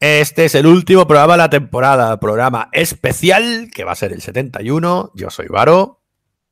Este 0.00 0.44
es 0.44 0.54
el 0.54 0.66
último 0.66 1.08
programa 1.08 1.32
de 1.32 1.38
la 1.38 1.50
temporada, 1.50 2.20
programa 2.20 2.68
especial 2.72 3.68
que 3.74 3.82
va 3.82 3.92
a 3.92 3.96
ser 3.96 4.12
el 4.12 4.22
71. 4.22 5.10
Yo 5.14 5.30
soy 5.30 5.46
Varo. 5.48 6.02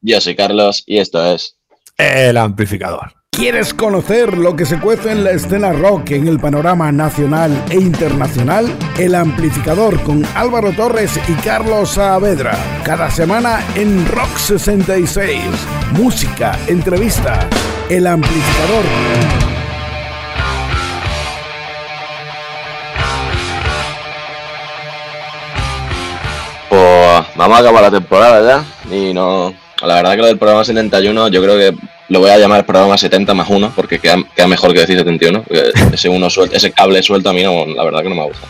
Yo 0.00 0.21
soy 0.21 0.34
Carlos 0.34 0.83
y 0.87 0.99
esto 0.99 1.25
es 1.25 1.56
El 1.96 2.37
Amplificador. 2.38 3.14
¿Quieres 3.30 3.74
conocer 3.74 4.37
lo 4.38 4.56
que 4.56 4.64
se 4.64 4.80
cuece 4.80 5.12
en 5.12 5.22
la 5.22 5.32
escena 5.32 5.72
rock 5.72 6.12
en 6.12 6.27
el 6.27 6.40
panorama 6.40 6.90
nacional 6.90 7.53
e 7.71 7.74
internacional? 7.74 8.67
El 8.98 9.14
Amplificador 9.14 10.03
con 10.03 10.25
Álvaro 10.35 10.73
Torres 10.73 11.21
y 11.29 11.35
Carlos 11.43 11.91
Saavedra. 11.91 12.57
Cada 12.83 13.11
semana 13.11 13.63
en 13.75 14.07
Rock 14.09 14.39
66. 14.39 15.43
Música, 15.93 16.59
entrevista. 16.67 17.49
El 17.91 18.07
Amplificador. 18.07 19.46
Vamos 27.36 27.57
a 27.57 27.61
acabar 27.61 27.82
la 27.82 27.90
temporada 27.90 28.64
ya. 28.89 28.96
Y 28.96 29.13
no. 29.13 29.54
La 29.82 29.96
verdad 29.96 30.13
que 30.13 30.18
lo 30.18 30.26
del 30.26 30.39
programa 30.39 30.64
71, 30.64 31.29
yo 31.29 31.43
creo 31.43 31.57
que 31.57 31.76
lo 32.09 32.20
voy 32.20 32.31
a 32.31 32.39
llamar 32.39 32.64
programa 32.64 32.97
70 32.97 33.34
más 33.34 33.48
1, 33.48 33.72
porque 33.77 33.98
queda, 33.98 34.17
queda 34.34 34.47
mejor 34.47 34.72
que 34.72 34.81
decir 34.81 34.98
71. 34.98 35.45
Ese, 35.92 36.09
uno 36.09 36.31
suelto, 36.31 36.56
ese 36.56 36.72
cable 36.72 37.03
suelto 37.03 37.31
a 37.31 37.33
mí, 37.33 37.42
no, 37.42 37.67
la 37.67 37.84
verdad 37.84 38.03
que 38.03 38.09
no 38.09 38.14
me 38.14 38.25
gusta. 38.25 38.47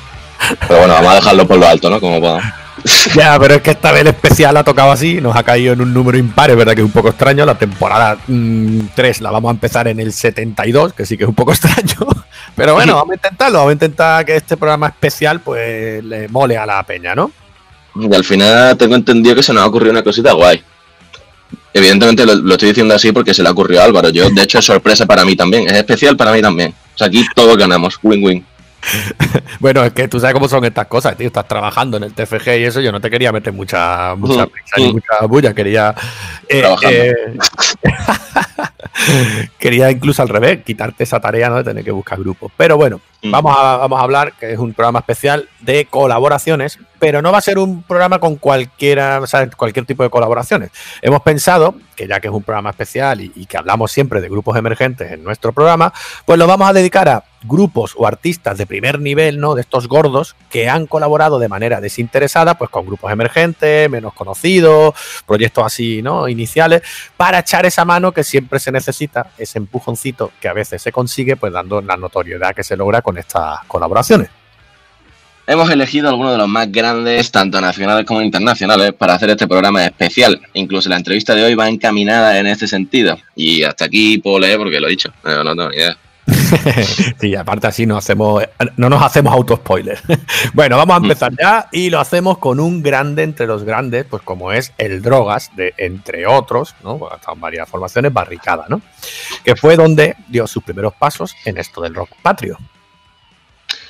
Pero 0.68 0.80
bueno, 0.80 0.94
vamos 0.94 1.12
a 1.12 1.14
dejarlo 1.16 1.46
por 1.46 1.58
lo 1.58 1.66
alto, 1.66 1.90
¿no? 1.90 2.00
Como 2.00 2.20
podamos. 2.20 2.44
Ya, 3.14 3.38
pero 3.40 3.54
es 3.54 3.62
que 3.62 3.70
esta 3.70 3.90
vez 3.90 4.02
el 4.02 4.08
especial 4.08 4.56
ha 4.56 4.62
tocado 4.62 4.92
así, 4.92 5.20
nos 5.20 5.34
ha 5.34 5.42
caído 5.42 5.72
en 5.72 5.80
un 5.80 5.92
número 5.92 6.18
impar, 6.18 6.50
es 6.50 6.56
verdad 6.56 6.74
que 6.74 6.82
es 6.82 6.84
un 6.84 6.92
poco 6.92 7.08
extraño. 7.08 7.44
La 7.44 7.56
temporada 7.56 8.16
3 8.26 8.28
mm, 8.28 9.22
la 9.24 9.30
vamos 9.30 9.48
a 9.48 9.52
empezar 9.52 9.88
en 9.88 9.98
el 9.98 10.12
72, 10.12 10.92
que 10.92 11.06
sí 11.06 11.16
que 11.16 11.24
es 11.24 11.28
un 11.28 11.34
poco 11.34 11.52
extraño. 11.54 12.06
Pero 12.54 12.74
bueno, 12.74 12.94
vamos 12.94 13.12
a 13.12 13.14
intentarlo, 13.14 13.58
vamos 13.58 13.70
a 13.70 13.72
intentar 13.72 14.24
que 14.24 14.36
este 14.36 14.56
programa 14.56 14.88
especial 14.88 15.40
pues 15.40 16.04
le 16.04 16.28
mole 16.28 16.56
a 16.56 16.66
la 16.66 16.82
peña, 16.84 17.14
¿no? 17.14 17.32
Y 18.00 18.14
al 18.14 18.24
final 18.24 18.76
tengo 18.76 18.94
entendido 18.94 19.34
que 19.34 19.42
se 19.42 19.52
nos 19.52 19.62
ha 19.62 19.66
ocurrido 19.66 19.92
una 19.92 20.02
cosita 20.02 20.32
guay. 20.32 20.62
Evidentemente 21.72 22.24
lo, 22.24 22.34
lo, 22.34 22.54
estoy 22.54 22.68
diciendo 22.68 22.94
así 22.94 23.12
porque 23.12 23.34
se 23.34 23.42
le 23.42 23.50
ocurrió 23.50 23.80
a 23.80 23.84
Álvaro. 23.84 24.08
Yo, 24.08 24.28
de 24.30 24.42
hecho, 24.42 24.58
es 24.58 24.64
sorpresa 24.64 25.06
para 25.06 25.24
mí 25.24 25.36
también. 25.36 25.66
Es 25.66 25.74
especial 25.74 26.16
para 26.16 26.32
mí 26.32 26.40
también. 26.40 26.74
O 26.94 26.98
sea, 26.98 27.06
aquí 27.08 27.24
todos 27.34 27.56
ganamos. 27.56 27.98
Win-win. 28.02 28.44
bueno, 29.60 29.84
es 29.84 29.92
que 29.92 30.08
tú 30.08 30.20
sabes 30.20 30.34
cómo 30.34 30.48
son 30.48 30.64
estas 30.64 30.86
cosas, 30.86 31.16
tío. 31.16 31.26
Estás 31.26 31.48
trabajando 31.48 31.96
en 31.96 32.04
el 32.04 32.12
TFG 32.12 32.48
y 32.58 32.64
eso. 32.64 32.80
Yo 32.80 32.92
no 32.92 33.00
te 33.00 33.10
quería 33.10 33.32
meter 33.32 33.52
mucha, 33.52 34.14
mucha 34.16 34.46
prisa 34.46 34.76
ni 34.76 34.92
mucha 34.92 35.26
bulla. 35.28 35.54
Quería. 35.54 35.94
Eh, 36.48 36.62
eh, 36.82 37.14
quería 39.58 39.90
incluso 39.90 40.22
al 40.22 40.28
revés, 40.28 40.62
quitarte 40.64 41.04
esa 41.04 41.20
tarea 41.20 41.48
¿no? 41.48 41.56
de 41.56 41.64
tener 41.64 41.84
que 41.84 41.90
buscar 41.90 42.18
grupos. 42.18 42.52
Pero 42.56 42.76
bueno, 42.76 43.00
mm. 43.22 43.30
vamos, 43.30 43.56
a, 43.56 43.76
vamos 43.76 44.00
a 44.00 44.02
hablar, 44.02 44.32
que 44.38 44.52
es 44.52 44.58
un 44.58 44.72
programa 44.72 45.00
especial 45.00 45.48
de 45.60 45.86
colaboraciones, 45.86 46.78
pero 46.98 47.22
no 47.22 47.32
va 47.32 47.38
a 47.38 47.42
ser 47.42 47.58
un 47.58 47.82
programa 47.82 48.18
con 48.18 48.36
cualquiera, 48.36 49.20
o 49.20 49.26
sea, 49.26 49.48
cualquier 49.50 49.84
tipo 49.84 50.02
de 50.02 50.10
colaboraciones. 50.10 50.70
Hemos 51.02 51.22
pensado 51.22 51.74
que 51.94 52.06
ya 52.06 52.20
que 52.20 52.28
es 52.28 52.34
un 52.34 52.42
programa 52.42 52.70
especial 52.70 53.20
y, 53.20 53.32
y, 53.34 53.46
que 53.46 53.56
hablamos 53.56 53.90
siempre 53.90 54.20
de 54.20 54.28
grupos 54.28 54.56
emergentes 54.56 55.10
en 55.12 55.24
nuestro 55.24 55.52
programa, 55.52 55.92
pues 56.26 56.38
lo 56.38 56.46
vamos 56.46 56.68
a 56.68 56.72
dedicar 56.74 57.08
a 57.08 57.24
grupos 57.46 57.94
o 57.96 58.06
artistas 58.06 58.58
de 58.58 58.66
primer 58.66 59.00
nivel, 59.00 59.38
¿no? 59.40 59.54
De 59.54 59.60
estos 59.60 59.88
gordos 59.88 60.36
que 60.50 60.68
han 60.68 60.86
colaborado 60.86 61.38
de 61.38 61.48
manera 61.48 61.80
desinteresada, 61.80 62.56
pues 62.58 62.70
con 62.70 62.86
grupos 62.86 63.12
emergentes, 63.12 63.88
menos 63.90 64.14
conocidos, 64.14 64.94
proyectos 65.26 65.64
así, 65.64 66.02
¿no? 66.02 66.28
Iniciales, 66.28 66.82
para 67.16 67.40
echar 67.40 67.65
esa 67.66 67.84
mano 67.84 68.12
que 68.12 68.24
siempre 68.24 68.58
se 68.58 68.72
necesita, 68.72 69.30
ese 69.38 69.58
empujoncito 69.58 70.32
que 70.40 70.48
a 70.48 70.52
veces 70.52 70.82
se 70.82 70.92
consigue, 70.92 71.36
pues 71.36 71.52
dando 71.52 71.80
la 71.80 71.96
notoriedad 71.96 72.54
que 72.54 72.64
se 72.64 72.76
logra 72.76 73.02
con 73.02 73.18
estas 73.18 73.60
colaboraciones. 73.66 74.30
Hemos 75.48 75.70
elegido 75.70 76.08
algunos 76.08 76.32
de 76.32 76.38
los 76.38 76.48
más 76.48 76.72
grandes, 76.72 77.30
tanto 77.30 77.60
nacionales 77.60 78.04
como 78.04 78.20
internacionales, 78.20 78.92
para 78.92 79.14
hacer 79.14 79.30
este 79.30 79.46
programa 79.46 79.84
especial. 79.84 80.40
Incluso 80.54 80.88
la 80.88 80.96
entrevista 80.96 81.36
de 81.36 81.44
hoy 81.44 81.54
va 81.54 81.68
encaminada 81.68 82.36
en 82.40 82.48
este 82.48 82.66
sentido. 82.66 83.16
Y 83.36 83.62
hasta 83.62 83.84
aquí 83.84 84.18
puedo 84.18 84.40
leer 84.40 84.58
porque 84.58 84.80
lo 84.80 84.88
he 84.88 84.90
dicho. 84.90 85.12
No, 85.22 85.54
tengo 85.54 85.68
ni. 85.70 85.76
sí, 87.20 87.34
aparte 87.34 87.66
así 87.66 87.86
no 87.86 87.96
hacemos, 87.96 88.42
no 88.76 88.88
nos 88.88 89.02
hacemos 89.02 89.32
auto 89.32 89.56
spoiler. 89.56 89.98
bueno, 90.54 90.76
vamos 90.76 90.94
a 90.94 90.98
empezar 90.98 91.32
ya 91.38 91.68
y 91.72 91.90
lo 91.90 92.00
hacemos 92.00 92.38
con 92.38 92.60
un 92.60 92.82
grande 92.82 93.22
entre 93.22 93.46
los 93.46 93.64
grandes, 93.64 94.04
pues 94.04 94.22
como 94.22 94.52
es 94.52 94.72
el 94.78 95.02
Drogas, 95.02 95.50
de 95.56 95.74
entre 95.76 96.26
otros, 96.26 96.74
¿no? 96.82 97.08
Están 97.14 97.40
varias 97.40 97.68
formaciones, 97.68 98.12
Barricada, 98.12 98.66
¿no? 98.68 98.80
Que 99.44 99.56
fue 99.56 99.76
donde 99.76 100.16
dio 100.28 100.46
sus 100.46 100.62
primeros 100.62 100.94
pasos 100.94 101.34
en 101.44 101.58
esto 101.58 101.80
del 101.80 101.94
rock 101.94 102.10
patrio. 102.22 102.58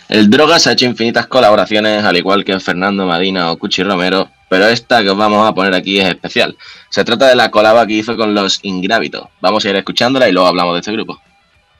El 0.08 0.30
Drogas 0.30 0.66
ha 0.66 0.72
hecho 0.72 0.84
infinitas 0.84 1.26
colaboraciones, 1.26 2.04
al 2.04 2.16
igual 2.16 2.44
que 2.44 2.58
Fernando 2.60 3.06
Madina 3.06 3.50
o 3.50 3.58
Cuchi 3.58 3.82
Romero, 3.82 4.30
pero 4.48 4.68
esta 4.68 5.02
que 5.02 5.10
os 5.10 5.16
vamos 5.16 5.46
a 5.46 5.52
poner 5.52 5.74
aquí 5.74 5.98
es 5.98 6.06
especial. 6.06 6.56
Se 6.90 7.04
trata 7.04 7.26
de 7.26 7.34
la 7.34 7.50
colaba 7.50 7.86
que 7.86 7.94
hizo 7.94 8.16
con 8.16 8.32
los 8.32 8.60
Ingrávidos. 8.62 9.28
Vamos 9.40 9.64
a 9.64 9.70
ir 9.70 9.76
escuchándola 9.76 10.28
y 10.28 10.32
luego 10.32 10.48
hablamos 10.48 10.74
de 10.74 10.80
este 10.80 10.92
grupo. 10.92 11.20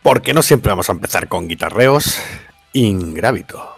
Porque 0.07 0.33
no 0.33 0.43
siempre 0.43 0.71
vamos 0.71 0.89
a 0.89 0.93
empezar 0.93 1.27
con 1.27 1.49
guitarreos 1.49 2.17
Ingrávito. 2.73 3.76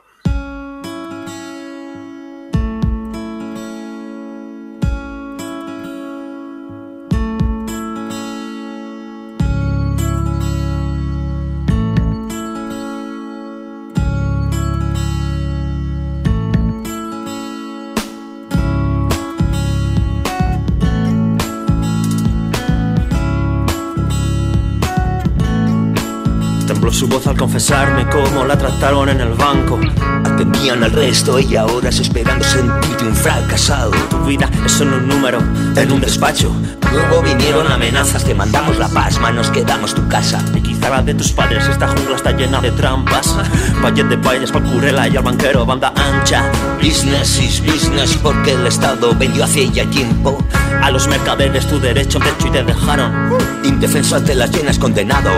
Trataron 28.78 29.08
en 29.08 29.20
el 29.20 29.34
banco. 29.34 29.78
Atendían 30.24 30.84
al 30.84 30.92
resto 30.92 31.40
y 31.40 31.56
ahora 31.56 31.88
es 31.88 31.98
esperando 31.98 32.44
sentirte 32.44 33.04
un 33.04 33.14
fracasado. 33.14 33.90
Tu 34.08 34.18
vida 34.24 34.48
es 34.64 34.70
solo 34.70 34.98
un 34.98 35.08
número 35.08 35.40
en 35.74 35.90
un 35.90 36.00
despacho. 36.00 36.54
Luego 36.92 37.22
vinieron 37.22 37.66
amenazas, 37.66 38.24
te 38.24 38.34
mandamos 38.34 38.78
la 38.78 38.88
pasma, 38.88 39.32
nos 39.32 39.50
quedamos 39.50 39.94
tu 39.94 40.06
casa. 40.06 40.40
Y 40.54 40.60
quizá 40.60 40.90
la 40.90 41.02
de 41.02 41.14
tus 41.14 41.32
padres, 41.32 41.66
esta 41.68 41.88
jungla 41.88 42.16
está 42.16 42.30
llena 42.30 42.60
de 42.60 42.70
trampas. 42.70 43.36
Valle 43.82 44.04
de 44.04 44.16
bailes, 44.16 44.52
curela 44.52 45.08
y 45.08 45.16
al 45.16 45.24
banquero, 45.24 45.66
banda 45.66 45.92
ancha. 45.96 46.44
Business 46.80 47.40
is 47.40 47.60
business, 47.60 48.16
porque 48.22 48.52
el 48.52 48.66
Estado 48.66 49.12
vendió 49.18 49.44
hace 49.44 49.68
ya 49.70 49.84
tiempo 49.90 50.38
a 50.82 50.90
los 50.90 51.08
mercaderes 51.08 51.66
tu 51.66 51.78
derecho 51.78 52.18
de 52.18 52.30
hecho 52.30 52.48
y 52.48 52.50
te 52.50 52.62
dejaron. 52.64 53.38
Indefenso 53.64 54.16
ante 54.16 54.34
las 54.34 54.50
llenas, 54.50 54.78
condenado. 54.78 55.30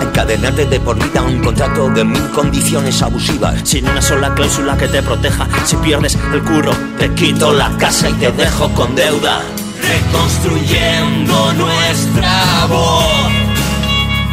Encadenarte 0.00 0.66
de 0.66 0.80
por 0.80 0.96
vida 0.96 1.22
un 1.22 1.42
contrato 1.42 1.88
de 1.90 2.04
mil 2.04 2.30
condiciones 2.30 3.02
abusivas. 3.02 3.60
Sin 3.64 3.88
una 3.88 4.02
sola 4.02 4.34
cláusula 4.34 4.76
que 4.76 4.88
te 4.88 5.02
proteja. 5.02 5.46
Si 5.64 5.76
pierdes 5.76 6.18
el 6.32 6.42
curro, 6.42 6.72
te 6.98 7.12
quito 7.14 7.52
la 7.52 7.70
casa 7.78 8.08
y 8.10 8.14
te 8.14 8.32
dejo 8.32 8.68
con 8.74 8.94
deuda 8.94 9.42
reconstruyendo 9.86 11.52
nuestra 11.52 12.66
voz 12.68 13.06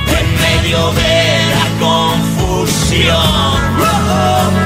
en 0.07 0.27
medio 0.41 0.91
de 0.93 1.45
la 1.53 1.67
confusión, 1.79 3.17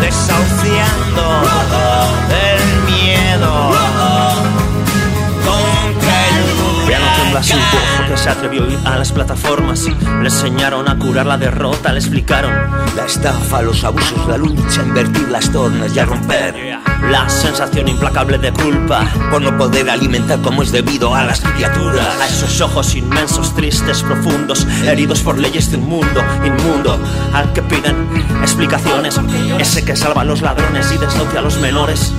desahuciando 0.01 1.25
el 2.31 2.61
miedo 2.91 3.53
su 7.43 7.55
voz 7.55 7.63
porque 7.97 8.17
se 8.17 8.29
atrevió 8.29 8.63
a 8.63 8.67
ir 8.67 8.79
a 8.85 8.97
las 8.97 9.11
plataformas. 9.11 9.83
Le 9.83 10.29
enseñaron 10.29 10.89
a 10.89 10.97
curar 10.97 11.25
la 11.25 11.37
derrota, 11.37 11.91
le 11.91 11.99
explicaron 11.99 12.51
la 12.95 13.05
estafa, 13.05 13.61
los 13.61 13.83
abusos, 13.83 14.27
la 14.27 14.37
lucha, 14.37 14.83
invertir 14.83 15.29
las 15.29 15.51
tornas 15.51 15.95
y 15.95 15.99
a 15.99 16.05
romper 16.05 16.55
la 17.09 17.29
sensación 17.29 17.87
implacable 17.87 18.37
de 18.37 18.51
culpa 18.51 19.05
por 19.29 19.41
no 19.41 19.57
poder 19.57 19.89
alimentar 19.89 20.41
como 20.41 20.63
es 20.63 20.71
debido 20.71 21.13
a 21.13 21.23
las 21.23 21.41
criaturas. 21.41 22.19
A 22.19 22.27
esos 22.27 22.59
ojos 22.61 22.95
inmensos, 22.95 23.53
tristes, 23.55 24.01
profundos, 24.03 24.65
heridos 24.85 25.21
por 25.21 25.37
leyes 25.37 25.71
de 25.71 25.77
un 25.77 25.87
mundo 25.87 26.23
inmundo, 26.43 26.99
al 27.33 27.53
que 27.53 27.61
piden 27.61 27.95
explicaciones. 28.41 29.19
Ese 29.59 29.85
que 29.85 29.95
salva 29.95 30.21
a 30.21 30.25
los 30.25 30.41
ladrones 30.41 30.91
y 30.91 30.97
desahucia 30.97 31.39
a 31.39 31.43
los 31.43 31.57
menores 31.59 32.13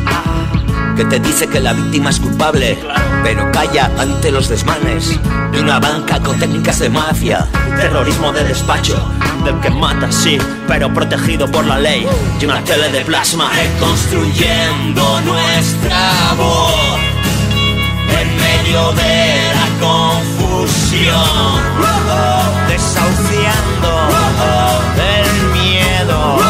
que 0.98 1.04
te 1.04 1.20
dice 1.20 1.46
que 1.46 1.60
la 1.60 1.74
víctima 1.74 2.10
es 2.10 2.18
culpable, 2.18 2.76
pero 3.22 3.52
calla 3.52 3.88
ante 3.96 4.32
los 4.32 4.48
desmanes 4.48 5.16
de 5.52 5.60
una 5.60 5.78
banca 5.78 6.18
con 6.18 6.36
técnicas 6.40 6.80
de 6.80 6.90
mafia, 6.90 7.46
terrorismo 7.76 8.32
de 8.32 8.42
despacho, 8.42 9.00
del 9.44 9.60
que 9.60 9.70
mata, 9.70 10.10
sí, 10.10 10.38
pero 10.66 10.92
protegido 10.92 11.48
por 11.48 11.64
la 11.66 11.78
ley, 11.78 12.04
y 12.40 12.44
una 12.44 12.64
tele 12.64 12.90
de 12.90 13.04
plasma, 13.04 13.48
reconstruyendo 13.48 15.20
nuestra 15.20 16.32
voz 16.36 16.74
en 18.20 18.36
medio 18.36 18.92
de 18.94 19.52
la 19.54 19.68
confusión, 19.86 21.14
desahuciando 22.66 24.08
el 24.96 25.52
miedo. 25.52 26.47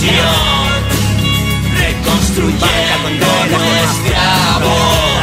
Confusión 0.00 0.80
reconstruyendo 1.76 3.26
nuestra 3.50 4.58
voz 4.58 5.20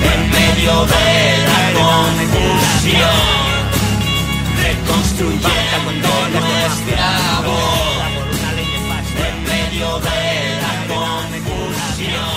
en 0.00 0.20
medio 0.30 0.86
de 0.86 1.08
la 1.44 1.62
confusión, 1.74 3.26
reconstruyendo 4.62 6.08
nuestra 6.32 7.10
voz 7.44 8.00
en 9.26 9.36
medio 9.44 9.88
de 10.00 10.20
la 10.62 10.74
confusión, 10.94 12.36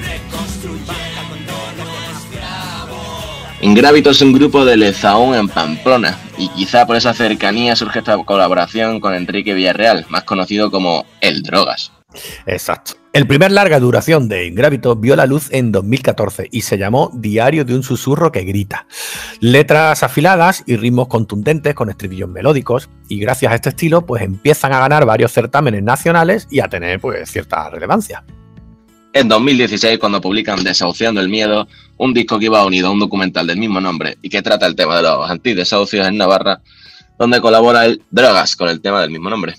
reconstruyendo 0.00 1.54
nuestra 1.76 2.84
voz. 2.88 3.62
Ingrávito 3.62 4.10
es 4.10 4.20
un 4.22 4.32
grupo 4.32 4.64
de 4.64 4.76
Lezaún 4.76 5.34
en 5.34 5.48
Pamplona 5.48 6.27
y 6.38 6.48
quizá 6.48 6.86
por 6.86 6.96
esa 6.96 7.14
cercanía 7.14 7.76
surge 7.76 7.98
esta 7.98 8.16
colaboración 8.24 9.00
con 9.00 9.14
Enrique 9.14 9.54
Villarreal, 9.54 10.06
más 10.08 10.24
conocido 10.24 10.70
como 10.70 11.04
El 11.20 11.42
Drogas. 11.42 11.92
Exacto. 12.46 12.92
El 13.12 13.26
primer 13.26 13.50
larga 13.50 13.80
duración 13.80 14.28
de 14.28 14.46
Ingrávito 14.46 14.94
vio 14.94 15.16
la 15.16 15.26
luz 15.26 15.48
en 15.50 15.72
2014 15.72 16.48
y 16.50 16.60
se 16.60 16.78
llamó 16.78 17.10
Diario 17.14 17.64
de 17.64 17.74
un 17.74 17.82
susurro 17.82 18.30
que 18.30 18.44
grita. 18.44 18.86
Letras 19.40 20.02
afiladas 20.02 20.62
y 20.66 20.76
ritmos 20.76 21.08
contundentes 21.08 21.74
con 21.74 21.90
estribillos 21.90 22.28
melódicos 22.28 22.90
y 23.08 23.18
gracias 23.18 23.50
a 23.52 23.54
este 23.54 23.70
estilo 23.70 24.06
pues 24.06 24.22
empiezan 24.22 24.72
a 24.72 24.80
ganar 24.80 25.04
varios 25.04 25.32
certámenes 25.32 25.82
nacionales 25.82 26.46
y 26.50 26.60
a 26.60 26.68
tener 26.68 27.00
pues 27.00 27.30
cierta 27.30 27.70
relevancia. 27.70 28.24
En 29.12 29.26
2016, 29.26 29.98
cuando 29.98 30.20
publican 30.20 30.62
Desahuciando 30.62 31.20
el 31.20 31.28
Miedo, 31.28 31.66
un 31.96 32.12
disco 32.12 32.38
que 32.38 32.46
iba 32.46 32.64
unido 32.64 32.88
a 32.88 32.90
un 32.90 33.00
documental 33.00 33.46
del 33.46 33.58
mismo 33.58 33.80
nombre 33.80 34.18
y 34.22 34.28
que 34.28 34.42
trata 34.42 34.66
el 34.66 34.76
tema 34.76 34.96
de 34.96 35.02
los 35.02 35.30
antidesahucios 35.30 36.06
en 36.06 36.18
Navarra, 36.18 36.60
donde 37.18 37.40
colabora 37.40 37.86
el 37.86 38.02
Drogas 38.10 38.54
con 38.54 38.68
el 38.68 38.80
tema 38.80 39.00
del 39.00 39.10
mismo 39.10 39.30
nombre. 39.30 39.54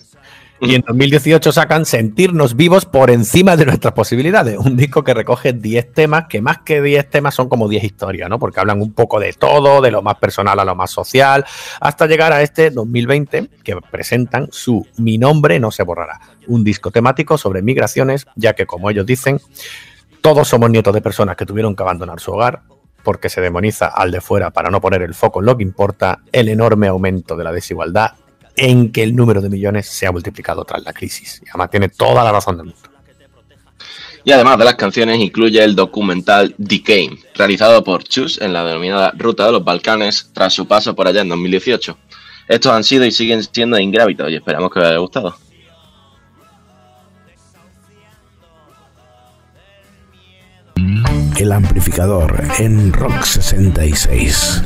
Y 0.61 0.75
en 0.75 0.83
2018 0.85 1.53
sacan 1.53 1.85
Sentirnos 1.85 2.55
vivos 2.55 2.85
por 2.85 3.11
encima 3.11 3.55
de 3.55 3.65
nuestras 3.65 3.93
posibilidades, 3.93 4.57
un 4.57 4.75
disco 4.75 5.03
que 5.03 5.13
recoge 5.13 5.53
10 5.53 5.93
temas, 5.93 6.25
que 6.27 6.41
más 6.41 6.59
que 6.59 6.81
10 6.81 7.09
temas 7.09 7.33
son 7.33 7.47
como 7.47 7.69
10 7.69 7.83
historias, 7.83 8.29
¿no? 8.29 8.39
Porque 8.39 8.59
hablan 8.59 8.81
un 8.81 8.91
poco 8.91 9.21
de 9.21 9.31
todo, 9.31 9.79
de 9.79 9.89
lo 9.89 10.01
más 10.01 10.15
personal 10.15 10.59
a 10.59 10.65
lo 10.65 10.75
más 10.75 10.91
social, 10.91 11.45
hasta 11.79 12.07
llegar 12.07 12.33
a 12.33 12.41
este 12.41 12.71
2020 12.71 13.49
que 13.63 13.77
presentan 13.89 14.49
su 14.51 14.85
Mi 14.97 15.17
nombre 15.17 15.59
no 15.61 15.71
se 15.71 15.83
borrará, 15.83 16.19
un 16.49 16.63
disco 16.63 16.91
temático 16.91 17.37
sobre 17.37 17.61
migraciones, 17.61 18.27
ya 18.35 18.53
que 18.53 18.65
como 18.65 18.89
ellos 18.89 19.05
dicen, 19.05 19.39
todos 20.21 20.49
somos 20.49 20.69
nietos 20.69 20.93
de 20.93 21.01
personas 21.01 21.37
que 21.37 21.45
tuvieron 21.45 21.75
que 21.75 21.83
abandonar 21.83 22.19
su 22.19 22.31
hogar, 22.31 22.63
porque 23.03 23.29
se 23.29 23.39
demoniza 23.39 23.87
al 23.87 24.11
de 24.11 24.19
fuera 24.19 24.51
para 24.51 24.69
no 24.69 24.81
poner 24.81 25.01
el 25.01 25.13
foco 25.13 25.39
en 25.39 25.45
lo 25.45 25.55
que 25.55 25.63
importa, 25.63 26.19
el 26.33 26.49
enorme 26.49 26.87
aumento 26.87 27.37
de 27.37 27.45
la 27.45 27.53
desigualdad 27.53 28.11
en 28.57 28.91
que 28.91 29.03
el 29.03 29.15
número 29.15 29.41
de 29.41 29.49
millones 29.49 29.87
se 29.87 30.05
ha 30.05 30.11
multiplicado 30.11 30.65
tras 30.65 30.83
la 30.83 30.91
crisis. 30.91 31.41
Y 31.45 31.49
además 31.49 31.71
tiene 31.71 31.87
toda 31.87 32.23
la 32.23 32.31
razón 32.31 32.57
del 32.57 32.65
mundo. 32.65 32.89
Y 34.25 34.31
además 34.31 34.57
de 34.57 34.65
las 34.65 34.75
canciones, 34.75 35.17
incluye 35.19 35.63
el 35.63 35.75
documental 35.75 36.53
Decay, 36.57 37.09
realizado 37.35 37.83
por 37.83 38.03
Chus 38.03 38.41
en 38.41 38.51
la 38.51 38.65
denominada 38.65 39.13
Ruta 39.17 39.45
de 39.45 39.53
los 39.53 39.63
Balcanes 39.63 40.29
tras 40.33 40.53
su 40.53 40.67
paso 40.67 40.93
por 40.93 41.07
allá 41.07 41.21
en 41.21 41.29
2018. 41.29 41.97
Estos 42.49 42.71
han 42.73 42.83
sido 42.83 43.05
y 43.05 43.11
siguen 43.11 43.43
siendo 43.43 43.79
ingrávitos 43.79 44.29
y 44.29 44.35
esperamos 44.35 44.71
que 44.71 44.79
os 44.79 44.85
haya 44.85 44.97
gustado. 44.97 45.35
El 51.39 51.53
amplificador 51.53 52.43
en 52.57 52.91
Rock 52.91 53.23
66. 53.23 54.61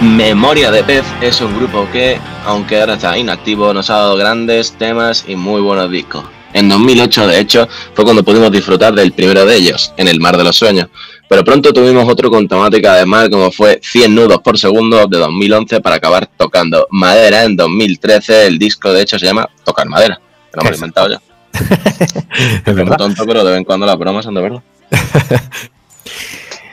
Memoria 0.00 0.70
de 0.70 0.84
Pez 0.84 1.04
es 1.20 1.40
un 1.40 1.56
grupo 1.56 1.88
que, 1.90 2.20
aunque 2.46 2.78
ahora 2.78 2.94
está 2.94 3.18
inactivo, 3.18 3.74
nos 3.74 3.90
ha 3.90 3.94
dado 3.94 4.16
grandes 4.16 4.74
temas 4.74 5.24
y 5.26 5.34
muy 5.34 5.60
buenos 5.60 5.90
discos. 5.90 6.22
En 6.52 6.68
2008, 6.68 7.26
de 7.28 7.40
hecho, 7.40 7.68
fue 7.94 8.04
cuando 8.04 8.24
pudimos 8.24 8.50
disfrutar 8.50 8.92
del 8.94 9.12
primero 9.12 9.44
de 9.44 9.56
ellos, 9.56 9.92
En 9.96 10.08
el 10.08 10.20
Mar 10.20 10.36
de 10.36 10.44
los 10.44 10.56
Sueños. 10.56 10.88
Pero 11.28 11.44
pronto 11.44 11.72
tuvimos 11.72 12.08
otro 12.08 12.28
con 12.28 12.48
temática 12.48 12.94
de 12.96 13.06
mar, 13.06 13.30
como 13.30 13.52
fue 13.52 13.78
100 13.82 14.14
nudos 14.14 14.40
por 14.40 14.58
segundo 14.58 15.06
de 15.06 15.18
2011 15.18 15.80
para 15.80 15.96
acabar 15.96 16.28
tocando 16.36 16.88
madera 16.90 17.44
en 17.44 17.54
2013. 17.56 18.48
El 18.48 18.58
disco, 18.58 18.92
de 18.92 19.02
hecho, 19.02 19.16
se 19.16 19.26
llama 19.26 19.48
Tocar 19.64 19.88
Madera. 19.88 20.20
lo 20.54 20.62
hemos 20.62 20.74
inventado 20.74 21.08
ya. 21.08 21.20
es 22.66 22.76
muy 22.76 22.96
tonto, 22.96 23.24
pero 23.26 23.44
de 23.44 23.50
vez 23.50 23.58
en 23.58 23.64
cuando 23.64 23.86
las 23.86 23.96
bromas 23.96 24.24
son 24.24 24.34
de 24.34 24.40
verdad. 24.40 24.62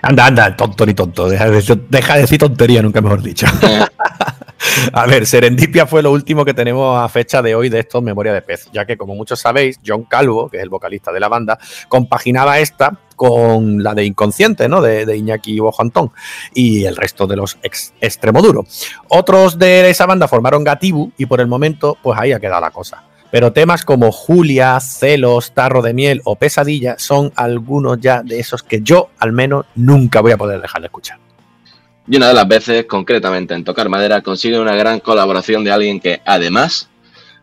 Anda, 0.02 0.28
anda, 0.28 0.56
tonto 0.56 0.86
ni 0.86 0.94
tonto. 0.94 1.28
Deja 1.28 1.50
de, 1.50 1.80
deja 1.90 2.16
de 2.16 2.22
decir 2.22 2.40
tontería, 2.40 2.82
nunca 2.82 3.02
mejor 3.02 3.22
dicho. 3.22 3.46
a 4.94 5.06
ver, 5.06 5.26
Serendipia 5.26 5.86
fue 5.86 6.02
lo 6.02 6.12
último 6.12 6.46
que 6.46 6.54
tenemos 6.54 6.98
a 6.98 7.08
fecha 7.10 7.42
de 7.42 7.56
hoy 7.56 7.70
de 7.70 7.80
estos 7.80 8.02
Memoria 8.02 8.34
de 8.34 8.42
Pez, 8.42 8.70
ya 8.72 8.86
que 8.86 8.98
como 8.98 9.16
muchos 9.16 9.40
sabéis, 9.40 9.80
John 9.86 10.04
Calvo, 10.04 10.50
que 10.50 10.58
es 10.58 10.64
el 10.64 10.70
vocalista 10.70 11.12
de 11.12 11.20
la 11.20 11.28
banda, 11.28 11.60
compaginaba 11.88 12.60
esta 12.60 13.00
con 13.16 13.82
la 13.82 13.96
de 13.96 14.06
Inconsciente, 14.06 14.70
¿no? 14.70 14.82
De, 14.82 15.06
de 15.06 15.18
Iñaki 15.18 15.60
Bojantón 15.60 16.12
y 16.54 16.86
el 16.86 16.96
resto 16.96 17.26
de 17.28 17.36
los 17.36 17.58
ex 17.64 17.94
Extremoduro. 18.00 18.66
Otros 19.10 19.58
de 19.58 19.90
esa 19.90 20.06
banda 20.06 20.28
formaron 20.28 20.64
Gatibu 20.64 21.12
y 21.18 21.26
por 21.26 21.42
el 21.42 21.48
momento, 21.48 21.98
pues 22.02 22.20
ahí 22.20 22.32
ha 22.32 22.40
quedado 22.40 22.62
la 22.62 22.72
cosa. 22.72 23.04
Pero 23.30 23.52
temas 23.52 23.84
como 23.84 24.12
Julia, 24.12 24.80
Celos, 24.80 25.52
Tarro 25.52 25.82
de 25.82 25.94
Miel 25.94 26.22
o 26.24 26.36
Pesadilla 26.38 26.96
son 26.98 27.34
algunos 27.36 28.00
ya 28.00 28.24
de 28.24 28.40
esos 28.40 28.64
que 28.64 28.82
yo 28.82 29.10
al 29.20 29.34
menos 29.34 29.66
nunca 29.76 30.22
voy 30.22 30.32
a 30.32 30.38
poder 30.38 30.62
dejar 30.62 30.82
de 30.82 30.88
escuchar. 30.88 31.20
Y 32.10 32.16
una 32.16 32.30
de 32.30 32.34
las 32.34 32.48
veces, 32.48 32.86
concretamente 32.86 33.54
en 33.54 33.64
Tocar 33.66 33.90
Madera, 33.90 34.22
consigue 34.22 34.60
una 34.60 34.76
gran 34.76 35.00
colaboración 35.02 35.64
de 35.64 35.72
alguien 35.72 36.00
que 36.00 36.22
además 36.26 36.90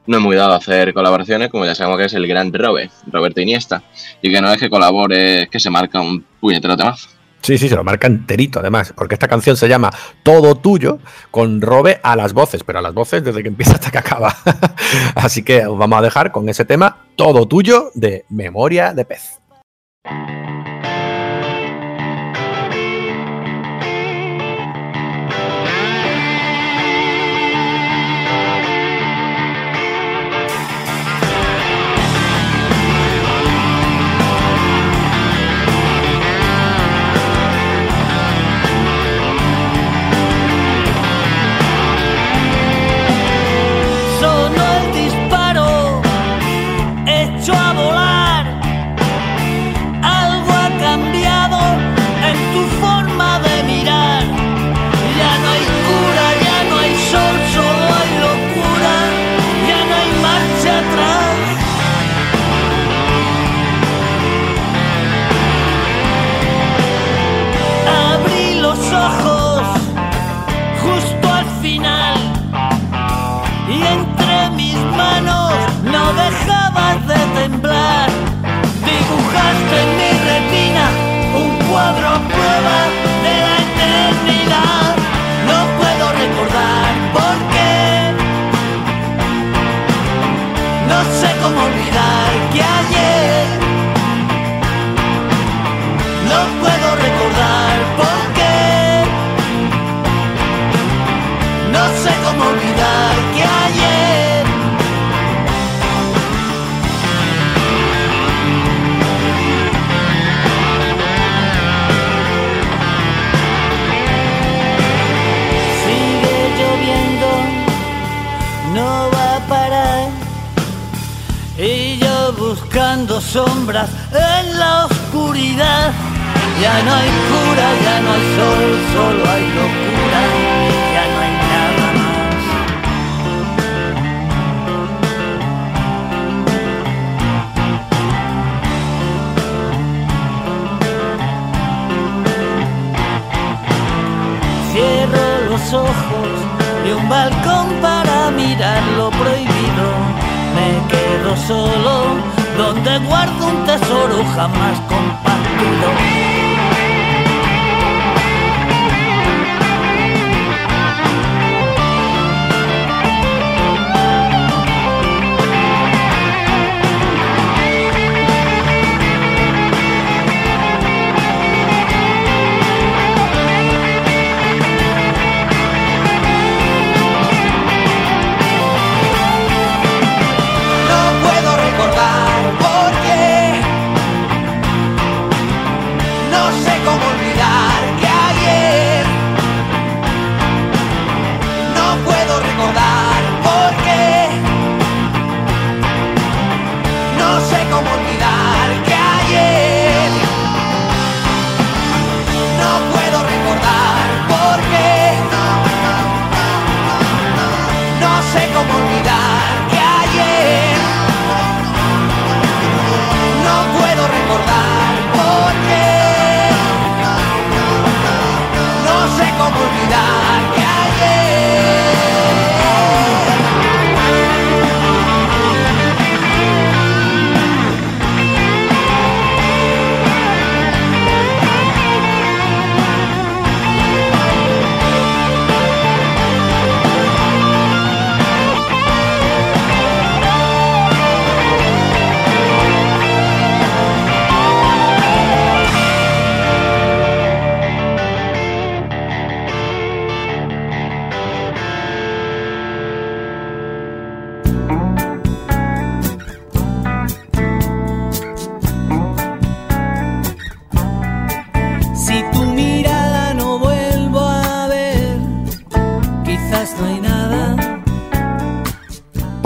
no 0.07 0.19
es 0.19 0.23
muy 0.23 0.37
dado 0.37 0.53
a 0.53 0.57
hacer 0.57 0.95
colaboraciones, 0.95 1.51
como 1.51 1.65
ya 1.65 1.75
sabemos 1.75 1.99
que 1.99 2.07
es 2.07 2.15
el 2.15 2.27
gran 2.27 2.53
Robert, 2.53 2.91
Roberto 3.07 3.41
Iniesta, 3.41 3.83
y 4.23 4.31
que 4.31 4.41
no 4.41 4.51
es 4.53 4.59
que 4.59 4.71
colabore, 4.71 5.43
es 5.43 5.49
que 5.49 5.61
se 5.61 5.71
marca 5.71 6.01
un 6.01 6.25
puñetero 6.41 6.77
temazo. 6.77 7.09
Sí, 7.43 7.59
sí, 7.59 7.69
se 7.69 7.77
lo 7.77 7.85
marca 7.85 8.07
enterito 8.07 8.61
además, 8.61 8.95
porque 8.97 9.15
esta 9.15 9.29
canción 9.29 9.55
se 9.59 9.69
llama 9.69 9.91
Todo 10.23 10.55
Tuyo, 10.55 10.99
con 11.31 11.61
Robe 11.61 12.01
a 12.03 12.17
las 12.17 12.33
voces, 12.33 12.65
pero 12.65 12.79
a 12.79 12.83
las 12.83 12.95
voces 12.95 13.23
desde 13.23 13.43
que 13.43 13.49
empieza 13.49 13.73
hasta 13.73 13.91
que 13.91 13.99
acaba. 13.99 14.35
Así 15.15 15.43
que 15.43 15.67
os 15.67 15.77
vamos 15.77 15.99
a 15.99 16.03
dejar 16.03 16.33
con 16.33 16.49
ese 16.49 16.65
tema 16.65 17.05
Todo 17.17 17.47
Tuyo 17.47 17.91
de 17.95 18.25
Memoria 18.31 18.95
de 18.95 19.05
Pez. 19.05 19.41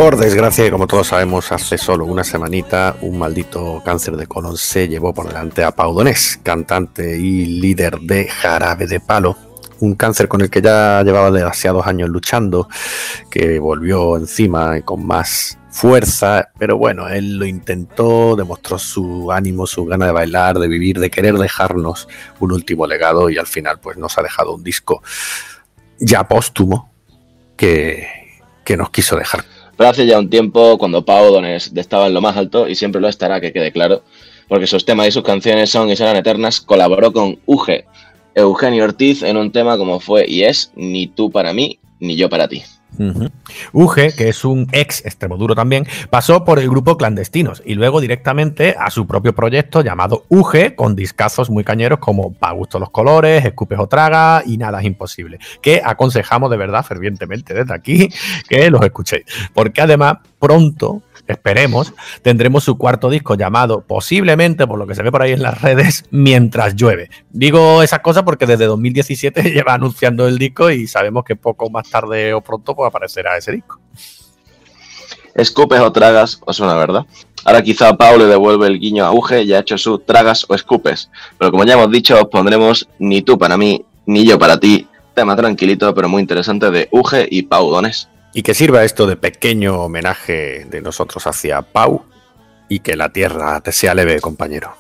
Por 0.09 0.17
desgracia, 0.17 0.71
como 0.71 0.87
todos 0.87 1.09
sabemos, 1.09 1.53
hace 1.53 1.77
solo 1.77 2.07
una 2.07 2.25
semanita 2.25 2.97
un 3.03 3.19
maldito 3.19 3.83
cáncer 3.85 4.17
de 4.17 4.27
colon 4.27 4.57
se 4.57 4.89
llevó 4.89 5.13
por 5.13 5.29
delante 5.29 5.63
a 5.63 5.71
Pau 5.73 5.93
Donés, 5.93 6.41
cantante 6.43 7.19
y 7.19 7.45
líder 7.61 7.99
de 8.01 8.27
Jarabe 8.27 8.87
de 8.87 9.01
Palo. 9.01 9.37
Un 9.81 9.97
cáncer 9.97 10.27
con 10.27 10.41
el 10.41 10.49
que 10.49 10.63
ya 10.63 11.03
llevaba 11.03 11.31
demasiados 11.31 11.87
años 11.87 12.09
luchando, 12.09 12.71
que 13.31 13.59
volvió 13.59 14.17
encima 14.17 14.81
con 14.81 15.07
más 15.07 15.59
fuerza, 15.69 16.53
pero 16.59 16.79
bueno, 16.79 17.07
él 17.11 17.37
lo 17.37 17.45
intentó, 17.45 18.35
demostró 18.35 18.79
su 18.79 19.31
ánimo, 19.31 19.67
su 19.67 19.85
gana 19.85 20.07
de 20.07 20.13
bailar, 20.13 20.59
de 20.59 20.69
vivir, 20.69 21.01
de 21.01 21.11
querer 21.11 21.35
dejarnos 21.35 22.09
un 22.41 22.53
último 22.53 22.87
legado 22.87 23.29
y 23.29 23.37
al 23.37 23.47
final 23.47 23.79
pues 23.79 23.99
nos 23.99 24.17
ha 24.17 24.23
dejado 24.23 24.55
un 24.55 24.65
disco 24.65 25.03
ya 26.01 26.27
póstumo 26.27 26.95
que, 27.59 28.09
que 28.65 28.75
nos 28.79 28.89
quiso 28.89 29.15
dejar 29.15 29.45
Pero 29.79 29.91
hace 29.91 30.07
ya 30.07 30.19
un 30.19 30.29
tiempo, 30.29 30.77
cuando 30.77 31.05
Pau 31.05 31.33
Donés 31.33 31.71
estaba 31.77 32.09
en 32.09 32.15
lo 32.15 32.21
más 32.21 32.37
alto, 32.37 32.69
y 32.69 32.75
siempre 32.75 33.01
lo 33.01 33.07
estará, 33.07 33.41
que 33.41 33.53
quede 33.53 33.71
claro, 33.71 34.03
porque 34.49 34.67
sus 34.67 34.85
temas 34.85 35.07
y 35.07 35.13
sus 35.13 35.23
canciones 35.23 35.71
son 35.71 35.89
y 35.89 35.95
serán 35.95 36.17
eternas, 36.17 36.61
colaboró 36.61 37.13
con 37.13 37.39
UG, 37.47 37.85
Eugenio 38.35 38.83
Ortiz, 38.83 39.23
en 39.23 39.37
un 39.37 39.53
tema 39.53 39.79
como 39.79 40.01
fue 40.01 40.29
y 40.29 40.43
es 40.43 40.73
Ni 40.75 41.07
tú 41.07 41.31
para 41.31 41.53
mí, 41.53 41.79
ni 42.01 42.17
yo 42.17 42.29
para 42.29 42.49
ti. 42.49 42.65
Uh-huh. 42.99 43.29
Uge, 43.73 44.13
que 44.17 44.29
es 44.29 44.45
un 44.45 44.67
ex 44.73 45.05
extremoduro 45.05 45.55
también, 45.55 45.87
pasó 46.11 46.45
por 46.45 46.59
el 46.59 46.69
grupo 46.69 46.97
Clandestinos 46.97 47.63
y 47.65 47.75
luego 47.75 48.01
directamente 48.01 48.75
a 48.79 48.91
su 48.91 49.07
propio 49.07 49.35
proyecto 49.35 49.83
llamado 49.83 50.25
Uge, 50.29 50.75
con 50.75 50.97
discazos 50.97 51.51
muy 51.51 51.65
cañeros 51.65 51.99
como 51.99 52.33
Pa' 52.33 52.53
gusto 52.53 52.79
los 52.79 52.91
colores, 52.91 53.45
Escupes 53.45 53.79
o 53.79 53.87
Traga 53.87 54.43
y 54.45 54.57
Nada 54.57 54.81
es 54.81 54.87
imposible, 54.87 55.39
que 55.61 55.81
aconsejamos 55.85 56.51
de 56.51 56.57
verdad 56.57 56.85
fervientemente 56.85 57.55
desde 57.55 57.75
aquí 57.75 58.09
que 58.49 58.71
los 58.71 58.83
escuchéis, 58.83 59.25
porque 59.53 59.81
además 59.81 60.19
pronto 60.39 61.03
esperemos, 61.33 61.95
tendremos 62.23 62.65
su 62.65 62.77
cuarto 62.79 63.11
disco 63.11 63.35
llamado, 63.35 63.83
posiblemente, 63.87 64.67
por 64.67 64.79
lo 64.79 64.87
que 64.87 64.95
se 64.95 65.03
ve 65.03 65.13
por 65.13 65.23
ahí 65.23 65.33
en 65.33 65.43
las 65.43 65.61
redes, 65.61 66.05
Mientras 66.11 66.75
llueve. 66.75 67.11
Digo 67.31 67.83
esas 67.83 68.01
cosas 68.01 68.23
porque 68.23 68.47
desde 68.47 68.67
2017 68.67 69.43
lleva 69.53 69.75
anunciando 69.75 70.27
el 70.27 70.39
disco 70.39 70.71
y 70.71 70.87
sabemos 70.87 71.25
que 71.25 71.37
poco 71.37 71.71
más 71.71 71.89
tarde 71.89 72.35
o 72.35 72.41
pronto 72.41 72.75
pues, 72.75 72.89
aparecerá 72.89 73.37
ese 73.37 73.53
disco. 73.53 73.81
Escupes 75.35 75.81
o 75.81 75.93
tragas, 75.93 76.41
os 76.45 76.57
suena, 76.57 76.75
¿verdad? 76.75 77.07
Ahora 77.45 77.63
quizá 77.63 77.97
Pau 77.97 78.19
le 78.19 78.27
devuelve 78.27 78.67
el 78.67 78.81
guiño 78.81 79.05
a 79.05 79.13
Uge 79.13 79.43
y 79.43 79.53
ha 79.53 79.61
hecho 79.61 79.79
su 79.79 79.99
tragas 80.01 80.45
o 80.49 80.55
escupes. 80.55 81.11
Pero 81.39 81.51
como 81.51 81.65
ya 81.65 81.75
hemos 81.75 81.91
dicho, 81.91 82.17
os 82.17 82.29
pondremos 82.29 82.89
ni 82.99 83.23
tú 83.23 83.39
para 83.39 83.57
mí, 83.57 83.85
ni 84.07 84.27
yo 84.27 84.39
para 84.39 84.59
ti. 84.59 84.87
Tema 85.15 85.37
tranquilito, 85.37 85.95
pero 85.95 86.09
muy 86.09 86.23
interesante 86.23 86.71
de 86.71 86.89
Uge 86.91 87.29
y 87.31 87.43
Pau 87.43 87.71
Donés. 87.71 88.09
Y 88.33 88.43
que 88.43 88.55
sirva 88.55 88.85
esto 88.85 89.07
de 89.07 89.17
pequeño 89.17 89.81
homenaje 89.81 90.67
de 90.67 90.81
nosotros 90.81 91.27
hacia 91.27 91.63
Pau 91.63 92.05
y 92.69 92.81
que 92.81 92.97
la 92.97 93.13
tierra 93.13 93.61
te 93.61 93.73
sea 93.73 93.95
leve, 93.95 94.21
compañero. 94.21 94.75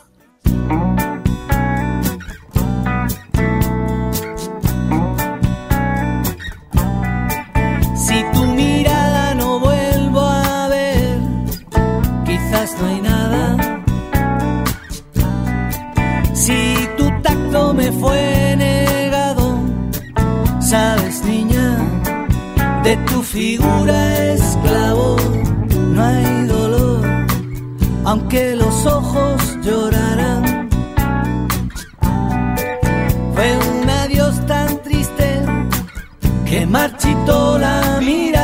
Cura 23.07 24.33
esclavo, 24.33 25.17
no 25.95 26.05
hay 26.05 26.47
dolor, 26.47 27.07
aunque 28.05 28.57
los 28.57 28.87
ojos 28.87 29.57
llorarán. 29.62 30.69
Fue 33.35 33.59
un 33.71 33.90
adiós 33.90 34.35
tan 34.47 34.83
triste 34.83 35.43
que 36.47 36.67
marchitó 36.67 37.59
la 37.59 38.00
mirada. 38.00 38.38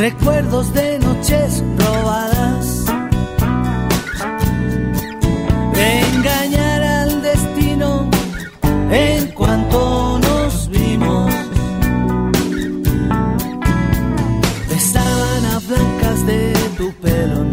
Recuerdos 0.00 0.72
de 0.72 0.98
noches 0.98 1.62
robadas. 1.76 2.86
Engañar 5.76 6.82
al 6.82 7.20
destino 7.20 8.08
en 8.90 9.26
cuanto 9.32 10.18
nos 10.20 10.70
vimos. 10.70 11.30
De 14.70 14.80
sábanas 14.80 15.68
blancas 15.68 16.26
de 16.26 16.54
tu 16.78 16.90
pelo 16.94 17.44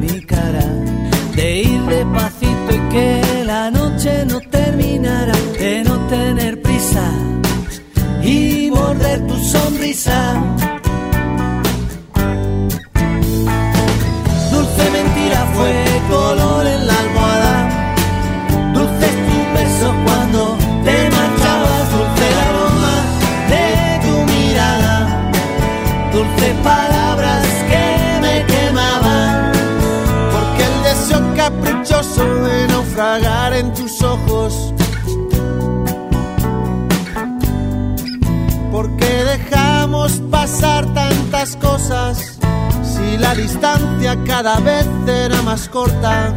la 43.27 43.35
distancia 43.35 44.17
cada 44.25 44.57
vez 44.61 44.87
era 45.05 45.41
más 45.41 45.67
corta. 45.67 46.33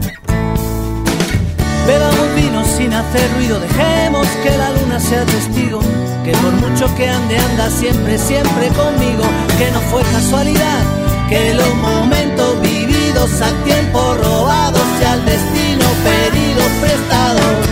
Bebamos 1.86 2.28
vino 2.34 2.64
sin 2.64 2.92
hacer 2.92 3.26
ruido, 3.36 3.60
dejemos 3.60 4.26
que 4.42 4.50
la 4.58 4.70
luna 4.70 4.98
sea 4.98 5.24
testigo, 5.24 5.78
que 6.24 6.32
por 6.32 6.52
mucho 6.64 6.92
que 6.96 7.08
ande 7.08 7.38
anda 7.38 7.70
siempre, 7.70 8.18
siempre 8.18 8.66
conmigo, 8.80 9.24
que 9.56 9.70
no 9.70 9.80
fue 9.90 10.02
casualidad, 10.02 10.82
que 11.28 11.54
los 11.54 11.74
momentos 11.76 12.60
vividos 12.60 13.40
al 13.40 13.56
tiempo 13.62 14.14
robados 14.24 14.88
y 15.00 15.04
al 15.04 15.24
destino 15.24 15.86
pedido 16.08 16.62
prestado. 16.80 17.69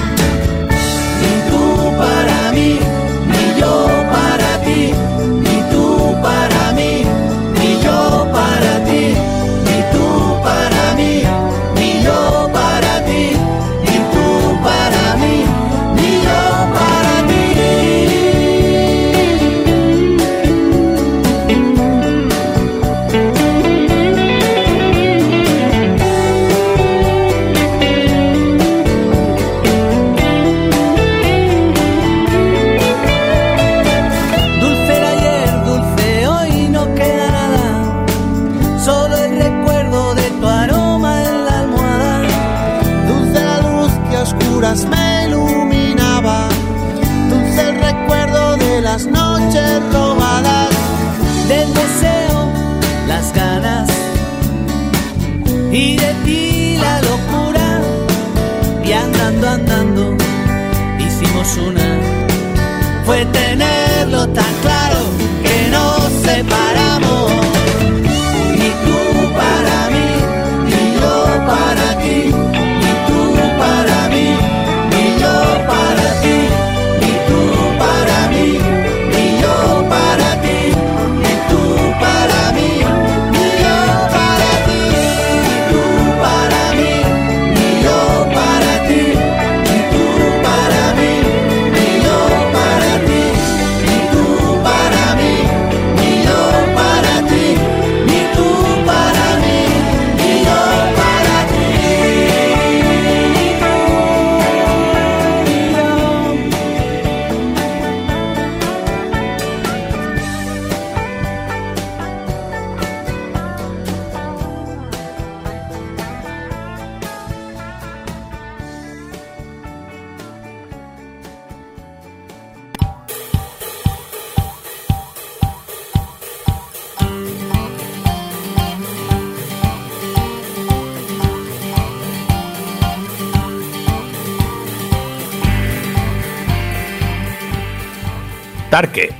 Fue 63.08 63.24
tenerlo 63.24 64.28
tan 64.34 64.47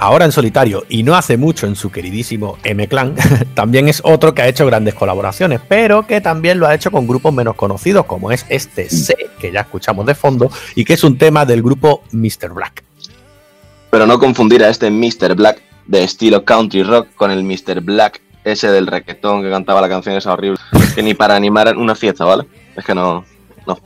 ahora 0.08 0.24
en 0.24 0.32
solitario 0.32 0.86
y 0.88 1.02
no 1.02 1.16
hace 1.16 1.36
mucho 1.36 1.66
en 1.66 1.76
su 1.76 1.90
queridísimo 1.90 2.56
M-Clan, 2.64 3.14
también 3.54 3.88
es 3.88 4.00
otro 4.02 4.32
que 4.32 4.40
ha 4.40 4.48
hecho 4.48 4.64
grandes 4.64 4.94
colaboraciones, 4.94 5.60
pero 5.68 6.06
que 6.06 6.22
también 6.22 6.58
lo 6.58 6.66
ha 6.66 6.74
hecho 6.74 6.90
con 6.90 7.06
grupos 7.06 7.34
menos 7.34 7.56
conocidos, 7.56 8.06
como 8.06 8.32
es 8.32 8.46
este 8.48 8.88
C, 8.88 9.14
que 9.38 9.52
ya 9.52 9.60
escuchamos 9.60 10.06
de 10.06 10.14
fondo, 10.14 10.50
y 10.74 10.86
que 10.86 10.94
es 10.94 11.04
un 11.04 11.18
tema 11.18 11.44
del 11.44 11.62
grupo 11.62 12.02
Mr. 12.12 12.54
Black. 12.54 12.82
Pero 13.90 14.06
no 14.06 14.18
confundir 14.18 14.64
a 14.64 14.70
este 14.70 14.90
Mr. 14.90 15.34
Black 15.34 15.62
de 15.86 16.04
estilo 16.04 16.42
country 16.42 16.84
rock 16.84 17.08
con 17.14 17.30
el 17.30 17.44
Mr. 17.44 17.82
Black 17.82 18.22
ese 18.44 18.70
del 18.70 18.86
reggaetón 18.86 19.42
que 19.42 19.50
cantaba 19.50 19.82
la 19.82 19.90
canción 19.90 20.16
esa 20.16 20.32
horrible, 20.32 20.58
que 20.94 21.02
ni 21.02 21.12
para 21.12 21.36
animar 21.36 21.76
una 21.76 21.94
fiesta, 21.94 22.24
¿vale? 22.24 22.46
Es 22.74 22.82
que 22.82 22.94
no, 22.94 23.26
no. 23.66 23.78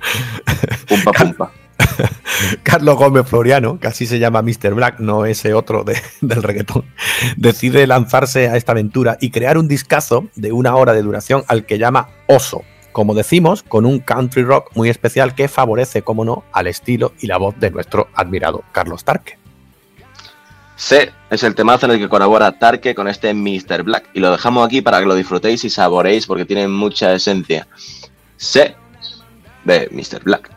Pumpa, 0.86 1.12
pumpa. 1.12 1.52
Carlos 2.62 2.96
Gómez 2.96 3.26
Floriano, 3.26 3.78
que 3.78 3.88
así 3.88 4.06
se 4.06 4.18
llama 4.18 4.42
Mr. 4.42 4.74
Black, 4.74 4.98
no 5.00 5.24
ese 5.26 5.54
otro 5.54 5.84
de- 5.84 6.00
del 6.20 6.42
reggaetón, 6.42 6.84
decide 7.36 7.86
lanzarse 7.86 8.48
a 8.48 8.56
esta 8.56 8.72
aventura 8.72 9.18
y 9.20 9.30
crear 9.30 9.58
un 9.58 9.68
discazo 9.68 10.28
de 10.36 10.52
una 10.52 10.74
hora 10.76 10.92
de 10.92 11.02
duración 11.02 11.44
al 11.48 11.64
que 11.66 11.78
llama 11.78 12.08
Oso. 12.26 12.62
como 12.92 13.14
decimos, 13.14 13.62
con 13.62 13.86
un 13.86 14.00
country 14.00 14.42
rock 14.42 14.70
muy 14.74 14.88
especial 14.88 15.34
que 15.34 15.46
favorece, 15.48 16.02
como 16.02 16.24
no, 16.24 16.44
al 16.52 16.66
estilo 16.66 17.12
y 17.20 17.26
la 17.28 17.36
voz 17.38 17.54
de 17.60 17.70
nuestro 17.70 18.08
admirado 18.14 18.64
Carlos 18.72 19.04
Tarque. 19.04 19.38
C 20.76 21.12
es 21.28 21.42
el 21.42 21.54
temazo 21.54 21.86
en 21.86 21.92
el 21.92 21.98
que 21.98 22.08
colabora 22.08 22.58
Tarque 22.58 22.94
con 22.94 23.06
este 23.06 23.34
Mr. 23.34 23.82
Black 23.84 24.08
y 24.14 24.20
lo 24.20 24.30
dejamos 24.32 24.66
aquí 24.66 24.80
para 24.80 24.98
que 24.98 25.06
lo 25.06 25.14
disfrutéis 25.14 25.62
y 25.64 25.70
saboreéis 25.70 26.26
porque 26.26 26.46
tiene 26.46 26.66
mucha 26.68 27.12
esencia. 27.12 27.68
C 28.38 28.74
de 29.64 29.88
Mr. 29.92 30.24
Black. 30.24 30.50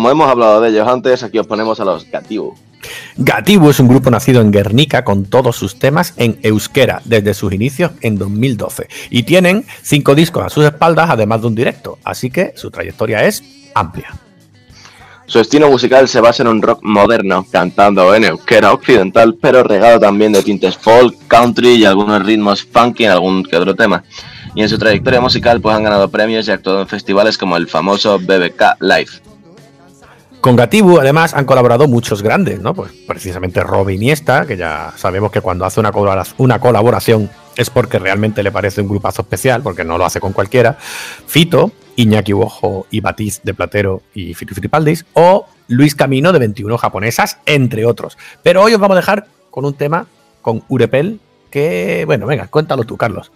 Como 0.00 0.12
hemos 0.12 0.30
hablado 0.30 0.62
de 0.62 0.70
ellos 0.70 0.88
antes, 0.88 1.22
aquí 1.22 1.38
os 1.38 1.46
ponemos 1.46 1.78
a 1.78 1.84
los 1.84 2.10
Gatibu. 2.10 2.54
Gatibu 3.18 3.68
es 3.68 3.80
un 3.80 3.88
grupo 3.88 4.10
nacido 4.10 4.40
en 4.40 4.50
Guernica 4.50 5.04
con 5.04 5.26
todos 5.26 5.56
sus 5.56 5.78
temas 5.78 6.14
en 6.16 6.38
euskera 6.42 7.02
desde 7.04 7.34
sus 7.34 7.52
inicios 7.52 7.90
en 8.00 8.16
2012 8.16 8.88
y 9.10 9.24
tienen 9.24 9.66
cinco 9.82 10.14
discos 10.14 10.42
a 10.42 10.48
sus 10.48 10.64
espaldas 10.64 11.10
además 11.10 11.42
de 11.42 11.48
un 11.48 11.54
directo, 11.54 11.98
así 12.02 12.30
que 12.30 12.54
su 12.56 12.70
trayectoria 12.70 13.26
es 13.26 13.44
amplia. 13.74 14.08
Su 15.26 15.38
estilo 15.38 15.68
musical 15.68 16.08
se 16.08 16.22
basa 16.22 16.44
en 16.44 16.48
un 16.48 16.62
rock 16.62 16.80
moderno, 16.82 17.44
cantando 17.52 18.14
en 18.14 18.24
euskera 18.24 18.72
occidental, 18.72 19.36
pero 19.38 19.64
regado 19.64 20.00
también 20.00 20.32
de 20.32 20.42
tintes 20.42 20.78
folk, 20.78 21.14
country 21.28 21.72
y 21.74 21.84
algunos 21.84 22.24
ritmos 22.24 22.62
funky 22.62 23.04
en 23.04 23.10
algún 23.10 23.44
que 23.44 23.54
otro 23.54 23.74
tema. 23.76 24.02
Y 24.54 24.62
en 24.62 24.70
su 24.70 24.78
trayectoria 24.78 25.20
musical 25.20 25.60
pues 25.60 25.76
han 25.76 25.84
ganado 25.84 26.10
premios 26.10 26.48
y 26.48 26.52
actuado 26.52 26.80
en 26.80 26.88
festivales 26.88 27.36
como 27.36 27.58
el 27.58 27.68
famoso 27.68 28.18
BBK 28.18 28.80
Live. 28.80 29.29
Con 30.40 30.56
Gatibu, 30.56 30.98
además, 30.98 31.34
han 31.34 31.44
colaborado 31.44 31.86
muchos 31.86 32.22
grandes, 32.22 32.60
¿no? 32.60 32.72
Pues 32.72 32.92
precisamente 33.06 33.62
Robin 33.62 33.96
Iniesta, 33.96 34.46
que 34.46 34.56
ya 34.56 34.94
sabemos 34.96 35.30
que 35.30 35.42
cuando 35.42 35.66
hace 35.66 35.80
una, 35.80 36.58
colaboración 36.58 37.28
es 37.56 37.68
porque 37.68 37.98
realmente 37.98 38.42
le 38.42 38.50
parece 38.50 38.80
un 38.80 38.88
grupazo 38.88 39.20
especial, 39.20 39.62
porque 39.62 39.84
no 39.84 39.98
lo 39.98 40.06
hace 40.06 40.18
con 40.18 40.32
cualquiera. 40.32 40.78
Fito, 41.26 41.72
Iñaki 41.96 42.32
Bojo 42.32 42.86
y 42.90 43.00
Batiz 43.00 43.42
de 43.42 43.52
Platero 43.52 44.00
y 44.14 44.32
Fito 44.32 44.54
o 45.12 45.46
Luis 45.68 45.94
Camino 45.94 46.32
de 46.32 46.38
21 46.38 46.78
japonesas, 46.78 47.36
entre 47.44 47.84
otros. 47.84 48.16
Pero 48.42 48.62
hoy 48.62 48.72
os 48.72 48.80
vamos 48.80 48.94
a 48.94 49.00
dejar 49.00 49.26
con 49.50 49.66
un 49.66 49.74
tema 49.74 50.06
con 50.40 50.62
Urepel, 50.68 51.20
que, 51.50 52.04
bueno, 52.06 52.26
venga, 52.26 52.46
cuéntalo 52.46 52.84
tú, 52.84 52.96
Carlos. 52.96 53.30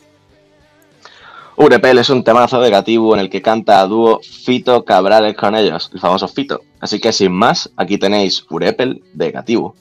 Urepel 1.57 1.99
es 1.99 2.11
un 2.11 2.25
temazo 2.25 2.61
negativo 2.61 3.15
en 3.15 3.21
el 3.21 3.31
que 3.31 3.41
canta 3.41 3.81
a 3.81 3.87
dúo 3.87 4.21
Fito 4.23 4.85
Cabrales 4.85 5.37
con 5.37 5.55
ellos, 5.55 5.89
el 5.95 6.01
famoso 6.01 6.27
Fito. 6.27 6.63
Así 6.81 6.99
que 6.99 7.13
sin 7.13 7.33
más, 7.33 7.71
aquí 7.77 7.97
tenéis 7.97 8.45
Urepel 8.51 9.03
de 9.13 9.31
Gatibu. 9.31 9.75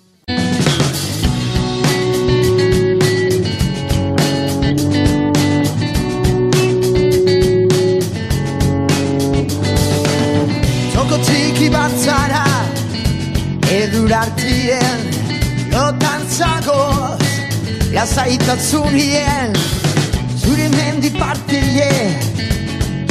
ye 21.74 21.92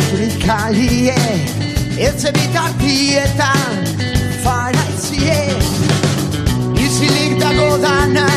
Frikali 0.08 1.06
ye 1.06 1.22
Etze 2.06 2.30
bitartietan 2.34 3.74
Faraizie 4.44 5.40
Izilik 6.84 7.34
dago 7.40 7.70
dana 7.82 8.28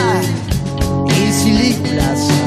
Izilik 1.26 1.78
plaza 1.86 2.42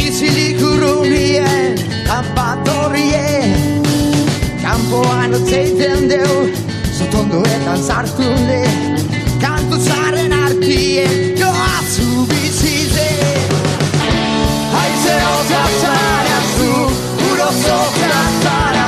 Izilik 0.00 0.60
urrunien 0.70 1.76
Kampatorie 2.08 3.52
Kampoan 4.64 5.36
otzeiten 5.40 6.08
deu 6.08 6.34
Zotondoetan 6.98 7.80
zartu 7.88 8.28
ne 8.48 8.64
Kantu 9.44 9.80
zaren 9.88 10.32
artie 10.32 11.08
Joa 11.36 11.72
zubizide 11.94 13.10
Haize 14.74 15.16
hozatzen 15.28 16.23
Uro 17.54 17.62
zoka 17.62 18.83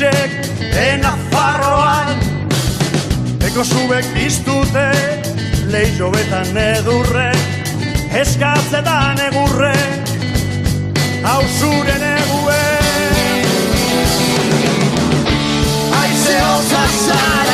gorrizek 0.00 0.30
Enafarroan 0.80 2.08
Eko 3.44 3.64
zubek 3.64 4.06
biztute 4.14 4.86
Leixo 5.68 6.10
betan 6.10 6.56
edurre 6.56 7.28
Eskatzetan 8.22 9.20
egurre 9.28 9.74
Hau 11.24 11.42
zuren 11.58 12.06
egue 12.14 12.62
Haize 15.92 16.40
hota 16.48 17.49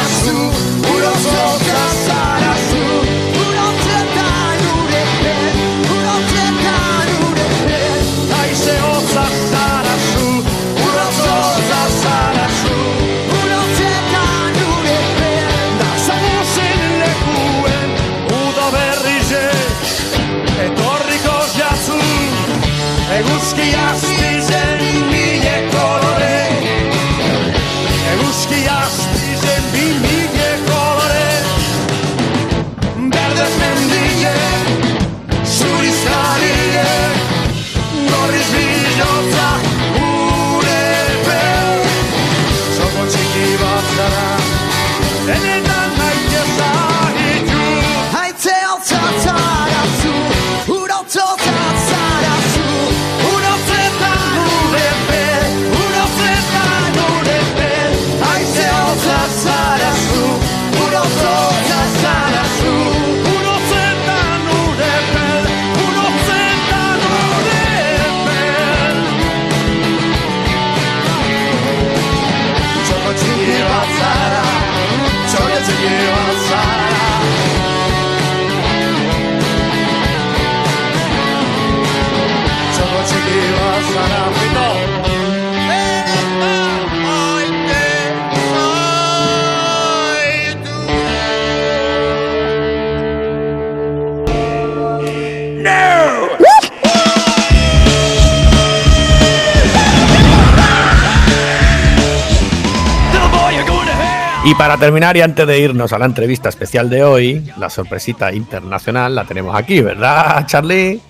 Y 104.46 104.54
para 104.54 104.76
terminar 104.76 105.16
y 105.16 105.22
antes 105.22 105.44
de 105.44 105.58
irnos 105.58 105.92
a 105.92 105.98
la 105.98 106.06
entrevista 106.06 106.48
especial 106.48 106.88
de 106.88 107.02
hoy, 107.02 107.50
la 107.58 107.68
sorpresita 107.68 108.32
internacional 108.32 109.12
la 109.12 109.24
tenemos 109.24 109.56
aquí, 109.56 109.80
¿verdad, 109.80 110.46
Charlie? 110.46 111.00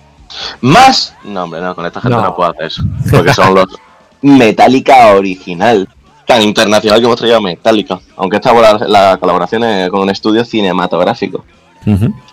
¿Más? 0.61 1.15
No, 1.23 1.43
hombre, 1.43 1.61
no, 1.61 1.75
con 1.75 1.85
esta 1.85 2.01
gente 2.01 2.17
No. 2.17 2.23
no, 2.23 2.35
puedo 2.35 2.49
hacer 2.49 2.65
eso. 2.65 2.81
Porque 3.11 3.35
son 3.35 3.53
los 3.53 3.67
Metallica 4.23 5.13
original. 5.13 5.87
Tan 6.25 6.41
internacional 6.41 6.99
que 6.99 7.05
hemos 7.05 7.17
traído 7.19 7.39
Metallica. 7.39 7.99
Aunque 8.15 8.37
esta 8.37 8.51
la, 8.55 8.87
la 8.87 9.17
colaboración 9.19 9.63
es 9.65 9.91
con 9.91 9.99
un 10.01 10.09
estudio 10.09 10.43
cinematográfico. 10.43 11.45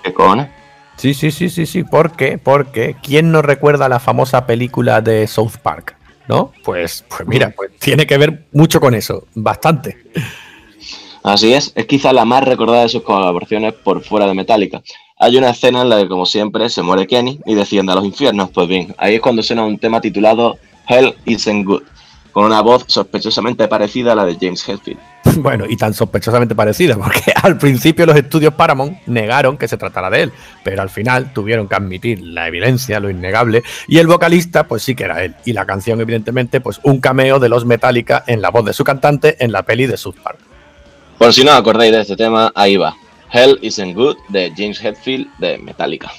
¿Qué 0.03 0.15
cojones? 0.15 0.49
Sí, 0.97 1.13
sí, 1.13 1.31
sí, 1.31 1.51
sí, 1.51 1.67
sí. 1.67 1.85
¿Por 1.85 2.13
qué? 2.13 2.39
Porque 2.39 2.97
¿quién 3.03 3.31
no 3.31 3.43
recuerda 3.43 3.91
la 3.91 4.01
famosa 4.01 4.47
película 4.47 5.03
de 5.03 5.27
South 5.27 5.59
Park? 5.63 5.97
¿No? 6.29 6.51
Pues, 6.65 7.05
pues 7.11 7.29
mira, 7.29 7.53
pues 7.55 7.73
tiene 7.79 8.07
que 8.07 8.17
ver 8.17 8.47
mucho 8.53 8.81
con 8.81 8.95
eso, 8.95 9.27
bastante. 9.35 9.99
Así 11.25 11.55
es, 11.55 11.73
es 11.75 11.87
quizá 11.87 12.13
la 12.13 12.27
más 12.27 12.45
recordada 12.45 12.83
de 12.83 12.91
sus 12.91 13.03
colaboraciones 13.03 13.73
por 13.73 14.05
fuera 14.05 14.27
de 14.27 14.35
Metallica. 14.35 14.83
Hay 15.19 15.39
una 15.39 15.51
escena 15.51 15.81
en 15.81 15.89
la 15.89 15.99
que, 15.99 16.07
como 16.07 16.27
siempre, 16.27 16.69
se 16.69 16.83
muere 16.83 17.07
Kenny 17.07 17.41
y 17.47 17.55
desciende 17.55 17.93
a 17.93 17.95
los 17.95 18.05
infiernos. 18.05 18.51
Pues 18.51 18.69
bien, 18.69 18.95
ahí 18.99 19.15
es 19.15 19.23
cuando 19.23 19.43
suena 19.43 19.65
un 19.65 19.79
tema 19.79 20.03
titulado 20.03 20.59
Hell 20.87 21.15
Isn't 21.25 21.65
Good, 21.65 21.83
con 22.31 22.45
una 22.45 22.61
voz 22.61 22.85
sospechosamente 22.89 23.67
parecida 23.69 24.13
a 24.13 24.17
la 24.17 24.27
de 24.27 24.37
James 24.39 24.69
Hetfield. 24.69 25.01
Bueno, 25.37 25.65
y 25.67 25.79
tan 25.79 25.95
sospechosamente 25.95 26.55
parecida, 26.55 26.97
porque 26.97 27.33
al 27.43 27.57
principio 27.57 28.05
los 28.05 28.17
estudios 28.17 28.53
Paramount 28.53 28.99
negaron 29.07 29.57
que 29.57 29.67
se 29.67 29.79
tratara 29.79 30.11
de 30.11 30.25
él, 30.25 30.33
pero 30.63 30.83
al 30.83 30.91
final 30.91 31.33
tuvieron 31.33 31.69
que 31.69 31.75
admitir 31.75 32.21
la 32.21 32.47
evidencia, 32.49 33.01
lo 33.01 33.09
innegable, 33.09 33.63
y 33.89 33.97
el 33.97 34.07
vocalista, 34.07 34.69
pues 34.69 34.83
sí 34.83 34.95
que 34.95 35.05
era 35.05 35.25
él. 35.25 35.35
Y 35.47 35.55
la 35.55 35.65
canción, 35.65 36.03
evidentemente, 36.03 36.61
pues 36.61 36.81
un 36.83 37.01
cameo 37.01 37.39
de 37.39 37.49
los 37.49 37.65
Metallica 37.65 38.23
en 38.27 38.43
la 38.43 38.51
voz 38.51 38.67
de 38.67 38.75
su 38.75 38.85
cantante 38.85 39.43
en 39.43 39.53
la 39.53 39.63
peli 39.63 39.87
de 39.87 39.97
South 39.97 40.17
Park. 40.23 40.39
Por 41.19 41.33
si 41.33 41.43
no 41.43 41.53
acordáis 41.53 41.91
de 41.93 42.01
este 42.01 42.17
tema, 42.17 42.53
ahí 42.55 42.77
va. 42.77 42.97
Hell 43.31 43.59
Isn't 43.63 43.95
Good 43.95 44.17
de 44.29 44.53
James 44.57 44.79
Hetfield 44.79 45.27
de 45.39 45.59
Metallica. 45.59 46.13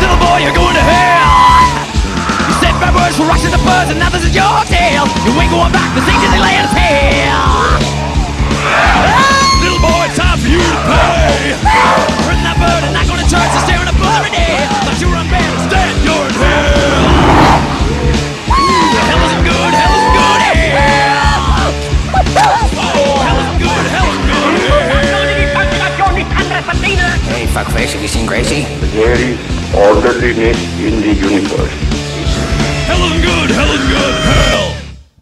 Little 0.00 0.18
boy, 0.18 0.38
you're 0.44 0.52
going 0.54 0.74
to 0.74 0.84
hell. 0.84 1.64
You 2.46 2.54
said 2.60 2.76
bad 2.78 2.94
words 2.94 3.16
for 3.16 3.24
rushing 3.24 3.50
the 3.50 3.58
buzz, 3.64 3.90
and 3.90 3.98
now 3.98 4.10
this 4.10 4.24
is 4.24 4.34
your 4.34 4.44
tale. 4.68 5.08
You 5.24 5.32
ain't 5.40 5.50
going 5.50 5.72
back 5.72 5.94
to 5.96 6.02
see 6.04 6.12
Disneyland 6.20 6.68
hell. 6.70 7.80
Little 9.64 9.80
boy, 9.80 10.04
it's 10.06 10.18
time 10.18 10.38
for 10.38 10.48
you 10.52 10.60
to 10.60 10.78
pay. 10.84 11.56
Hurting 12.28 12.44
that 12.44 12.60
bird 12.60 12.84
and 12.84 12.92
not 12.92 13.08
going 13.08 13.24
to 13.24 13.28
church 13.30 13.48
and 13.48 13.62
staring 13.64 13.88
at 13.88 13.96
blurry 13.96 14.30
day. 14.30 14.60
Thought 14.84 15.00
you 15.00 15.08
were 15.08 15.16
unbanned, 15.16 15.54
instead 15.64 15.83
hell. 26.96 27.20
Hey, 27.28 27.46
fuckface, 27.46 27.92
have 27.92 28.02
you 28.02 28.08
seen 28.08 28.26
Gracie? 28.26 28.64
There 28.92 29.18
is 29.18 29.38
orderliness 29.74 30.58
in 30.78 31.00
the 31.00 31.14
universe. 31.14 31.72
Hell 32.86 33.02
isn't 33.06 33.22
good, 33.22 33.50
hell 33.50 33.70
isn't 33.72 33.88
good, 33.88 34.14
hell. 34.24 34.74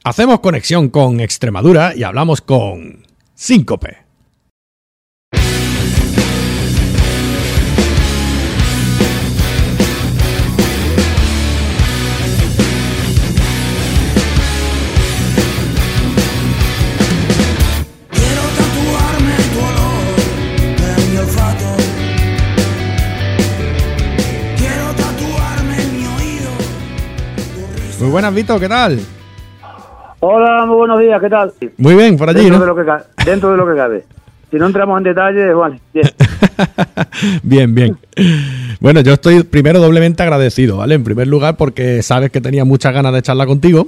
Hacemos 0.04 0.40
conexión 0.40 0.88
con 0.88 1.20
Extremadura 1.20 1.94
y 1.94 2.02
hablamos 2.02 2.40
con 2.40 3.06
Síncope. 3.34 4.01
Buenas, 28.12 28.34
Vito, 28.34 28.60
¿qué 28.60 28.68
tal? 28.68 29.00
Hola, 30.20 30.66
muy 30.66 30.76
buenos 30.76 31.00
días, 31.00 31.20
¿qué 31.20 31.28
tal? 31.28 31.52
Muy 31.78 31.94
bien, 31.96 32.16
por 32.16 32.28
allí, 32.28 32.40
dentro, 32.42 32.58
¿no? 32.58 32.64
de 32.64 32.66
lo 32.70 32.76
que 32.76 32.84
ca- 32.84 33.04
dentro 33.24 33.50
de 33.50 33.56
lo 33.56 33.66
que 33.66 33.74
cabe. 33.74 34.04
Si 34.50 34.56
no 34.58 34.66
entramos 34.66 34.98
en 34.98 35.04
detalles, 35.04 35.54
vale, 35.54 35.80
bien, 35.94 36.10
bien. 37.42 37.74
bien. 37.74 37.98
Bueno, 38.80 39.00
yo 39.00 39.14
estoy 39.14 39.42
primero 39.44 39.80
doblemente 39.80 40.22
agradecido, 40.22 40.76
¿vale? 40.76 40.94
En 40.94 41.04
primer 41.04 41.26
lugar, 41.26 41.56
porque 41.56 42.02
sabes 42.02 42.30
que 42.30 42.40
tenía 42.42 42.64
muchas 42.66 42.92
ganas 42.92 43.14
de 43.14 43.22
charlar 43.22 43.46
contigo. 43.48 43.86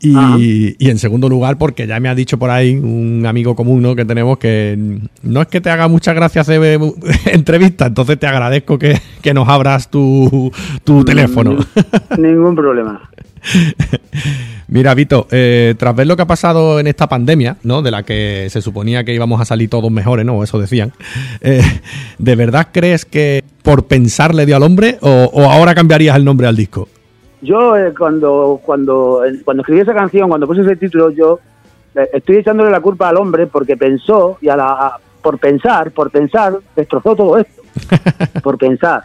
Y, 0.00 0.76
y 0.78 0.90
en 0.90 0.98
segundo 1.00 1.28
lugar, 1.28 1.58
porque 1.58 1.88
ya 1.88 1.98
me 1.98 2.08
ha 2.08 2.14
dicho 2.14 2.38
por 2.38 2.50
ahí 2.50 2.76
un 2.76 3.26
amigo 3.26 3.56
común 3.56 3.82
¿no? 3.82 3.96
que 3.96 4.04
tenemos 4.04 4.38
que 4.38 4.78
no 5.24 5.42
es 5.42 5.48
que 5.48 5.60
te 5.60 5.70
haga 5.70 5.88
muchas 5.88 6.14
gracias 6.14 6.48
eh, 6.50 6.78
entrevistas, 7.32 7.88
entonces 7.88 8.16
te 8.16 8.28
agradezco 8.28 8.78
que, 8.78 8.96
que 9.20 9.34
nos 9.34 9.48
abras 9.48 9.90
tu, 9.90 10.52
tu 10.84 11.04
teléfono. 11.04 11.56
Ningún 12.16 12.54
problema. 12.54 13.07
Mira, 14.68 14.94
Vito, 14.94 15.26
eh, 15.30 15.74
tras 15.78 15.96
ver 15.96 16.06
lo 16.06 16.16
que 16.16 16.22
ha 16.22 16.26
pasado 16.26 16.78
en 16.78 16.86
esta 16.86 17.08
pandemia, 17.08 17.56
¿no? 17.62 17.80
De 17.82 17.90
la 17.90 18.02
que 18.02 18.48
se 18.50 18.60
suponía 18.60 19.02
que 19.04 19.14
íbamos 19.14 19.40
a 19.40 19.44
salir 19.44 19.70
todos 19.70 19.90
mejores, 19.90 20.26
¿no? 20.26 20.42
Eso 20.44 20.58
decían. 20.58 20.92
eh, 21.40 21.62
¿De 22.18 22.36
verdad 22.36 22.68
crees 22.72 23.04
que 23.04 23.42
por 23.62 23.86
pensar 23.86 24.34
le 24.34 24.44
dio 24.46 24.56
al 24.56 24.62
hombre 24.62 24.98
o, 25.00 25.08
o 25.32 25.50
ahora 25.50 25.74
cambiarías 25.74 26.16
el 26.16 26.24
nombre 26.24 26.46
al 26.46 26.56
disco? 26.56 26.88
Yo 27.40 27.76
eh, 27.76 27.94
cuando 27.96 28.60
cuando 28.64 29.22
cuando 29.44 29.62
escribí 29.62 29.80
esa 29.80 29.94
canción, 29.94 30.28
cuando 30.28 30.46
puse 30.46 30.60
ese 30.62 30.76
título, 30.76 31.10
yo 31.10 31.38
estoy 32.12 32.36
echándole 32.36 32.70
la 32.70 32.80
culpa 32.80 33.08
al 33.08 33.16
hombre 33.16 33.46
porque 33.46 33.76
pensó 33.76 34.36
y 34.42 34.48
a 34.48 34.56
la 34.56 34.66
a- 34.66 34.98
por 35.22 35.38
pensar, 35.38 35.90
por 35.92 36.10
pensar 36.10 36.54
destrozó 36.76 37.14
todo 37.16 37.38
esto. 37.38 37.62
por 38.42 38.58
pensar, 38.58 39.04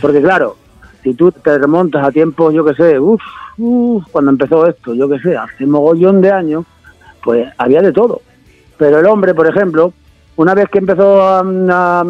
porque 0.00 0.20
claro, 0.20 0.56
si 1.02 1.14
tú 1.14 1.30
te 1.32 1.58
remontas 1.58 2.04
a 2.06 2.10
tiempos, 2.10 2.52
yo 2.54 2.64
que 2.64 2.74
sé, 2.74 2.98
uff, 2.98 3.20
cuando 4.10 4.30
empezó 4.30 4.66
esto, 4.66 4.94
yo 4.94 5.08
que 5.08 5.18
sé, 5.18 5.36
hace 5.36 5.66
mogollón 5.66 6.20
de 6.20 6.30
años, 6.32 6.64
pues 7.22 7.48
había 7.58 7.82
de 7.82 7.92
todo. 7.92 8.20
Pero 8.78 8.98
el 9.00 9.06
hombre, 9.06 9.34
por 9.34 9.46
ejemplo, 9.46 9.92
una 10.36 10.54
vez 10.54 10.68
que 10.70 10.78
empezó 10.78 11.22
a, 11.22 11.40
a- 11.40 12.04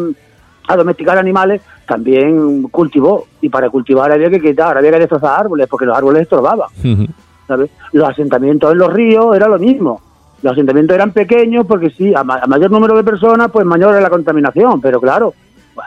a 0.67 0.75
domesticar 0.77 1.17
animales, 1.17 1.61
también 1.85 2.63
cultivó. 2.63 3.25
Y 3.41 3.49
para 3.49 3.69
cultivar 3.69 4.11
había 4.11 4.29
que 4.29 4.39
quitar, 4.39 4.77
había 4.77 4.91
que 4.91 4.99
destrozar 4.99 5.39
árboles, 5.41 5.67
porque 5.69 5.85
los 5.85 5.97
árboles 5.97 6.21
estorbaban. 6.21 6.69
¿sabes? 7.47 7.69
Los 7.91 8.07
asentamientos 8.07 8.71
en 8.71 8.77
los 8.77 8.93
ríos 8.93 9.35
era 9.35 9.47
lo 9.49 9.59
mismo. 9.59 9.99
Los 10.41 10.53
asentamientos 10.53 10.95
eran 10.95 11.11
pequeños 11.11 11.65
porque 11.67 11.89
sí, 11.89 12.13
a, 12.15 12.23
ma- 12.23 12.39
a 12.41 12.47
mayor 12.47 12.71
número 12.71 12.95
de 12.95 13.03
personas, 13.03 13.51
pues 13.51 13.65
mayor 13.65 13.95
es 13.95 14.01
la 14.01 14.09
contaminación. 14.09 14.79
Pero 14.79 15.01
claro, 15.01 15.33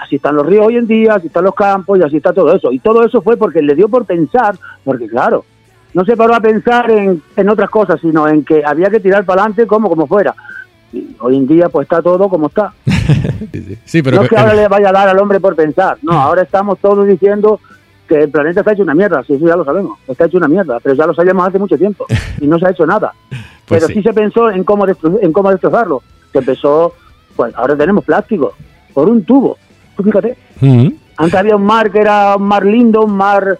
así 0.03 0.17
están 0.17 0.37
los 0.37 0.47
ríos 0.47 0.67
hoy 0.67 0.77
en 0.77 0.87
día, 0.87 1.15
así 1.15 1.27
están 1.29 1.45
los 1.45 1.55
campos 1.55 1.99
y 1.99 2.03
así 2.03 2.17
está 2.17 2.33
todo 2.33 2.55
eso. 2.55 2.73
Y 2.73 2.79
todo 2.79 3.05
eso 3.05 3.23
fue 3.23 3.37
porque 3.37 3.63
le 3.63 3.75
dio 3.75 3.89
por 3.89 4.05
pensar, 4.05 4.57
porque 4.85 5.09
claro, 5.09 5.45
no 5.95 6.05
se 6.05 6.17
paró 6.17 6.35
a 6.35 6.41
pensar 6.41 6.91
en, 6.91 7.23
en 7.37 7.49
otras 7.49 7.71
cosas, 7.71 8.01
sino 8.01 8.29
en 8.29 8.45
que 8.45 8.65
había 8.65 8.91
que 8.91 9.01
tirar 9.01 9.25
para 9.25 9.43
adelante 9.43 9.67
como, 9.67 9.89
como 9.89 10.07
fuera. 10.07 10.35
Y 10.93 11.17
hoy 11.21 11.37
en 11.37 11.47
día 11.47 11.69
pues 11.69 11.87
está 11.87 12.03
todo 12.03 12.29
como 12.29 12.49
está. 12.49 12.73
Sí, 13.85 14.03
pero 14.03 14.17
no 14.17 14.23
es 14.23 14.31
que 14.31 14.37
ahora 14.37 14.55
le 14.55 14.67
vaya 14.67 14.89
a 14.89 14.93
dar 14.93 15.09
al 15.09 15.19
hombre 15.19 15.39
por 15.39 15.55
pensar, 15.55 15.99
no, 16.03 16.13
ahora 16.13 16.43
estamos 16.43 16.79
todos 16.79 17.07
diciendo 17.07 17.61
que 18.09 18.23
el 18.23 18.31
planeta 18.31 18.61
está 18.61 18.73
hecho 18.73 18.83
una 18.83 18.95
mierda, 18.95 19.23
sí, 19.23 19.35
eso 19.35 19.47
ya 19.47 19.57
lo 19.57 19.65
sabemos, 19.65 19.99
está 20.09 20.25
hecho 20.25 20.39
una 20.39 20.49
mierda, 20.49 20.81
pero 20.81 20.95
ya 20.95 21.07
lo 21.07 21.15
sabíamos 21.15 21.47
hace 21.47 21.59
mucho 21.59 21.77
tiempo 21.77 22.07
y 22.41 22.47
no 22.47 22.59
se 22.59 22.67
ha 22.67 22.71
hecho 22.71 22.87
nada. 22.87 23.13
Pues 23.31 23.83
pero 23.83 23.87
sí. 23.89 23.95
sí. 23.95 24.03
se 24.03 24.13
pensó 24.15 24.51
en 24.51 24.65
cómo, 24.65 24.87
en 24.87 25.33
cómo 25.33 25.51
destrozarlo. 25.51 26.03
Se 26.33 26.39
empezó, 26.39 26.95
pues 27.37 27.55
ahora 27.55 27.77
tenemos 27.77 28.05
plástico, 28.05 28.55
por 28.95 29.09
un 29.09 29.25
tubo, 29.25 29.59
tú 29.97 30.03
fíjate. 30.03 30.37
Ujú. 30.61 30.95
Antes 31.17 31.35
había 31.35 31.57
un 31.57 31.65
mar 31.65 31.91
que 31.91 32.01
era 32.01 32.37
un 32.37 32.43
mar 32.49 32.65
lindo, 32.65 33.03
un 33.05 33.17
mar, 33.17 33.59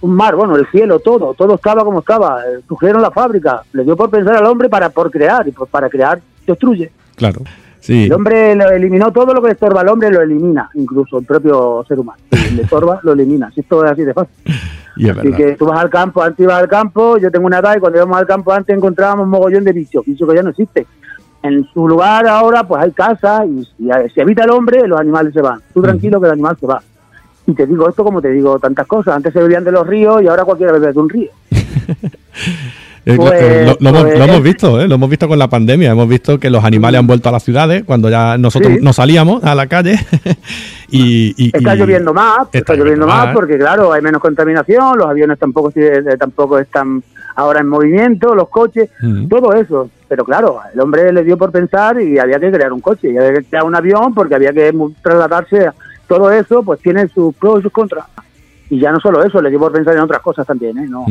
un 0.00 0.14
mar, 0.14 0.34
bueno, 0.36 0.56
el 0.56 0.66
cielo, 0.68 1.00
todo, 1.00 1.34
todo 1.34 1.54
estaba 1.56 1.84
como 1.84 2.00
estaba. 2.00 2.40
Surgieron 2.68 3.02
la 3.02 3.10
fábrica, 3.10 3.62
le 3.72 3.84
dio 3.84 3.96
por 3.96 4.10
pensar 4.10 4.36
al 4.36 4.46
hombre 4.46 4.68
para 4.68 4.90
por 4.90 5.10
crear, 5.10 5.46
y 5.48 5.52
por- 5.52 5.68
para 5.68 5.88
crear 5.88 6.20
destruye. 6.46 6.90
Claro. 7.16 7.40
Sí. 7.80 8.04
El 8.04 8.12
hombre 8.12 8.54
lo 8.54 8.70
eliminó 8.70 9.10
todo 9.12 9.34
lo 9.34 9.40
que 9.42 9.48
le 9.48 9.52
estorba 9.54 9.80
al 9.80 9.88
hombre, 9.88 10.10
lo 10.10 10.20
elimina, 10.22 10.70
incluso 10.74 11.18
el 11.18 11.24
propio 11.24 11.84
ser 11.88 11.98
humano. 11.98 12.18
Si 12.30 12.54
le 12.54 12.62
estorba, 12.62 13.00
lo 13.02 13.12
elimina. 13.12 13.50
Si 13.52 13.60
esto 13.60 13.84
es 13.84 13.90
así 13.90 14.02
de 14.04 14.14
fácil. 14.14 14.34
Y 14.94 15.08
Así 15.08 15.20
verdad. 15.22 15.36
que 15.38 15.52
tú 15.56 15.64
vas 15.64 15.80
al 15.80 15.88
campo, 15.88 16.22
antes 16.22 16.44
ibas 16.44 16.58
al 16.60 16.68
campo, 16.68 17.16
yo 17.16 17.30
tengo 17.30 17.46
una 17.46 17.60
edad 17.60 17.74
y 17.74 17.80
cuando 17.80 17.96
íbamos 17.96 18.14
al 18.18 18.26
campo 18.26 18.52
antes 18.52 18.76
encontrábamos 18.76 19.24
un 19.24 19.30
mogollón 19.30 19.64
de 19.64 19.72
bichos, 19.72 20.04
bichos 20.04 20.28
que 20.28 20.34
ya 20.36 20.42
no 20.42 20.50
existen. 20.50 20.84
En 21.42 21.66
su 21.74 21.88
lugar 21.88 22.26
ahora 22.26 22.62
pues 22.64 22.82
hay 22.82 22.92
casas 22.92 23.46
y 23.48 23.64
si 23.64 23.88
si 24.14 24.20
habita 24.20 24.44
el 24.44 24.50
hombre, 24.50 24.86
los 24.86 25.00
animales 25.00 25.32
se 25.34 25.40
van. 25.40 25.60
Tú 25.74 25.82
tranquilo 25.82 26.20
que 26.20 26.26
el 26.26 26.32
animal 26.34 26.56
se 26.60 26.66
va. 26.66 26.80
Y 27.46 27.54
te 27.54 27.66
digo 27.66 27.88
esto 27.88 28.04
como 28.04 28.22
te 28.22 28.30
digo 28.30 28.58
tantas 28.60 28.86
cosas. 28.86 29.16
Antes 29.16 29.32
se 29.32 29.40
bebían 29.42 29.64
de 29.64 29.72
los 29.72 29.86
ríos 29.86 30.22
y 30.22 30.28
ahora 30.28 30.44
cualquiera 30.44 30.72
bebe 30.72 30.92
de 30.92 30.98
un 31.00 31.08
río. 31.08 31.30
Eh, 33.04 33.16
Pues- 33.16 33.32
eh, 33.34 33.64
lo, 33.66 33.76
lo 33.80 33.88
hemos, 33.88 34.02
pues- 34.04 34.16
lo 34.18 34.24
hemos 34.26 34.42
visto, 34.44 34.80
¿eh? 34.80 34.86
lo 34.86 34.94
hemos 34.94 35.10
visto 35.10 35.26
con 35.26 35.36
la 35.36 35.48
pandemia. 35.48 35.90
Hemos 35.90 36.08
visto 36.08 36.38
que 36.38 36.48
los 36.50 36.62
animales 36.62 37.00
han 37.00 37.06
vuelto 37.08 37.28
a 37.28 37.32
las 37.32 37.42
ciudades 37.42 37.82
cuando 37.84 38.08
ya 38.08 38.38
nosotros 38.38 38.74
Sí. 38.74 38.78
no 38.80 38.92
salíamos 38.92 39.42
a 39.42 39.56
la 39.56 39.66
calle. 39.66 39.98
y, 40.88 41.34
y- 41.36 41.50
Está 41.52 41.74
lloviendo 41.74 42.14
más, 42.14 42.42
está, 42.44 42.58
está 42.58 42.74
lloviendo 42.76 43.06
más 43.08 43.34
porque 43.34 43.58
claro, 43.58 43.92
hay 43.92 44.02
menos 44.02 44.20
contaminación, 44.20 44.98
los 44.98 45.08
aviones 45.08 45.36
tampoco 45.36 45.72
eh, 45.74 46.00
tampoco 46.16 46.60
están 46.60 47.02
ahora 47.36 47.60
en 47.60 47.68
movimiento, 47.68 48.34
los 48.34 48.48
coches, 48.48 48.90
todo 49.28 49.52
eso. 49.54 49.90
Pero 50.08 50.24
claro, 50.24 50.58
el 50.72 50.80
hombre 50.80 51.12
le 51.12 51.24
dio 51.24 51.36
por 51.38 51.50
pensar 51.50 52.00
y 52.00 52.18
había 52.18 52.38
que 52.38 52.50
crear 52.52 52.72
un 52.72 52.80
coche, 52.80 53.10
y 53.10 53.16
había 53.16 53.32
que 53.40 53.44
crear 53.44 53.64
un 53.64 53.74
avión 53.74 54.12
porque 54.14 54.34
había 54.34 54.52
que 54.52 54.72
trasladarse. 55.02 55.66
a- 55.68 55.74
Todo 56.06 56.30
eso 56.30 56.62
pues 56.62 56.80
tiene 56.80 57.08
sus 57.08 57.34
pros 57.34 57.60
y 57.60 57.62
sus 57.62 57.72
contras. 57.72 58.04
Y 58.68 58.78
ya 58.80 58.90
no 58.92 59.00
solo 59.00 59.22
eso, 59.24 59.40
le 59.42 59.50
dio 59.50 59.58
por 59.58 59.72
pensar 59.72 59.94
en 59.94 60.00
otras 60.00 60.20
cosas 60.22 60.46
también, 60.46 60.76
¿eh? 60.78 60.86
No, 60.88 61.04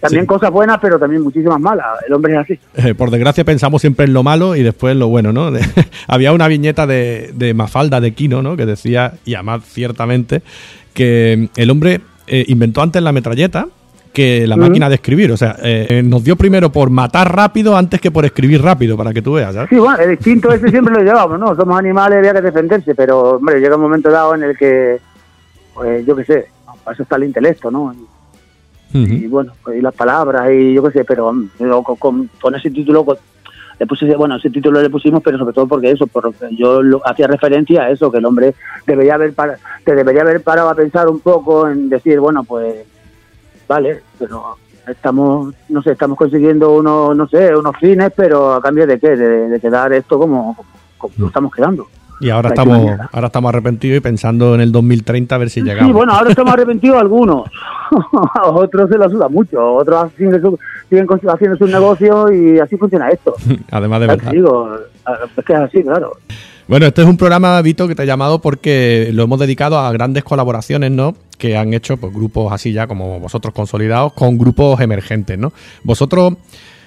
también 0.00 0.22
Sí. 0.24 0.26
cosas 0.26 0.50
buenas, 0.50 0.78
pero 0.80 0.98
también 0.98 1.22
muchísimas 1.22 1.58
malas. 1.60 1.86
El 2.06 2.12
hombre 2.14 2.34
es 2.34 2.38
así. 2.40 2.58
Eh, 2.76 2.94
por 2.94 3.10
desgracia 3.10 3.44
pensamos 3.44 3.80
siempre 3.80 4.04
en 4.06 4.12
lo 4.12 4.22
malo 4.22 4.54
y 4.56 4.62
después 4.62 4.92
en 4.92 4.98
lo 4.98 5.08
bueno, 5.08 5.32
¿no? 5.32 5.50
Había 6.08 6.32
una 6.32 6.48
viñeta 6.48 6.86
de, 6.86 7.30
de 7.34 7.52
Mafalda 7.54 8.00
de 8.00 8.12
Kino, 8.12 8.42
¿no? 8.42 8.56
Que 8.56 8.66
decía, 8.66 9.14
y 9.24 9.34
además 9.34 9.62
ciertamente, 9.64 10.42
que 10.94 11.48
el 11.56 11.70
hombre 11.70 12.00
eh, 12.26 12.44
inventó 12.48 12.82
antes 12.82 13.02
la 13.02 13.12
metralleta 13.12 13.68
que 14.12 14.46
la 14.46 14.56
máquina 14.56 14.88
de 14.88 14.96
escribir. 14.96 15.30
O 15.32 15.36
sea, 15.36 15.56
eh, 15.62 16.02
nos 16.04 16.22
dio 16.24 16.36
primero 16.36 16.70
por 16.70 16.90
matar 16.90 17.34
rápido 17.34 17.76
antes 17.76 18.00
que 18.00 18.10
por 18.10 18.24
escribir 18.24 18.62
rápido, 18.62 18.96
para 18.96 19.12
que 19.12 19.22
tú 19.22 19.34
veas, 19.34 19.54
¿sabes? 19.54 19.68
Sí, 19.70 19.76
bueno, 19.76 19.98
el 19.98 20.12
instinto 20.12 20.50
ese 20.52 20.68
siempre 20.70 20.94
lo 20.94 21.02
llevamos, 21.02 21.38
¿no? 21.38 21.54
Somos 21.54 21.78
animales, 21.78 22.18
había 22.18 22.32
que 22.34 22.40
defenderse, 22.42 22.94
pero, 22.94 23.36
hombre, 23.36 23.60
llega 23.60 23.76
un 23.76 23.82
momento 23.82 24.10
dado 24.10 24.34
en 24.34 24.42
el 24.42 24.56
que, 24.56 24.98
pues, 25.74 26.04
yo 26.06 26.16
qué 26.16 26.24
sé, 26.24 26.46
para 26.84 26.94
eso 26.94 27.02
está 27.02 27.16
el 27.16 27.24
intelecto, 27.24 27.70
¿no? 27.70 27.94
Y, 27.94 28.06
y, 29.24 29.26
bueno, 29.26 29.52
pues, 29.62 29.78
y 29.78 29.82
las 29.82 29.94
palabras, 29.94 30.50
y 30.50 30.72
yo 30.74 30.82
qué 30.84 30.90
sé, 30.98 31.04
pero 31.04 31.32
mm, 31.32 31.48
yo 31.60 31.82
con, 31.82 31.96
con- 31.96 32.30
con 32.40 32.54
ese 32.54 32.70
título, 32.70 33.04
con- 33.04 33.18
le 33.78 33.86
puse, 33.86 34.06
bueno, 34.16 34.36
ese 34.36 34.50
título 34.50 34.80
le 34.82 34.90
pusimos, 34.90 35.22
pero 35.22 35.38
sobre 35.38 35.52
todo 35.52 35.68
porque 35.68 35.90
eso, 35.90 36.06
porque 36.06 36.32
yo 36.56 36.82
lo- 36.82 37.00
hacía 37.06 37.26
referencia 37.28 37.82
a 37.82 37.90
eso, 37.90 38.10
que 38.10 38.18
el 38.18 38.24
hombre 38.24 38.54
debería 38.86 39.14
haber 39.14 39.34
para, 39.34 39.56
te 39.84 39.94
debería 39.94 40.22
haber 40.22 40.42
parado 40.42 40.68
a 40.70 40.74
pensar 40.74 41.06
un 41.08 41.20
poco 41.20 41.68
en 41.68 41.88
decir, 41.88 42.18
bueno, 42.18 42.42
pues 42.44 42.74
vale, 43.68 44.02
pero 44.18 44.56
estamos, 44.86 45.54
no 45.68 45.82
sé, 45.82 45.92
estamos 45.92 46.16
consiguiendo 46.16 46.74
unos, 46.74 47.16
no 47.16 47.28
sé, 47.28 47.54
unos 47.54 47.76
fines, 47.76 48.12
pero 48.16 48.54
a 48.54 48.60
cambio 48.60 48.86
de 48.86 48.98
qué, 48.98 49.16
de, 49.16 49.48
de 49.48 49.60
quedar 49.60 49.92
esto 49.92 50.18
como, 50.18 50.56
como, 50.56 50.68
como 50.98 51.14
lo 51.18 51.26
estamos 51.28 51.54
quedando. 51.54 51.86
Y 52.20 52.30
ahora 52.30 52.48
estamos, 52.48 52.98
ahora 53.12 53.26
estamos 53.28 53.48
arrepentidos 53.48 53.98
y 53.98 54.00
pensando 54.00 54.54
en 54.54 54.60
el 54.60 54.72
2030 54.72 55.34
a 55.34 55.38
ver 55.38 55.50
si 55.50 55.62
llegamos. 55.62 55.86
Sí, 55.86 55.92
bueno, 55.92 56.12
ahora 56.12 56.30
estamos 56.30 56.52
arrepentidos 56.52 57.00
algunos. 57.00 57.48
a 58.34 58.48
otros 58.48 58.88
se 58.90 58.98
lo 58.98 59.08
suda 59.08 59.28
mucho. 59.28 59.74
Otros 59.74 60.10
siguen, 60.16 60.42
siguen 60.88 61.06
haciendo 61.28 61.56
sus 61.56 61.70
negocios 61.70 62.32
y 62.32 62.58
así 62.58 62.76
funciona 62.76 63.10
esto. 63.10 63.34
Además 63.70 64.00
de 64.00 64.06
verdad. 64.08 64.32
digo, 64.32 64.68
es 65.36 65.44
que 65.44 65.52
es 65.52 65.58
así, 65.58 65.82
claro. 65.82 66.12
Bueno, 66.68 66.84
este 66.84 67.00
es 67.00 67.08
un 67.08 67.16
programa, 67.16 67.60
Vito, 67.62 67.88
que 67.88 67.94
te 67.94 68.02
he 68.02 68.06
llamado 68.06 68.42
porque 68.42 69.08
lo 69.14 69.22
hemos 69.22 69.38
dedicado 69.38 69.78
a 69.78 69.90
grandes 69.90 70.22
colaboraciones, 70.22 70.90
¿no? 70.90 71.14
Que 71.38 71.56
han 71.56 71.72
hecho 71.72 71.96
pues, 71.96 72.12
grupos 72.12 72.52
así 72.52 72.74
ya 72.74 72.86
como 72.86 73.18
vosotros 73.18 73.54
consolidados 73.54 74.12
con 74.12 74.36
grupos 74.36 74.78
emergentes, 74.82 75.38
¿no? 75.38 75.54
Vosotros, 75.82 76.34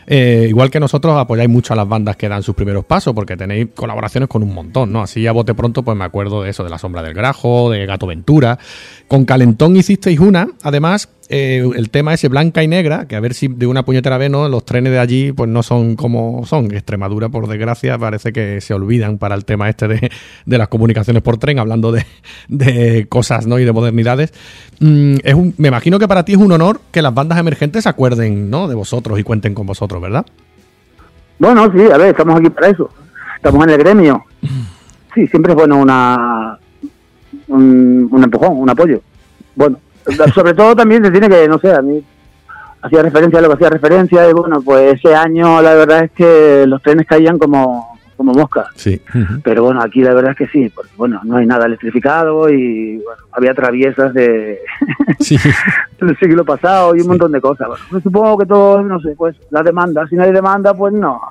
eh, 0.06 0.46
igual 0.48 0.70
que 0.70 0.80
nosotros, 0.80 1.18
apoyáis 1.18 1.50
mucho 1.50 1.74
a 1.74 1.76
las 1.76 1.88
bandas 1.88 2.16
que 2.16 2.30
dan 2.30 2.44
sus 2.44 2.54
primeros 2.54 2.86
pasos 2.86 3.16
porque 3.16 3.36
tenéis 3.36 3.70
colaboraciones 3.74 4.30
con 4.30 4.44
un 4.44 4.54
montón, 4.54 4.92
¿no? 4.94 5.02
Así 5.02 5.26
a 5.26 5.32
bote 5.32 5.56
pronto, 5.56 5.82
pues 5.82 5.98
me 5.98 6.06
acuerdo 6.06 6.44
de 6.44 6.52
eso, 6.52 6.64
de 6.64 6.70
La 6.70 6.78
Sombra 6.78 7.02
del 7.02 7.16
Grajo, 7.16 7.72
de 7.72 7.84
Gato 7.88 8.06
Ventura. 8.06 8.60
Con 9.08 9.26
Calentón 9.26 9.76
hicisteis 9.76 10.20
una, 10.20 10.48
además, 10.62 11.10
eh, 11.34 11.64
el 11.76 11.90
tema 11.90 12.14
ese 12.14 12.28
blanca 12.28 12.62
y 12.62 12.68
negra, 12.68 13.08
que 13.08 13.16
a 13.16 13.22
ver 13.22 13.34
si 13.34 13.48
de 13.48 13.66
una 13.66 13.86
puñetera 13.86 14.18
vez, 14.18 14.30
¿no? 14.30 14.50
Los 14.50 14.66
trenes 14.66 14.92
de 14.92 15.00
allí, 15.00 15.32
pues 15.32 15.50
no 15.50 15.64
son 15.64 15.96
como 15.96 16.46
son. 16.46 16.72
Extremadura, 16.74 17.30
por 17.30 17.48
desgracia, 17.48 17.98
parece 17.98 18.34
que 18.34 18.60
se 18.60 18.74
olvidan 18.74 19.18
para 19.18 19.36
el 19.36 19.46
tema 19.46 19.70
este 19.70 19.88
de, 19.88 20.12
de 20.46 20.58
las 20.58 20.68
comunicaciones 20.68 21.24
por 21.24 21.38
tren, 21.38 21.58
hablando 21.58 21.94
de, 21.94 22.06
de 22.50 23.08
cosas, 23.08 23.48
¿no? 23.48 23.60
Y 23.60 23.64
de 23.64 23.72
modernidades. 23.72 24.34
Mm, 24.82 25.16
es 25.24 25.34
un, 25.34 25.54
me 25.58 25.70
imagino 25.70 26.00
que 26.00 26.08
para 26.08 26.26
ti 26.26 26.34
es 26.34 26.38
un 26.38 26.52
honor 26.52 26.82
que 26.92 27.02
las 27.02 27.14
bandas 27.14 27.40
emergentes 27.40 27.84
se 27.84 27.90
acuerden, 27.90 28.50
¿no? 28.50 28.68
De 28.68 28.76
vosotros 28.76 29.18
y 29.18 29.24
cuenten 29.24 29.54
con 29.54 29.66
vosotros, 29.66 30.02
¿verdad? 30.02 30.26
Bueno, 31.40 31.72
sí, 31.74 31.90
a 31.90 31.98
ver, 31.98 32.10
estamos 32.10 32.40
aquí 32.40 32.50
para 32.50 32.68
eso. 32.68 32.90
Estamos 33.38 33.64
en 33.64 33.70
el 33.70 33.78
gremio. 33.78 34.26
Sí, 35.16 35.28
siempre 35.28 35.54
es 35.54 35.56
bueno 35.56 35.78
una, 35.78 36.60
un, 37.48 38.10
un 38.12 38.24
empujón, 38.24 38.58
un 38.58 38.70
apoyo. 38.70 39.02
Bueno, 39.56 39.78
sobre 40.34 40.54
todo 40.54 40.76
también 40.76 41.04
se 41.04 41.12
tiene 41.12 41.30
que, 41.30 41.48
no 41.48 41.58
sé, 41.60 41.74
a 41.74 41.82
mí 41.82 42.04
hacía 42.82 43.02
referencia 43.04 43.40
a 43.40 43.42
lo 43.44 43.48
que 43.50 43.54
hacía 43.56 43.70
referencia 43.70 44.30
y 44.30 44.34
bueno, 44.34 44.62
pues 44.62 44.96
ese 44.96 45.14
año 45.16 45.62
la 45.62 45.74
verdad 45.76 46.04
es 46.06 46.12
que 46.12 46.66
los 46.68 46.82
trenes 46.82 47.06
caían 47.06 47.38
como, 47.38 48.00
como 48.18 48.34
moscas. 48.34 48.68
Sí. 48.76 49.00
Pero 49.44 49.64
bueno, 49.64 49.82
aquí 49.84 50.02
la 50.02 50.14
verdad 50.16 50.32
es 50.32 50.38
que 50.38 50.48
sí, 50.48 50.72
porque 50.74 50.90
bueno, 50.98 51.22
no 51.24 51.38
hay 51.38 51.46
nada 51.46 51.66
electrificado 51.68 52.50
y 52.50 52.98
bueno, 52.98 53.22
había 53.34 53.54
traviesas 53.54 54.14
de 54.16 54.60
Sí. 55.20 55.38
del 56.00 56.18
siglo 56.18 56.44
pasado 56.44 56.96
y 56.96 57.02
un 57.02 57.08
montón 57.10 57.32
de 57.32 57.42
cosas. 57.42 57.68
Bueno, 57.68 57.84
pues 57.90 58.04
supongo 58.04 58.38
que 58.40 58.46
todo, 58.48 58.82
no 58.82 59.00
sé, 59.00 59.14
pues 59.16 59.36
la 59.52 59.62
demanda, 59.62 60.08
si 60.08 60.16
no 60.16 60.24
hay 60.24 60.32
demanda, 60.32 60.74
pues 60.74 60.92
no, 60.94 61.22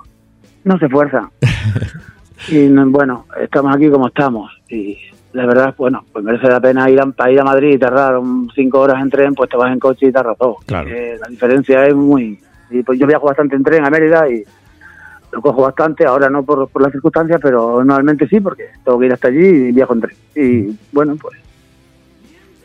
no 0.65 0.79
se 0.79 0.89
fuerza. 0.89 1.29
y 2.49 2.69
no- 2.69 2.89
bueno, 2.91 3.27
estamos 3.41 3.75
aquí 3.75 3.91
como 3.91 4.07
estamos 4.07 4.51
y 4.69 4.97
la 5.33 5.47
verdad, 5.47 5.75
bueno, 5.79 6.05
pues 6.13 6.25
merece 6.25 6.49
la 6.49 6.61
pena 6.61 6.91
ir 6.91 7.01
a, 7.01 7.07
para 7.07 7.31
ir 7.31 7.41
a 7.41 7.45
Madrid 7.45 7.75
y 7.75 7.79
tardar 7.79 8.17
un- 8.19 8.51
cinco 8.55 8.81
horas 8.81 9.01
en 9.03 9.11
tren, 9.11 9.35
pues 9.35 9.49
te 9.51 9.57
vas 9.57 9.73
en 9.73 9.79
coche 9.79 10.07
y 10.07 10.13
tardas 10.13 10.37
dos. 10.39 10.57
Claro. 10.67 10.89
Eh, 10.91 11.17
la 11.21 11.29
diferencia 11.29 11.87
es 11.87 11.95
muy... 11.95 12.39
Y 12.71 12.83
pues 12.83 12.99
yo 12.99 13.07
viajo 13.07 13.27
bastante 13.27 13.57
en 13.57 13.63
tren 13.65 13.85
a 13.85 13.91
Mérida 13.91 14.29
y 14.29 14.43
lo 15.33 15.41
cojo 15.41 15.63
bastante, 15.63 16.05
ahora 16.05 16.29
no 16.29 16.43
por, 16.45 16.69
por 16.69 16.83
las 16.83 16.91
circunstancias, 16.93 17.41
pero 17.43 17.85
normalmente 17.85 18.27
sí, 18.29 18.41
porque 18.41 18.65
tengo 18.85 18.99
que 18.99 19.07
ir 19.07 19.13
hasta 19.13 19.29
allí 19.29 19.47
y 19.47 19.73
viajo 19.73 19.95
en 19.95 20.01
tren. 20.01 20.17
Y 20.35 20.77
bueno, 20.93 21.17
pues 21.21 21.37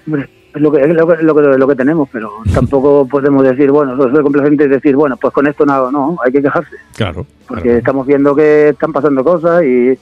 Hombre, 0.08 0.30
es 0.54 0.62
lo 0.62 0.72
que, 0.72 0.82
es 0.82 0.90
lo 0.96 1.08
que, 1.08 1.24
lo 1.24 1.36
que, 1.36 1.42
lo 1.58 1.68
que 1.68 1.76
tenemos, 1.76 2.08
pero 2.12 2.32
tampoco 2.54 3.08
podemos 3.08 3.44
decir, 3.44 3.72
bueno, 3.72 3.96
soy 3.98 4.24
complacente 4.24 4.66
y 4.66 4.68
decir, 4.68 4.96
bueno, 4.96 5.18
pues 5.18 5.34
con 5.34 5.48
esto 5.48 5.66
nada, 5.66 5.92
no, 5.92 6.18
hay 6.24 6.32
que 6.32 6.42
quejarse, 6.42 6.76
Claro. 6.96 7.26
porque 7.48 7.64
claro. 7.64 7.78
estamos 7.78 8.08
viendo 8.08 8.36
que 8.36 8.70
están 8.70 8.92
pasando 8.94 9.24
cosas 9.24 9.64
y, 9.64 9.98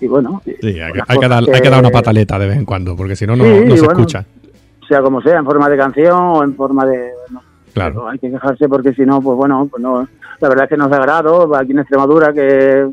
y 0.00 0.06
bueno, 0.08 0.40
Sí, 0.44 0.52
hay, 0.80 0.92
que- 0.92 0.98
las 0.98 1.10
hay 1.10 1.18
que 1.18 1.28
dar, 1.28 1.44
hay 1.52 1.60
que 1.60 1.70
dar 1.70 1.80
una 1.80 1.90
pataleta 1.90 2.38
de 2.38 2.46
vez 2.48 2.56
en 2.56 2.64
cuando, 2.64 2.96
porque 2.96 3.16
si 3.16 3.26
no, 3.26 3.36
no, 3.36 3.44
Sí, 3.44 3.50
no 3.66 3.74
se 3.76 3.82
bueno. 3.82 4.00
escucha. 4.00 4.24
sea 4.88 5.02
como 5.02 5.20
sea, 5.22 5.38
en 5.38 5.44
forma 5.44 5.68
de 5.68 5.76
canción 5.76 6.18
o 6.18 6.42
en 6.42 6.54
forma 6.56 6.84
de... 6.86 7.10
no, 7.30 7.42
Claro. 7.72 8.08
hay 8.08 8.18
que 8.18 8.30
quejarse 8.30 8.68
porque 8.68 8.92
si 8.94 9.02
no, 9.02 9.20
pues 9.20 9.36
bueno, 9.36 9.68
pues 9.70 9.80
no, 9.82 10.06
la 10.40 10.48
verdad 10.48 10.64
es 10.64 10.70
que 10.70 10.76
nos 10.76 10.90
da 10.90 10.96
agrado, 10.96 11.54
aquí 11.54 11.70
en 11.70 11.78
Extremadura 11.78 12.32
que, 12.32 12.88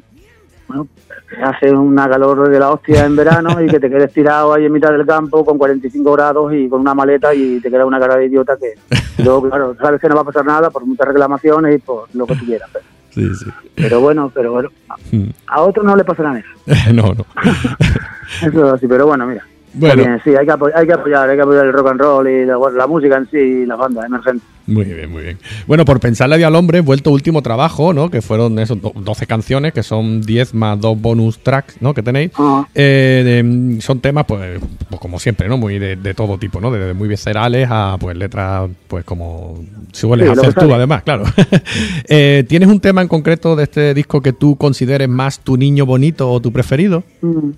bueno, 0.67 0.87
que 1.27 1.41
hace 1.41 1.71
una 1.71 2.07
calor 2.07 2.47
de 2.49 2.59
la 2.59 2.71
hostia 2.71 3.03
en 3.05 3.15
verano 3.15 3.59
y 3.61 3.67
que 3.67 3.79
te 3.79 3.89
quedes 3.89 4.13
tirado 4.13 4.53
ahí 4.53 4.65
en 4.65 4.71
mitad 4.73 4.91
del 4.91 5.05
campo 5.07 5.43
con 5.43 5.57
45 5.57 6.11
grados 6.13 6.53
y 6.53 6.69
con 6.69 6.81
una 6.81 6.93
maleta 6.93 7.33
y 7.33 7.59
te 7.59 7.71
queda 7.71 7.85
una 7.87 7.99
cara 7.99 8.17
de 8.17 8.27
idiota 8.27 8.55
que 8.57 8.73
luego, 9.23 9.49
claro, 9.49 9.75
sabes 9.81 9.99
que 9.99 10.07
no 10.09 10.15
va 10.15 10.21
a 10.21 10.25
pasar 10.25 10.45
nada 10.45 10.69
por 10.69 10.85
muchas 10.85 11.07
reclamaciones 11.07 11.75
y 11.75 11.79
por 11.79 12.07
lo 12.13 12.27
que 12.27 12.35
tú 12.35 12.45
quieras. 12.45 12.69
Pero, 12.71 12.85
Sí, 13.17 13.35
sí. 13.35 13.51
pero 13.75 13.99
bueno, 13.99 14.31
pero 14.33 14.51
bueno, 14.51 14.69
Mm. 15.11 15.29
a 15.47 15.61
otros 15.61 15.85
no 15.85 15.95
le 15.95 16.03
pasarán 16.03 16.37
eso. 16.37 16.49
no, 16.93 17.13
no. 17.13 17.25
Eso 18.41 18.67
es 18.67 18.73
así, 18.73 18.87
pero 18.87 19.07
bueno, 19.07 19.25
mira. 19.25 19.43
Bueno. 19.79 20.03
bien, 20.03 20.21
sí, 20.23 20.31
hay 20.35 20.45
que, 20.45 20.51
apoy- 20.53 20.71
hay 20.75 20.85
que 20.87 20.93
apoyar, 20.93 21.29
hay 21.29 21.35
que 21.35 21.41
apoyar 21.43 21.65
el 21.65 21.73
rock 21.73 21.87
and 21.91 21.99
roll 22.01 22.27
y 22.27 22.45
la, 22.45 22.57
la 22.75 22.87
música 22.87 23.17
en 23.17 23.29
sí 23.29 23.37
y 23.37 23.65
las 23.65 23.77
bandas 23.77 24.05
emergentes. 24.05 24.47
Muy 24.67 24.83
bien, 24.83 25.09
muy 25.09 25.23
bien. 25.23 25.37
Bueno, 25.65 25.85
por 25.85 26.01
pensarle 26.01 26.35
a 26.35 26.37
Día 26.39 26.47
al 26.47 26.55
Hombre, 26.55 26.81
vuelto 26.81 27.09
último 27.11 27.41
trabajo, 27.41 27.93
¿no? 27.93 28.09
Que 28.11 28.21
fueron 28.21 28.59
esos 28.59 28.81
do- 28.81 28.91
12 28.93 29.25
canciones, 29.25 29.71
que 29.71 29.81
son 29.81 30.21
10 30.21 30.53
más 30.53 30.77
dos 30.81 30.99
bonus 30.99 31.39
tracks, 31.39 31.77
¿no? 31.81 31.93
Que 31.93 32.03
tenéis. 32.03 32.31
Eh, 32.75 33.21
de- 33.45 33.81
son 33.81 34.01
temas, 34.01 34.25
pues, 34.27 34.59
pues, 34.89 34.99
como 34.99 35.19
siempre, 35.19 35.47
¿no? 35.47 35.57
Muy 35.57 35.79
de, 35.79 35.95
de 35.95 36.13
todo 36.13 36.37
tipo, 36.37 36.59
¿no? 36.59 36.69
Desde 36.69 36.93
muy 36.93 37.07
viscerales 37.07 37.69
a, 37.71 37.95
pues, 37.97 38.17
letras, 38.17 38.69
pues, 38.89 39.05
como 39.05 39.63
sueles 39.93 40.29
Sí, 40.33 40.37
hacer 40.39 40.53
tú, 40.53 40.73
además, 40.73 41.03
claro. 41.03 41.23
Eh, 42.09 42.43
¿Tienes 42.49 42.67
un 42.69 42.79
tema 42.81 43.01
en 43.01 43.07
concreto 43.07 43.55
de 43.55 43.63
este 43.63 43.93
disco 43.93 44.21
que 44.21 44.33
tú 44.33 44.57
consideres 44.57 45.07
más 45.07 45.39
tu 45.39 45.55
niño 45.55 45.85
bonito 45.85 46.29
o 46.29 46.39
tu 46.41 46.51
preferido? 46.51 47.03
Mm. 47.21 47.51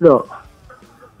No, 0.00 0.24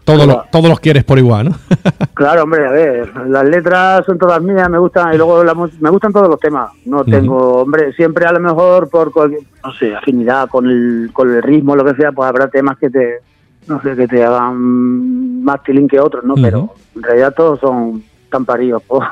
Todos, 0.04 0.24
Hola. 0.24 0.34
los, 0.34 0.50
todos 0.50 0.68
los 0.68 0.80
quieres 0.80 1.04
por 1.04 1.18
igual, 1.18 1.50
¿no? 1.50 1.56
Claro, 2.14 2.42
hombre, 2.44 2.66
a 2.66 2.70
ver, 2.70 3.16
las 3.28 3.44
letras 3.44 4.04
son 4.04 4.18
todas 4.18 4.40
mías, 4.42 4.68
me 4.68 4.78
gustan, 4.78 5.14
y 5.14 5.16
luego 5.16 5.42
la 5.42 5.54
me 5.54 5.90
gustan 5.90 6.12
todos 6.12 6.28
los 6.28 6.38
temas. 6.38 6.70
No 6.84 7.04
tengo, 7.04 7.62
hombre, 7.62 7.92
siempre 7.94 8.26
a 8.26 8.32
lo 8.32 8.38
mejor 8.40 8.88
por 8.90 9.12
cualquier, 9.12 9.42
no 9.64 9.72
sé, 9.74 9.94
afinidad 9.94 10.48
con 10.48 10.66
el, 10.66 11.10
con 11.12 11.32
el 11.34 11.42
ritmo, 11.42 11.74
lo 11.74 11.84
que 11.84 11.94
sea, 11.94 12.12
pues 12.12 12.28
habrá 12.28 12.48
temas 12.48 12.78
que 12.78 12.90
te, 12.90 13.20
no 13.66 13.80
sé, 13.82 13.96
que 13.96 14.06
te 14.06 14.22
hagan 14.22 15.42
más 15.42 15.62
tilín 15.62 15.88
que 15.88 15.98
otros, 15.98 16.22
¿no? 16.24 16.34
Pero 16.34 16.74
en 16.94 17.02
realidad 17.02 17.34
todos 17.36 17.58
son 17.60 18.02
tan 18.30 18.44
paridos 18.44 18.82
por, 18.82 19.04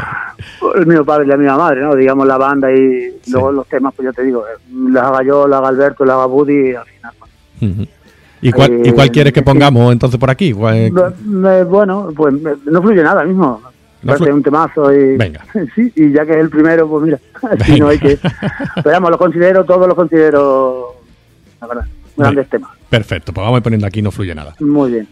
por 0.60 0.78
el 0.78 0.86
mío 0.86 1.04
padre 1.04 1.24
y 1.24 1.28
la 1.28 1.36
misma 1.36 1.56
madre, 1.56 1.82
¿no? 1.82 1.94
Digamos 1.94 2.26
la 2.26 2.38
banda 2.38 2.70
y 2.72 3.20
luego 3.28 3.52
los 3.52 3.66
temas, 3.68 3.94
pues 3.94 4.06
yo 4.06 4.12
te 4.12 4.22
digo, 4.22 4.44
las 4.90 5.04
haga 5.04 5.22
yo, 5.22 5.46
las 5.48 5.58
haga 5.60 5.68
Alberto, 5.68 6.04
las 6.04 6.16
haga 6.16 6.26
Buddy, 6.26 6.74
al 6.74 6.86
final, 6.86 7.12
pues, 7.18 7.30
Ujú. 7.62 7.86
¿Y 8.42 8.52
cuál, 8.52 8.80
¿Y 8.86 8.90
cuál 8.92 9.10
quieres 9.10 9.32
que 9.32 9.42
pongamos 9.42 9.92
entonces 9.92 10.18
por 10.18 10.30
aquí? 10.30 10.52
¿Cuál- 10.52 10.92
No, 10.92 11.12
me- 11.24 11.64
bueno, 11.64 12.08
pues 12.16 12.32
me- 12.34 12.52
no 12.66 12.80
fluye 12.82 13.02
nada 13.02 13.24
mismo. 13.24 13.60
No 14.02 14.14
flu- 14.16 14.32
un 14.32 14.42
temazo 14.42 14.90
y, 14.94 15.16
Venga. 15.18 15.44
sí, 15.74 15.92
y 15.94 16.10
ya 16.12 16.24
que 16.24 16.32
es 16.32 16.38
el 16.38 16.48
primero, 16.48 16.88
pues 16.88 17.04
mira, 17.04 17.18
así 17.60 17.78
no 17.78 17.88
hay 17.88 17.98
que... 17.98 18.18
Pero 18.76 18.90
vamos, 18.92 19.10
lo 19.10 19.18
considero, 19.18 19.64
todos 19.64 19.86
los 19.86 19.94
considero, 19.94 20.94
la 21.60 21.66
verdad, 21.66 21.84
grandes 22.16 22.48
temas. 22.48 22.70
Perfecto, 22.88 23.32
pues 23.34 23.42
vamos 23.44 23.56
a 23.56 23.58
ir 23.58 23.62
poniendo 23.62 23.86
aquí, 23.86 24.00
no 24.00 24.10
fluye 24.10 24.34
nada. 24.34 24.54
Muy 24.60 24.90
bien. 24.92 25.08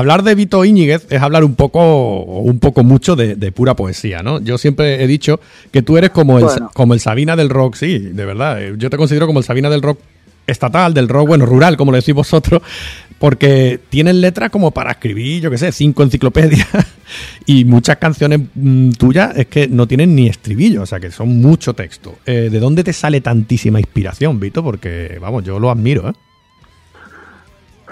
Hablar 0.00 0.22
de 0.22 0.34
Vito 0.34 0.64
Íñiguez 0.64 1.06
es 1.10 1.22
hablar 1.22 1.44
un 1.44 1.54
poco, 1.54 2.22
un 2.24 2.58
poco 2.58 2.82
mucho 2.84 3.14
de, 3.16 3.36
de 3.36 3.52
pura 3.52 3.74
poesía, 3.74 4.22
¿no? 4.22 4.40
Yo 4.40 4.58
siempre 4.58 5.02
he 5.02 5.06
dicho 5.06 5.40
que 5.70 5.82
tú 5.82 5.96
eres 5.96 6.10
como 6.10 6.38
el, 6.38 6.44
Bueno. 6.44 6.70
como 6.74 6.94
el 6.94 7.00
Sabina 7.00 7.36
del 7.36 7.48
rock, 7.50 7.76
sí, 7.76 7.98
de 7.98 8.24
verdad. 8.24 8.60
eh, 8.62 8.74
Yo 8.76 8.90
te 8.90 8.96
considero 8.96 9.26
como 9.26 9.38
el 9.38 9.44
Sabina 9.44 9.70
del 9.70 9.82
rock 9.82 10.00
estatal, 10.46 10.92
del 10.94 11.08
rock, 11.08 11.28
bueno, 11.28 11.46
rural, 11.46 11.76
como 11.76 11.92
lo 11.92 11.96
decís 11.96 12.12
vosotros, 12.14 12.60
porque 13.20 13.78
tienes 13.88 14.16
letras 14.16 14.50
como 14.50 14.72
para 14.72 14.90
escribir, 14.92 15.42
yo 15.42 15.50
qué 15.50 15.58
sé, 15.58 15.70
cinco 15.70 16.02
enciclopedias 16.02 16.66
y 17.46 17.64
muchas 17.64 17.98
canciones 17.98 18.40
mm, 18.54 18.90
tuyas 18.92 19.36
es 19.36 19.46
que 19.46 19.68
no 19.68 19.86
tienen 19.86 20.16
ni 20.16 20.26
estribillo, 20.26 20.82
o 20.82 20.86
sea 20.86 20.98
que 20.98 21.10
son 21.12 21.40
mucho 21.40 21.74
texto. 21.74 22.16
Eh, 22.26 22.48
¿De 22.50 22.58
dónde 22.58 22.82
te 22.82 22.92
sale 22.92 23.20
tantísima 23.20 23.78
inspiración, 23.78 24.40
Vito? 24.40 24.64
Porque, 24.64 25.18
vamos, 25.20 25.44
yo 25.44 25.60
lo 25.60 25.70
admiro, 25.70 26.08
¿eh? 26.08 26.12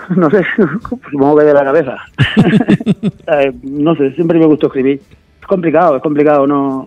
no 0.17 0.31
sé, 0.31 0.45
supongo 1.11 1.39
que 1.39 1.45
de 1.45 1.55
la 1.55 1.65
cabeza. 1.65 1.97
Eh, 3.31 3.53
no 3.63 3.95
sé, 3.95 4.13
siempre 4.13 4.39
me 4.39 4.47
gustó 4.47 4.69
escribir. 4.69 5.01
Es 5.41 5.47
complicado, 5.47 5.97
es 5.97 6.03
complicado 6.03 6.47
no, 6.47 6.87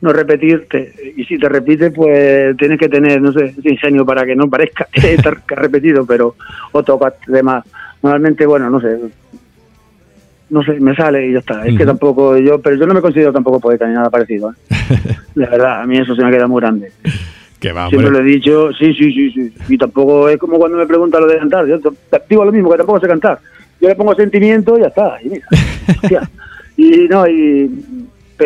no 0.00 0.12
repetirte. 0.12 1.14
Y 1.16 1.24
si 1.24 1.38
te 1.38 1.48
repites, 1.48 1.92
pues 1.94 2.56
tienes 2.56 2.78
que 2.78 2.88
tener, 2.88 3.22
no 3.22 3.32
sé, 3.32 3.54
ingenio 3.62 4.04
para 4.04 4.26
que 4.26 4.34
no 4.34 4.50
parezca 4.50 4.86
que 4.92 5.16
repetido, 5.54 6.04
pero 6.04 6.34
o 6.72 6.82
tocas 6.82 7.14
temas. 7.20 7.64
Normalmente, 8.02 8.46
bueno, 8.46 8.68
no 8.68 8.80
sé. 8.80 8.98
No 10.50 10.62
sé, 10.62 10.80
me 10.80 10.94
sale 10.94 11.28
y 11.28 11.32
ya 11.32 11.38
está. 11.38 11.64
Es 11.66 11.76
que 11.76 11.86
tampoco 11.86 12.36
yo, 12.36 12.60
pero 12.60 12.76
yo 12.76 12.86
no 12.86 12.94
me 12.94 13.00
considero 13.00 13.32
tampoco 13.32 13.60
poeta 13.60 13.86
ni 13.86 13.94
nada 13.94 14.10
parecido. 14.10 14.50
¿eh? 14.50 14.74
De 15.34 15.46
verdad, 15.46 15.82
a 15.82 15.86
mí 15.86 15.98
eso 15.98 16.14
se 16.14 16.24
me 16.24 16.30
queda 16.30 16.46
muy 16.46 16.60
grande. 16.60 16.92
Que 17.60 17.72
va, 17.72 17.88
Siempre 17.88 18.10
lo 18.10 18.18
he 18.18 18.22
dicho, 18.24 18.70
sí, 18.74 18.92
sí, 18.94 19.12
sí, 19.12 19.30
sí. 19.30 19.52
Y 19.68 19.78
tampoco 19.78 20.28
es 20.28 20.36
como 20.38 20.58
cuando 20.58 20.76
me 20.76 20.86
preguntan 20.86 21.22
lo 21.22 21.26
de 21.26 21.38
cantar. 21.38 21.66
Yo 21.66 21.78
digo 22.28 22.44
lo 22.44 22.52
mismo, 22.52 22.70
que 22.70 22.76
tampoco 22.76 23.00
sé 23.00 23.06
cantar. 23.08 23.38
Yo 23.80 23.88
le 23.88 23.94
pongo 23.94 24.14
sentimiento 24.14 24.76
y 24.76 24.82
ya 24.82 24.88
está. 24.88 25.18
Y 25.22 25.28
mira, 25.30 25.46
hostia. 26.02 26.30
Y 26.78 27.08
no, 27.08 27.26
y, 27.26 27.70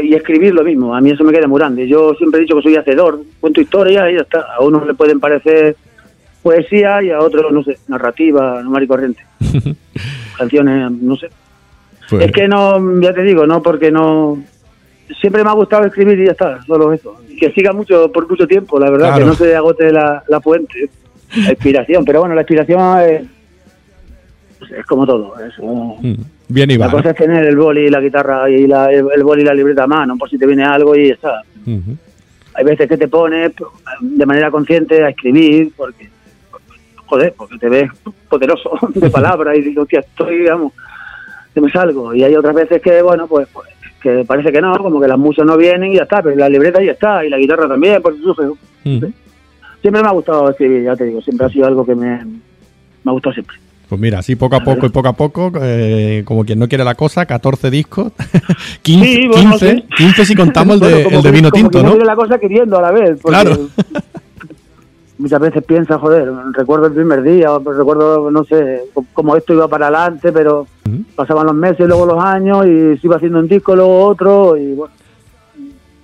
y 0.04 0.14
escribir 0.14 0.54
lo 0.54 0.62
mismo. 0.62 0.94
A 0.94 1.00
mí 1.00 1.11
eso 1.11 1.24
me 1.24 1.32
queda 1.32 1.48
muy 1.48 1.58
grande. 1.58 1.88
Yo 1.88 2.14
siempre 2.14 2.38
he 2.38 2.42
dicho 2.44 2.54
que 2.54 2.62
soy 2.62 2.76
hacedor, 2.76 3.20
cuento 3.40 3.61
historias 3.61 4.08
y 4.08 4.14
ya 4.14 4.20
está. 4.20 4.46
A 4.56 4.61
unos 4.62 4.86
le 4.86 4.94
pueden 4.94 5.18
parecer 5.18 5.74
poesía 6.40 7.02
y 7.02 7.11
a 7.11 7.18
otros, 7.18 7.50
no 7.50 7.64
sé, 7.64 7.78
narrativa, 7.88 8.62
normal 8.62 8.84
y 8.84 8.86
corriente. 8.86 9.26
Canciones, 10.38 10.92
no 10.92 11.16
sé. 11.16 11.28
Pues- 12.08 12.26
Es 12.26 12.32
que 12.32 12.46
no, 12.46 13.00
ya 13.00 13.12
te 13.12 13.22
digo, 13.22 13.46
no, 13.48 13.62
porque 13.62 13.90
no. 13.90 14.40
Siempre 15.20 15.42
me 15.42 15.50
ha 15.50 15.54
gustado 15.54 15.84
escribir 15.86 16.18
y 16.20 16.26
ya 16.26 16.32
está, 16.32 16.62
solo 16.64 16.92
eso. 16.92 17.16
Que 17.38 17.50
siga 17.52 17.72
mucho 17.72 18.12
por 18.12 18.28
mucho 18.28 18.46
tiempo, 18.46 18.78
la 18.78 18.90
verdad, 18.90 19.08
Claro. 19.08 19.18
que 19.18 19.24
no 19.26 19.34
se 19.34 19.56
agote 19.56 19.90
la, 19.92 20.22
la 20.28 20.40
fuente, 20.40 20.88
la 21.36 21.50
inspiración. 21.50 22.04
Pero 22.04 22.20
bueno, 22.20 22.34
la 22.34 22.42
inspiración 22.42 23.00
es, 23.00 23.22
es 24.78 24.86
como 24.86 25.06
todo. 25.06 25.34
Eso. 25.40 25.62
Mm, 26.00 26.14
Bien 26.48 26.70
y 26.70 26.76
La 26.76 26.90
cosa 26.90 27.11
es 27.11 27.16
tener 27.16 27.44
el 27.46 27.56
boli 27.56 27.82
y 27.86 27.90
la 27.90 28.00
guitarra 28.00 28.50
y 28.50 28.66
la, 28.66 28.90
el, 28.92 29.06
el 29.14 29.22
boli 29.24 29.42
y 29.42 29.44
la 29.44 29.54
libreta 29.54 29.84
a 29.84 29.86
mano, 29.86 30.16
por 30.18 30.28
si 30.28 30.36
te 30.36 30.46
viene 30.46 30.64
algo 30.64 30.94
y 30.96 31.08
ya 31.08 31.14
está. 31.14 31.42
Hay 32.54 32.64
veces 32.64 32.88
que 32.88 32.96
te 32.96 33.06
pones 33.08 33.52
de 34.00 34.26
manera 34.26 34.50
consciente 34.50 35.02
a 35.04 35.11
escribir, 35.11 35.70
porque, 35.76 36.11
joder, 37.06 37.32
porque 37.36 37.56
te 37.58 37.68
ves 37.68 37.90
poderoso 38.28 38.70
de 38.94 39.08
palabras 39.11 39.56
y 39.56 39.62
digo, 39.62 39.82
hostia, 39.82 40.00
estoy, 40.00 40.38
digamos, 40.38 40.72
que 41.54 41.61
me 41.61 41.70
salgo. 41.70 42.12
Y 42.14 42.24
hay 42.24 42.34
otras 42.34 42.54
veces 42.56 42.82
que, 42.82 43.00
bueno, 43.02 43.28
pues, 43.28 43.46
pues, 43.52 43.68
que 44.03 44.24
parece 44.26 44.51
que 44.53 44.61
no, 44.61 44.76
como 44.78 45.01
que 45.01 45.09
las 45.09 45.18
musas 45.18 45.44
no 45.46 45.57
vienen 45.57 45.92
y 45.92 45.96
ya 45.96 46.03
está, 46.05 46.22
pero 46.22 46.36
la 46.36 46.48
libreta 46.48 46.82
ya 46.82 46.92
está, 46.92 47.24
y 47.24 47.28
la 47.30 47.38
guitarra 47.38 47.68
también, 47.68 48.01
por 48.03 48.16
surge. 48.20 48.44
Ujú. 48.46 49.12
Siempre 49.82 50.03
me 50.03 50.09
ha 50.09 50.12
gustado 50.12 50.51
escribir, 50.51 50.84
ya 50.84 50.96
te 50.96 51.05
digo, 51.05 51.20
siempre 51.22 51.46
ha 51.46 51.51
sido 51.51 51.66
algo 51.66 51.84
que 51.86 51.94
me, 51.94 52.24
me 52.24 52.30
ha 53.07 53.12
gustado 53.12 53.32
siempre. 53.34 53.57
Pues 53.88 54.01
mira, 54.01 54.20
así 54.20 54.36
poco 54.36 54.55
a 54.57 54.61
poco 54.61 54.86
y 54.86 54.90
poco 54.90 55.09
a 55.09 55.12
poco, 55.14 55.51
eh, 55.61 56.22
como 56.24 56.44
quien 56.44 56.61
no 56.61 56.68
quiere 56.68 56.84
la 56.84 56.94
cosa, 56.94 57.26
14 57.26 57.70
discos, 57.70 58.12
15, 58.82 59.05
Sí, 59.07 59.26
bueno, 59.26 59.51
15, 59.51 59.74
sí. 59.74 59.84
15 59.96 60.24
si 60.26 60.34
contamos 60.36 60.74
el 60.80 60.80
de, 60.80 60.86
Bueno, 60.92 61.05
como 61.05 61.16
el 61.18 61.22
de 61.24 61.30
vino 61.32 61.51
como 61.51 61.62
tinto, 61.62 61.78
que 61.78 61.84
¿no? 61.84 61.92
mire 61.94 62.05
la 62.05 62.14
cosa 62.16 62.38
queriendo 62.38 62.78
a 62.78 62.82
la 62.82 62.90
vez. 62.92 63.18
porque 63.20 63.40
Claro. 63.40 63.68
Muchas 65.20 65.40
veces 65.40 65.62
piensa, 65.64 65.98
joder, 65.98 66.32
recuerdo 66.52 66.86
el 66.86 66.92
primer 66.94 67.22
día, 67.22 67.52
o 67.52 67.58
recuerdo, 67.58 68.30
no 68.30 68.42
sé, 68.44 68.84
cómo 69.12 69.36
esto 69.36 69.52
iba 69.52 69.68
para 69.68 69.88
adelante, 69.88 70.32
pero 70.32 70.66
pasaban 71.14 71.44
los 71.46 71.54
meses, 71.54 71.86
luego 71.86 72.06
los 72.06 72.24
años, 72.24 72.64
y 72.66 72.96
se 72.96 73.00
iba 73.06 73.16
haciendo 73.16 73.38
un 73.38 73.46
disco, 73.48 73.76
luego 73.76 74.06
otro, 74.06 74.56
y 74.56 74.72
bueno. 74.72 74.92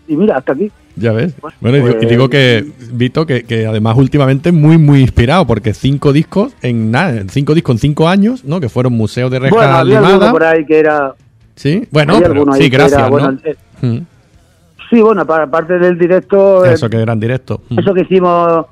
Y 0.08 0.16
mira, 0.16 0.36
hasta 0.36 0.52
aquí. 0.52 0.70
Ya 0.96 1.12
ves. 1.12 1.34
Bueno, 1.60 1.76
y 1.78 1.80
digo- 1.80 1.88
y 1.90 1.92
Pues- 1.94 2.08
digo 2.10 2.28
que, 2.28 2.64
Vito, 2.92 3.26
que, 3.26 3.44
que 3.44 3.66
además 3.66 3.96
últimamente 3.96 4.52
muy, 4.52 4.76
muy 4.78 5.00
inspirado, 5.00 5.46
porque 5.46 5.72
cinco 5.74 6.12
discos 6.12 6.54
en 6.62 6.90
nada, 6.90 7.22
cinco 7.28 7.54
discos 7.54 7.76
en 7.76 7.78
cinco 7.80 8.08
años, 8.08 8.44
¿no? 8.44 8.60
Que 8.60 8.68
fueron 8.68 8.92
Museo 8.92 9.28
de 9.30 9.38
Reja 9.38 9.54
bueno, 9.56 9.72
había 9.76 9.98
alguno 9.98 10.14
Limada. 10.14 10.32
por 10.32 10.44
ahí 10.44 10.64
que 10.66 10.78
era. 10.78 11.14
Sí, 11.54 11.88
bueno, 11.90 12.18
pero 12.20 12.52
sí, 12.52 12.68
gracias, 12.68 13.00
era, 13.00 13.08
bueno, 13.08 13.32
¿no? 13.32 13.38
eh, 13.44 13.56
Mm. 13.82 13.98
sí, 14.90 15.00
bueno, 15.02 15.22
aparte 15.22 15.78
del 15.78 15.98
directo, 15.98 16.64
eh, 16.66 16.74
Eso 16.74 16.88
que 16.88 16.98
eran 16.98 17.18
directos. 17.18 17.60
Mm. 17.70 17.78
Eso 17.78 17.92
que 17.94 18.02
hicimos, 18.02 18.66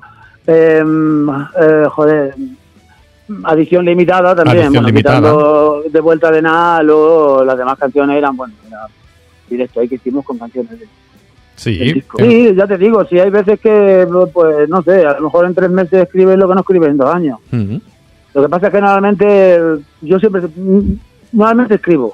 eh, 0.47 0.83
eh, 1.61 1.85
joder, 1.89 2.35
adición 3.43 3.85
limitada 3.85 4.35
también, 4.35 4.57
Adición 4.57 4.73
bueno, 4.73 4.87
limitada. 4.87 5.17
quitando 5.17 5.83
de 5.89 5.99
vuelta 6.01 6.31
de 6.31 6.41
nada, 6.41 6.83
luego 6.83 7.43
las 7.43 7.57
demás 7.57 7.77
canciones 7.77 8.17
eran, 8.17 8.35
bueno, 8.37 8.53
era 8.67 8.87
directo 9.49 9.79
ahí 9.79 9.87
que 9.87 9.95
hicimos 9.95 10.23
con 10.25 10.37
canciones 10.37 10.79
de, 10.79 10.87
Sí, 11.55 12.03
Sí, 12.19 12.53
ya 12.53 12.67
te 12.67 12.77
digo, 12.77 13.05
si 13.05 13.17
hay 13.17 13.29
veces 13.29 13.59
que, 13.61 14.05
pues, 14.33 14.67
no 14.67 14.81
sé, 14.83 15.05
a 15.05 15.13
lo 15.13 15.21
mejor 15.21 15.45
en 15.45 15.55
tres 15.55 15.69
meses 15.69 16.03
escribes 16.03 16.37
lo 16.37 16.49
que 16.49 16.53
no 16.53 16.59
escribes 16.61 16.89
en 16.89 16.97
dos 16.97 17.13
años. 17.13 17.39
mm. 17.51 17.77
Lo 18.33 18.41
que 18.43 18.49
pasa 18.49 18.67
es 18.67 18.73
que 18.73 18.81
normalmente, 18.81 19.61
yo 20.01 20.19
siempre, 20.19 20.41
normalmente 21.31 21.75
escribo, 21.75 22.13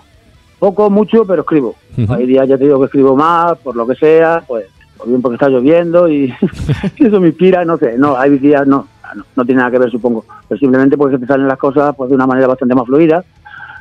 poco, 0.60 0.92
mucho, 0.92 1.26
pero 1.26 1.42
escribo. 1.42 1.76
Ujú. 1.98 2.14
Hay 2.14 2.28
días, 2.28 2.48
ya 2.48 2.60
te 2.60 2.66
digo, 2.66 2.78
que 2.80 2.86
escribo 2.86 3.16
más, 3.16 3.58
por 3.58 3.76
lo 3.76 3.88
que 3.88 3.96
sea, 3.96 4.44
pues, 4.48 4.66
o 5.02 5.08
bien 5.08 5.22
porque 5.22 5.36
está 5.36 5.50
lloviendo 5.50 6.10
y 6.10 6.34
eso 6.98 7.20
me 7.20 7.30
inspira, 7.30 7.66
no 7.66 7.78
sé, 7.78 7.98
no, 7.98 8.18
hay 8.18 8.38
días, 8.38 8.66
no, 8.68 8.88
no, 9.16 9.24
no 9.36 9.46
tiene 9.46 9.60
nada 9.60 9.72
que 9.72 9.80
ver, 9.80 9.92
supongo, 9.92 10.26
pero 10.48 10.60
simplemente 10.60 10.98
porque 10.98 11.18
te 11.18 11.26
salen 11.26 11.48
las 11.48 11.58
cosas 11.58 11.96
pues 11.96 12.10
de 12.10 12.16
una 12.16 12.28
manera 12.28 12.48
bastante 12.48 12.76
más 12.76 12.86
fluida. 12.86 13.24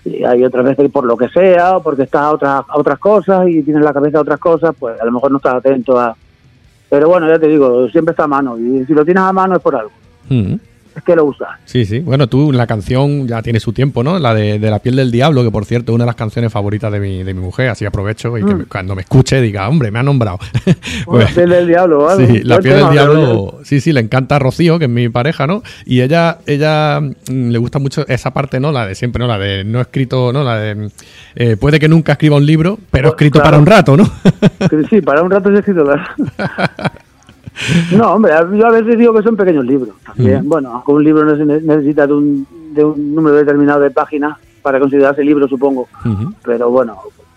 Y 0.02 0.24
hay 0.24 0.42
otras 0.44 0.64
veces 0.64 0.90
por 0.90 1.04
lo 1.04 1.14
que 1.14 1.28
sea, 1.28 1.76
o 1.76 1.82
porque 1.82 2.04
estás 2.04 2.22
a 2.22 2.30
otras, 2.32 2.64
a 2.66 2.78
otras 2.78 2.98
cosas 2.98 3.46
y 3.48 3.62
tienes 3.62 3.84
la 3.84 3.92
cabeza 3.92 4.16
a 4.16 4.22
otras 4.22 4.40
cosas, 4.40 4.74
pues 4.78 4.98
a 4.98 5.04
lo 5.04 5.12
mejor 5.12 5.30
no 5.30 5.36
estás 5.36 5.56
atento 5.56 6.00
a... 6.00 6.16
Pero 6.88 7.08
bueno, 7.08 7.28
ya 7.28 7.38
te 7.38 7.48
digo, 7.48 7.86
siempre 7.90 8.12
está 8.12 8.24
a 8.24 8.28
mano, 8.28 8.58
y 8.58 8.84
si 8.86 8.94
lo 8.94 9.04
tienes 9.04 9.22
a 9.22 9.32
mano 9.32 9.56
es 9.56 9.62
por 9.62 9.76
algo, 9.76 9.92
Mm. 10.30 10.54
Que 11.04 11.14
lo 11.16 11.24
usas. 11.24 11.48
Sí, 11.64 11.84
sí. 11.84 12.00
Bueno, 12.00 12.26
tú 12.28 12.52
la 12.52 12.66
canción 12.66 13.26
ya 13.28 13.42
tiene 13.42 13.60
su 13.60 13.72
tiempo, 13.72 14.02
¿no? 14.02 14.18
La 14.18 14.34
de, 14.34 14.58
de 14.58 14.70
La 14.70 14.78
piel 14.80 14.96
del 14.96 15.10
diablo, 15.10 15.42
que 15.44 15.50
por 15.50 15.64
cierto 15.64 15.92
es 15.92 15.94
una 15.94 16.04
de 16.04 16.08
las 16.08 16.16
canciones 16.16 16.52
favoritas 16.52 16.90
de 16.92 17.00
mi, 17.00 17.22
de 17.22 17.32
mi 17.34 17.40
mujer, 17.40 17.68
así 17.70 17.84
aprovecho 17.84 18.36
y 18.38 18.44
que 18.44 18.54
Mm. 18.54 18.58
me- 18.58 18.64
cuando 18.64 18.94
me 18.94 19.02
escuche 19.02 19.40
diga, 19.40 19.68
hombre, 19.68 19.90
me 19.90 19.98
ha 19.98 20.02
nombrado. 20.02 20.38
Bueno, 21.06 21.24
la 21.28 21.34
piel 21.34 21.50
del 21.50 21.66
diablo, 21.68 21.98
¿vale? 22.04 22.26
Sí, 22.26 22.42
la 22.42 22.56
Buen 22.56 22.62
piel 22.62 22.74
del 22.74 22.82
tema, 22.88 22.90
pero 22.90 23.12
diablo, 23.14 23.58
sí, 23.64 23.80
sí, 23.80 23.92
le 23.92 24.00
encanta 24.00 24.36
a 24.36 24.38
Rocío, 24.38 24.78
que 24.78 24.84
es 24.86 24.90
mi 24.90 25.08
pareja, 25.08 25.46
¿no? 25.46 25.62
Y 25.86 26.00
ella, 26.02 26.38
ella 26.46 27.00
mm, 27.00 27.48
le 27.50 27.58
gusta 27.58 27.78
mucho 27.78 28.04
esa 28.08 28.32
parte, 28.32 28.60
¿no? 28.60 28.72
La 28.72 28.86
de 28.86 28.94
siempre, 28.94 29.20
¿no? 29.20 29.26
La 29.28 29.38
de 29.38 29.64
no 29.64 29.80
escrito, 29.80 30.32
¿no? 30.32 30.44
La 30.44 30.56
de 30.58 30.90
eh, 31.36 31.56
puede 31.56 31.78
que 31.80 31.88
nunca 31.88 32.12
escriba 32.12 32.36
un 32.36 32.46
libro, 32.46 32.78
pero 32.90 33.08
Pues, 33.10 33.14
escrito 33.14 33.40
claro. 33.40 33.44
para 33.50 33.58
un 33.58 33.66
rato, 33.66 33.96
¿no? 33.96 34.10
Sí, 34.90 35.00
para 35.00 35.22
un 35.22 35.30
rato 35.30 35.50
he 35.50 35.58
escrito 35.58 35.84
la- 35.84 36.14
No, 37.92 38.12
hombre, 38.14 38.32
yo 38.56 38.66
a 38.66 38.70
veces 38.70 38.96
digo 38.98 39.12
que 39.14 39.22
son 39.22 39.36
pequeños 39.36 39.64
libros. 39.64 39.94
También. 40.04 40.48
Bueno, 40.48 40.72
aunque 40.72 40.92
un 40.92 41.04
libro 41.04 41.24
no 41.24 41.36
se 41.36 41.44
ne- 41.44 41.60
necesita 41.60 42.06
de 42.06 42.12
un, 42.14 42.46
de 42.72 42.84
un 42.84 43.14
número 43.14 43.36
determinado 43.36 43.80
de 43.80 43.90
páginas 43.90 44.38
para 44.62 44.78
considerarse 44.80 45.22
libro, 45.24 45.46
supongo. 45.48 45.88
Pero 46.44 46.70
bueno, 46.70 46.96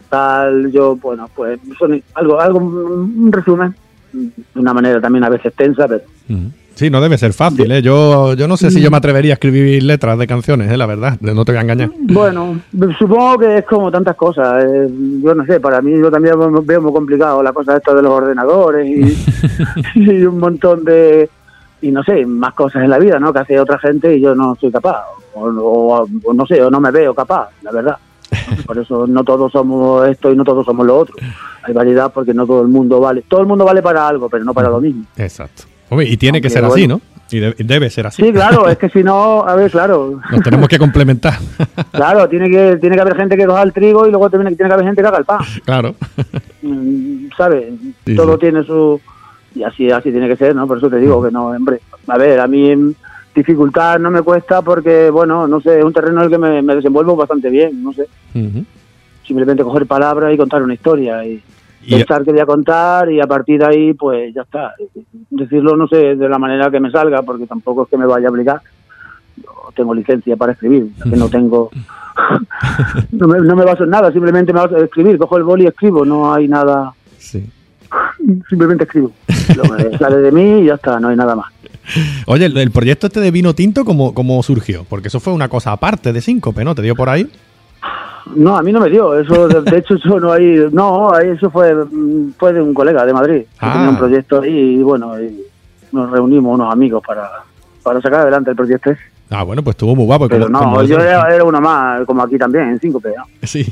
tal, 0.09 0.71
yo, 0.71 0.95
bueno, 0.95 1.29
pues 1.35 1.59
son 1.77 2.01
algo, 2.15 2.39
algo, 2.39 2.59
un 2.59 3.31
resumen, 3.31 3.75
de 4.13 4.59
una 4.59 4.73
manera 4.73 5.01
también 5.01 5.23
a 5.23 5.29
veces 5.29 5.53
tensa, 5.55 5.87
pero. 5.87 6.03
Sí, 6.75 6.89
no 6.89 7.01
debe 7.01 7.17
ser 7.17 7.33
fácil, 7.33 7.71
¿eh? 7.71 7.81
Yo, 7.81 8.33
yo 8.33 8.47
no 8.47 8.57
sé 8.57 8.71
si 8.71 8.81
yo 8.81 8.89
me 8.89 8.97
atrevería 8.97 9.33
a 9.33 9.35
escribir 9.35 9.83
letras 9.83 10.17
de 10.17 10.25
canciones, 10.27 10.71
¿eh? 10.71 10.77
La 10.77 10.85
verdad, 10.87 11.17
no 11.21 11.45
te 11.45 11.51
voy 11.51 11.59
a 11.59 11.61
engañar. 11.61 11.91
Bueno, 11.99 12.59
supongo 12.97 13.37
que 13.37 13.59
es 13.59 13.65
como 13.65 13.91
tantas 13.91 14.15
cosas. 14.15 14.63
eh, 14.63 14.87
yo 15.23 15.35
no 15.35 15.45
sé, 15.45 15.59
para 15.59 15.81
mí 15.81 15.91
yo 15.91 16.09
también 16.09 16.33
veo 16.65 16.81
muy 16.81 16.91
complicado 16.91 17.43
la 17.43 17.53
cosa 17.53 17.77
esta 17.77 17.93
de 17.93 18.01
los 18.01 18.11
ordenadores 18.11 18.87
y, 18.87 19.15
y 19.99 20.23
un 20.25 20.39
montón 20.39 20.83
de... 20.83 21.29
Y 21.81 21.91
no 21.91 22.01
sé, 22.03 22.25
más 22.25 22.53
cosas 22.53 22.83
en 22.83 22.89
la 22.89 22.97
vida, 22.97 23.19
¿no? 23.19 23.31
Que 23.33 23.39
hace 23.39 23.59
otra 23.59 23.77
gente 23.77 24.15
y 24.15 24.21
yo 24.21 24.33
no 24.33 24.55
soy 24.59 24.71
capaz. 24.71 25.03
O, 25.35 25.41
o- 25.47 26.07
o 26.23 26.33
no 26.33 26.45
sé, 26.47 26.61
o 26.63 26.71
no 26.71 26.79
me 26.79 26.91
veo 26.91 27.13
capaz, 27.13 27.49
la 27.61 27.71
verdad. 27.71 27.97
Por 28.65 28.77
eso 28.79 29.05
no 29.05 29.23
todos 29.23 29.51
somos 29.51 30.07
esto 30.07 30.31
y 30.31 30.35
no 30.35 30.43
todos 30.43 30.65
somos 30.65 30.87
lo 30.87 30.97
otro. 30.97 31.15
Hay 31.61 31.73
variedad 31.73 32.11
porque 32.11 32.33
no 32.33 32.47
todo 32.47 32.61
el 32.61 32.67
mundo 32.69 32.99
vale. 32.99 33.23
Todo 33.27 33.41
el 33.41 33.47
mundo 33.47 33.63
vale 33.65 33.81
para 33.81 34.07
algo, 34.07 34.29
pero 34.29 34.43
no 34.43 34.53
para 34.53 34.69
lo 34.69 34.79
mismo. 34.81 35.03
Exacto. 35.17 35.63
Hombre, 35.93 36.07
y 36.09 36.17
tiene 36.17 36.41
que 36.41 36.49
ser 36.49 36.65
así. 36.65 36.87
¿no? 36.87 37.01
Y 37.31 37.39
de- 37.39 37.55
debe 37.59 37.89
ser 37.89 38.05
así. 38.07 38.21
Sí, 38.23 38.31
claro, 38.31 38.67
es 38.69 38.77
que 38.77 38.89
si 38.89 39.01
no, 39.03 39.41
a 39.43 39.55
ver, 39.55 39.71
claro. 39.71 40.19
Nos 40.31 40.41
tenemos 40.41 40.67
que 40.69 40.77
complementar. 40.77 41.33
Claro, 41.91 42.27
tiene 42.27 42.49
que 42.49 42.77
tiene 42.81 42.95
que 42.95 43.01
haber 43.01 43.15
gente 43.15 43.37
que 43.37 43.45
coja 43.45 43.61
el 43.63 43.71
trigo 43.71 44.05
y 44.07 44.09
luego 44.09 44.29
tiene, 44.29 44.45
tiene 44.55 44.67
que 44.69 44.73
haber 44.73 44.85
gente 44.85 45.01
que 45.01 45.07
haga 45.07 45.17
el 45.19 45.25
pan. 45.25 45.39
claro. 45.63 45.95
Mm, 46.63 47.27
¿sabes? 47.37 47.65
Sí, 48.05 48.15
Todo 48.15 48.33
sí. 48.33 48.39
tiene 48.41 48.63
su... 48.63 48.99
Y 49.55 49.63
así 49.63 49.91
así 49.91 50.11
tiene 50.11 50.27
que 50.27 50.35
ser, 50.35 50.55
¿no? 50.55 50.67
Por 50.67 50.79
eso 50.79 50.89
te 50.89 50.97
digo 50.97 51.23
que 51.23 51.31
no, 51.31 51.47
hombre. 51.47 51.79
A 52.07 52.17
ver, 52.17 52.39
a 52.39 52.47
mí 52.47 52.75
mm, 52.75 52.93
dificultad 53.35 53.99
no 53.99 54.09
me 54.09 54.21
cuesta 54.23 54.61
porque, 54.63 55.09
bueno, 55.11 55.47
no 55.47 55.61
sé, 55.61 55.77
es 55.79 55.85
un 55.85 55.93
terreno 55.93 56.19
en 56.21 56.25
el 56.25 56.29
que 56.31 56.37
me, 56.39 56.61
me 56.63 56.75
desenvuelvo 56.75 57.15
bastante 57.15 57.49
bien, 57.49 57.83
no 57.83 57.93
sé. 57.93 58.07
Simplemente 59.25 59.63
coger 59.63 59.85
palabras 59.85 60.33
y 60.33 60.37
contar 60.37 60.61
una 60.63 60.73
historia 60.73 61.23
Y- 61.25 61.41
pensar 61.89 62.23
que 62.23 62.31
voy 62.31 62.39
a 62.39 62.45
contar 62.45 63.11
y 63.11 63.19
a 63.19 63.27
partir 63.27 63.59
de 63.59 63.65
ahí, 63.65 63.93
pues 63.93 64.33
ya 64.33 64.41
está. 64.41 64.73
Decirlo, 65.29 65.75
no 65.75 65.87
sé, 65.87 66.15
de 66.15 66.29
la 66.29 66.37
manera 66.37 66.69
que 66.71 66.79
me 66.79 66.91
salga, 66.91 67.21
porque 67.21 67.45
tampoco 67.45 67.83
es 67.83 67.89
que 67.89 67.97
me 67.97 68.05
vaya 68.05 68.27
a 68.27 68.31
obligar. 68.31 68.61
Yo 69.37 69.51
tengo 69.75 69.93
licencia 69.93 70.35
para 70.35 70.53
escribir, 70.53 70.91
que 71.03 71.15
no 71.17 71.29
tengo... 71.29 71.69
no, 73.11 73.27
me, 73.27 73.39
no 73.39 73.55
me 73.55 73.65
baso 73.65 73.83
en 73.83 73.89
nada, 73.89 74.11
simplemente 74.11 74.53
me 74.53 74.59
baso 74.59 74.77
en 74.77 74.85
escribir, 74.85 75.17
cojo 75.17 75.37
el 75.37 75.43
boli 75.43 75.63
y 75.63 75.67
escribo, 75.67 76.05
no 76.05 76.33
hay 76.33 76.47
nada... 76.47 76.93
Sí. 77.17 77.49
Simplemente 78.49 78.83
escribo. 78.83 79.11
Lo 79.55 79.63
que 79.63 79.97
sale 79.99 80.17
de 80.17 80.31
mí 80.31 80.61
y 80.61 80.65
ya 80.65 80.75
está, 80.75 80.99
no 80.99 81.09
hay 81.09 81.15
nada 81.15 81.35
más. 81.35 81.47
Oye, 82.27 82.45
el, 82.45 82.57
el 82.57 82.71
proyecto 82.71 83.07
este 83.07 83.19
de 83.19 83.31
vino 83.31 83.53
tinto, 83.53 83.83
¿cómo, 83.83 84.13
¿cómo 84.13 84.41
surgió? 84.43 84.85
Porque 84.87 85.09
eso 85.09 85.19
fue 85.19 85.33
una 85.33 85.49
cosa 85.49 85.71
aparte 85.71 86.13
de 86.13 86.21
Síncope, 86.21 86.63
¿no? 86.63 86.75
¿Te 86.75 86.81
dio 86.81 86.95
por 86.95 87.09
ahí? 87.09 87.29
No, 88.35 88.55
a 88.57 88.63
mí 88.63 88.71
no 88.71 88.79
me 88.79 88.89
dio. 88.89 89.17
Eso, 89.19 89.47
de, 89.47 89.77
hecho, 89.77 89.95
eso 89.95 90.19
no 90.19 90.31
hay. 90.31 90.65
No, 90.71 91.13
ahí 91.13 91.29
eso 91.29 91.49
fue, 91.51 91.73
fue 92.37 92.53
de 92.53 92.61
un 92.61 92.73
colega 92.73 93.05
de 93.05 93.13
Madrid. 93.13 93.41
que 93.41 93.47
Ah. 93.59 93.73
Tenía 93.73 93.89
un 93.89 93.97
proyecto 93.97 94.41
ahí 94.41 94.75
y 94.75 94.81
bueno, 94.83 95.19
y 95.21 95.41
nos 95.91 96.09
reunimos 96.09 96.55
unos 96.55 96.71
amigos 96.71 97.03
para, 97.05 97.29
para 97.83 98.01
sacar 98.01 98.21
adelante 98.21 98.49
el 98.51 98.55
proyecto 98.55 98.91
ese. 98.91 99.01
Ah, 99.29 99.43
bueno, 99.43 99.63
pues 99.63 99.73
estuvo 99.75 99.95
muy 99.95 100.05
guapo. 100.05 100.27
Pero 100.29 100.45
como- 100.45 100.57
no, 100.59 100.63
como 100.65 100.83
yo 100.83 100.99
era, 100.99 101.33
era 101.33 101.43
uno 101.43 101.59
más, 101.59 102.05
como 102.05 102.21
aquí 102.23 102.37
también, 102.37 102.69
en 102.69 102.79
5 102.79 103.01
¿no? 103.03 103.23
Sí. 103.43 103.65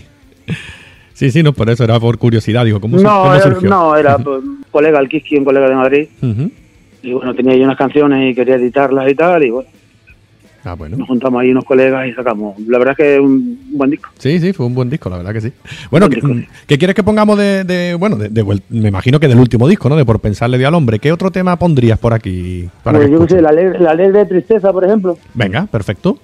Sí, 1.14 1.30
sí, 1.30 1.44
no, 1.44 1.54
por 1.54 1.70
eso 1.70 1.84
era 1.84 2.00
por 2.00 2.18
curiosidad. 2.18 2.66
Digo, 2.66 2.80
¿cómo, 2.82 2.98
No, 2.98 3.22
cómo 3.24 3.34
era, 3.36 3.44
surgió? 3.44 3.70
no, 3.70 3.96
era 3.96 4.16
un 4.26 4.66
colega, 4.72 5.00
el 5.00 5.08
Kiski, 5.08 5.38
un 5.38 5.46
colega 5.46 5.70
de 5.70 5.76
Madrid. 5.76 6.08
Ujú. 6.22 6.52
Y 7.04 7.14
bueno, 7.14 7.34
tenía 7.36 7.54
ahí 7.54 7.64
unas 7.64 7.78
canciones 7.78 8.32
y 8.32 8.36
quería 8.36 8.56
editarlas 8.56 9.10
y 9.10 9.16
tal. 9.16 9.44
Y 9.44 9.50
bueno, 9.52 9.70
Ah, 10.64 10.76
bueno. 10.76 10.98
nos 10.98 11.08
juntamos 11.08 11.42
ahí 11.42 11.52
unos 11.52 11.66
colegas 11.66 12.08
y 12.08 12.14
sacamos. 12.14 12.60
La 12.68 12.78
verdad 12.78 12.92
es 12.92 12.98
que 12.98 13.16
es 13.16 13.20
un 13.20 13.60
buen 13.72 13.90
disco. 13.90 14.10
Sí, 14.20 14.40
sí, 14.40 14.54
fue 14.54 14.66
un 14.66 14.76
buen 14.76 14.90
disco, 14.90 15.10
la 15.10 15.18
verdad 15.18 15.34
que 15.34 15.42
sí. 15.42 15.52
Bueno, 15.90 16.08
¿qué, 16.10 16.20
qué 16.68 16.78
quieres 16.78 16.96
que 16.96 17.04
pongamos 17.04 17.38
de, 17.38 17.64
de- 17.64 17.96
bueno, 17.96 18.16
de, 18.16 18.30
de 18.30 18.44
me 18.70 18.90
imagino 18.90 19.20
que 19.20 19.28
del 19.28 19.40
último 19.40 19.68
disco, 19.68 19.90
¿no? 19.90 19.96
De 19.96 20.06
Por 20.06 20.20
Pensarle 20.20 20.58
Dio 20.58 20.68
al 20.68 20.76
Hombre. 20.76 21.00
¿Qué 21.00 21.12
otro 21.12 21.32
tema 21.32 21.58
pondrías 21.58 21.98
por 21.98 22.14
aquí? 22.14 22.70
Para 22.84 22.98
Pues 23.00 23.10
que 23.10 23.14
yo 23.16 23.28
sé, 23.28 23.42
la 23.42 23.50
alegre, 23.50 23.80
la 23.80 23.92
alegre 23.92 24.26
tristeza, 24.26 24.72
por 24.72 24.84
ejemplo. 24.86 25.18
Venga, 25.34 25.66
perfecto. 25.66 26.18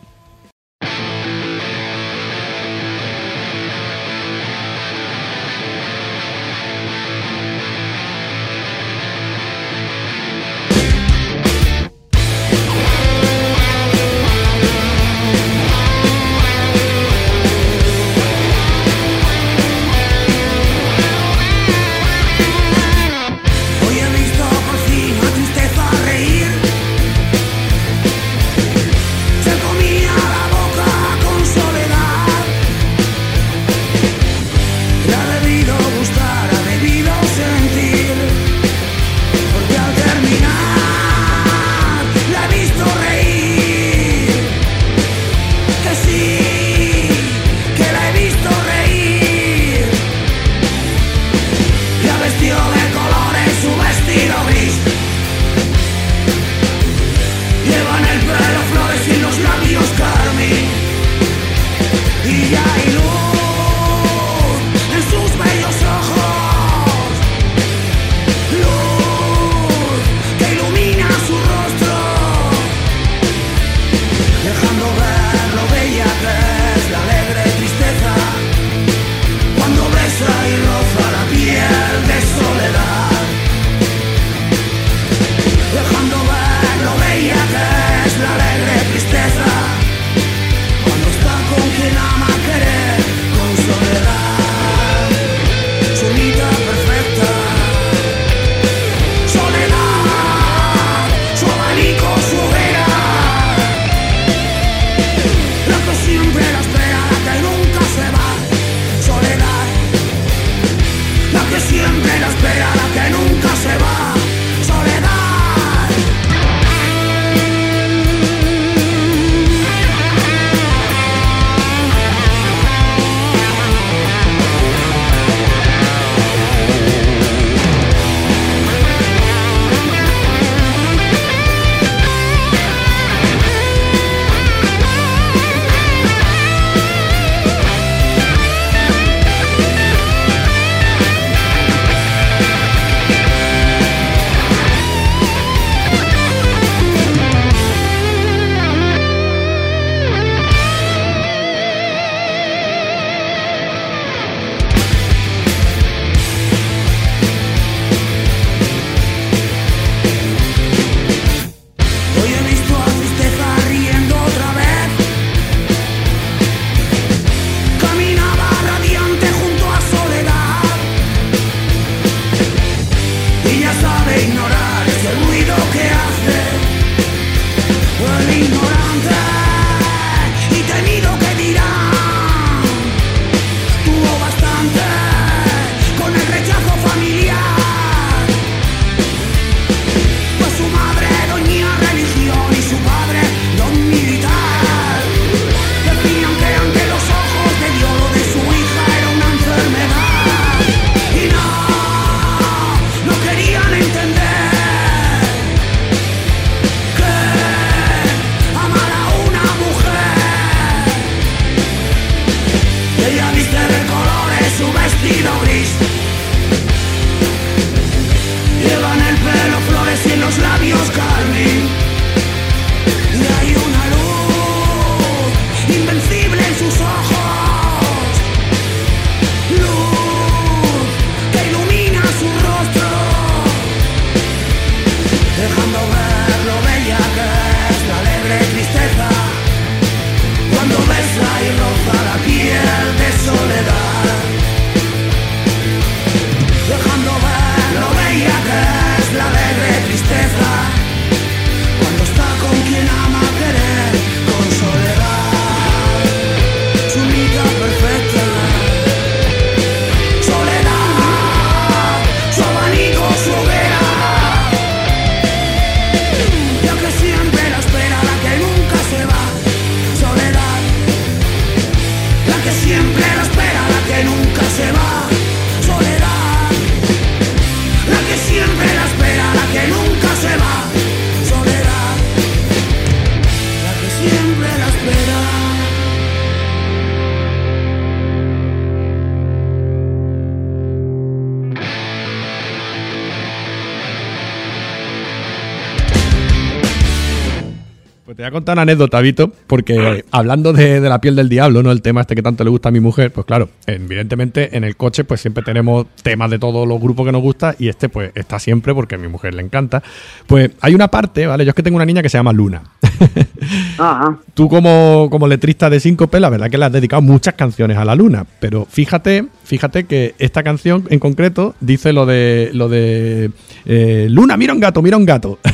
Te 298.17 298.23
voy 298.23 298.29
a 298.29 298.31
contar 298.31 298.55
una 298.55 298.63
anécdota, 298.63 298.99
Vito, 298.99 299.31
porque 299.45 300.03
hablando 300.09 300.51
de, 300.51 300.81
de 300.81 300.89
la 300.89 300.99
piel 300.99 301.15
del 301.15 301.29
diablo, 301.29 301.61
¿no? 301.61 301.71
El 301.71 301.83
tema 301.83 302.01
este 302.01 302.15
que 302.15 302.23
tanto 302.23 302.43
le 302.43 302.49
gusta 302.49 302.69
a 302.69 302.71
mi 302.71 302.79
mujer, 302.79 303.11
pues 303.11 303.27
claro, 303.27 303.47
evidentemente 303.67 304.57
en 304.57 304.63
el 304.63 304.75
coche 304.75 305.03
pues 305.03 305.21
siempre 305.21 305.43
tenemos 305.43 305.85
temas 306.01 306.31
de 306.31 306.39
todos 306.39 306.67
los 306.67 306.81
grupos 306.81 307.05
que 307.05 307.11
nos 307.11 307.21
gusta 307.21 307.53
y 307.59 307.67
este 307.67 307.89
pues 307.89 308.11
está 308.15 308.39
siempre 308.39 308.73
porque 308.73 308.95
a 308.95 308.97
mi 308.97 309.07
mujer 309.07 309.35
le 309.35 309.43
encanta. 309.43 309.83
Pues 310.25 310.49
hay 310.61 310.73
una 310.73 310.87
parte, 310.87 311.27
¿vale? 311.27 311.45
Yo 311.45 311.49
es 311.49 311.55
que 311.55 311.61
tengo 311.61 311.75
una 311.75 311.85
niña 311.85 312.01
que 312.01 312.09
se 312.09 312.17
llama 312.17 312.33
Luna. 312.33 312.63
Ajá. 313.77 314.17
Tú 314.33 314.49
como, 314.49 315.09
como 315.11 315.27
letrista 315.27 315.69
de 315.69 315.79
Síncope, 315.79 316.19
la 316.19 316.31
verdad 316.31 316.49
que 316.49 316.57
le 316.57 316.65
has 316.65 316.71
dedicado 316.71 317.03
muchas 317.03 317.35
canciones 317.35 317.77
a 317.77 317.85
la 317.85 317.93
Luna, 317.93 318.25
pero 318.39 318.65
fíjate, 318.65 319.27
fíjate 319.43 319.83
que 319.83 320.15
esta 320.17 320.41
canción 320.41 320.85
en 320.89 320.97
concreto 320.97 321.53
dice 321.59 321.93
lo 321.93 322.07
de 322.07 322.49
lo 322.53 322.67
de 322.67 323.29
eh, 323.65 324.07
Luna, 324.09 324.37
mira 324.37 324.53
un 324.53 324.59
gato, 324.59 324.81
mira 324.81 324.97
un 324.97 325.05
gato. 325.05 325.37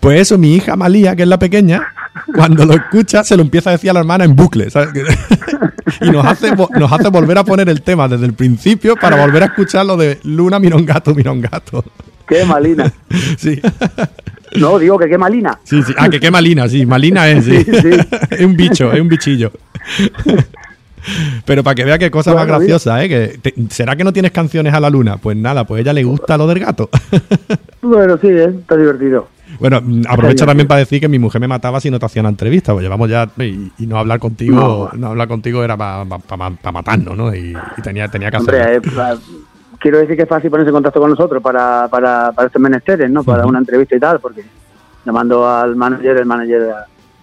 Pues 0.00 0.20
eso, 0.20 0.38
mi 0.38 0.54
hija 0.54 0.76
Malía, 0.76 1.16
que 1.16 1.22
es 1.22 1.28
la 1.28 1.38
pequeña, 1.38 1.82
cuando 2.34 2.64
lo 2.64 2.74
escucha 2.74 3.24
se 3.24 3.36
lo 3.36 3.42
empieza 3.42 3.70
a 3.70 3.72
decir 3.72 3.90
a 3.90 3.94
la 3.94 4.00
hermana 4.00 4.24
en 4.24 4.36
bucle, 4.36 4.70
¿sabes? 4.70 4.90
y 6.00 6.10
nos 6.10 6.24
hace, 6.24 6.52
nos 6.54 6.92
hace 6.92 7.08
volver 7.08 7.38
a 7.38 7.44
poner 7.44 7.68
el 7.68 7.82
tema 7.82 8.06
desde 8.08 8.26
el 8.26 8.34
principio 8.34 8.94
para 8.96 9.16
volver 9.24 9.42
a 9.42 9.46
escuchar 9.46 9.86
lo 9.86 9.96
de 9.96 10.18
Luna, 10.24 10.58
mira 10.58 10.76
un 10.76 10.86
gato, 10.86 11.14
mira 11.14 11.32
un 11.32 11.40
gato. 11.40 11.84
Qué 12.26 12.44
malina. 12.44 12.92
Sí. 13.38 13.60
No, 14.56 14.78
digo 14.78 14.98
que 14.98 15.08
qué 15.08 15.18
malina. 15.18 15.58
Sí, 15.64 15.82
sí. 15.82 15.92
Ah, 15.98 16.08
que 16.08 16.18
qué 16.20 16.30
malina, 16.30 16.66
sí. 16.68 16.86
Malina 16.86 17.28
es, 17.28 17.44
sí. 17.44 17.64
Sí, 17.64 17.72
sí. 17.82 17.90
es 18.30 18.40
un 18.40 18.56
bicho, 18.56 18.90
es 18.92 19.00
un 19.00 19.08
bichillo. 19.08 19.52
Pero 21.44 21.62
para 21.62 21.74
que 21.74 21.84
vea 21.84 21.98
qué 21.98 22.10
cosa 22.10 22.34
más 22.34 22.46
graciosa, 22.46 23.02
¿eh? 23.02 23.08
Que 23.08 23.38
te- 23.40 23.54
¿Será 23.70 23.96
que 23.96 24.04
no 24.04 24.12
tienes 24.12 24.30
canciones 24.32 24.74
a 24.74 24.80
la 24.80 24.90
luna? 24.90 25.16
Pues 25.16 25.36
nada, 25.36 25.64
pues 25.66 25.78
a 25.78 25.82
ella 25.82 25.92
le 25.92 26.04
gusta 26.04 26.36
lo 26.36 26.46
del 26.46 26.58
gato. 26.60 26.88
Bueno, 27.82 28.18
sí, 28.20 28.28
¿eh? 28.28 28.54
está 28.60 28.76
divertido. 28.76 29.28
Bueno, 29.60 29.80
mm, 29.82 30.02
aprovecho 30.08 30.46
también 30.46 30.66
para 30.68 30.80
decir 30.80 31.00
que 31.00 31.08
mi 31.08 31.18
mujer 31.18 31.40
me 31.40 31.48
mataba 31.48 31.80
si 31.80 31.90
no 31.90 31.98
te 31.98 32.06
hacía 32.06 32.20
una 32.20 32.28
entrevista. 32.30 32.72
Pues 32.72 32.82
llevamos 32.82 33.08
ya. 33.08 33.28
Y, 33.38 33.72
y 33.78 33.86
no 33.86 33.98
hablar 33.98 34.18
contigo, 34.18 34.90
no, 34.94 35.08
hablar 35.08 35.28
contigo 35.28 35.62
era 35.64 35.76
para 35.76 36.04
matarnos, 36.72 37.16
¿no? 37.16 37.34
Y, 37.34 37.56
y 37.76 37.82
tenía, 37.82 38.08
tenía 38.08 38.30
que 38.30 38.36
hacerlo. 38.38 38.60
Hombre, 38.60 38.76
eh, 38.76 38.80
pa- 38.94 39.18
quiero 39.80 39.98
decir 39.98 40.16
que 40.16 40.22
es 40.22 40.28
fácil 40.28 40.50
ponerse 40.50 40.68
en 40.70 40.74
contacto 40.74 41.00
con 41.00 41.10
nosotros 41.10 41.42
para, 41.42 41.88
para, 41.88 42.32
para 42.32 42.46
estos 42.46 42.60
menesteres, 42.62 43.10
¿no? 43.10 43.22
Para 43.24 43.40
Ujú. 43.40 43.50
una 43.50 43.58
entrevista 43.60 43.96
y 43.96 44.00
tal, 44.00 44.20
porque 44.20 44.42
llamando 45.04 45.48
al 45.48 45.76
manager, 45.76 46.16
el 46.16 46.26
manager 46.26 46.62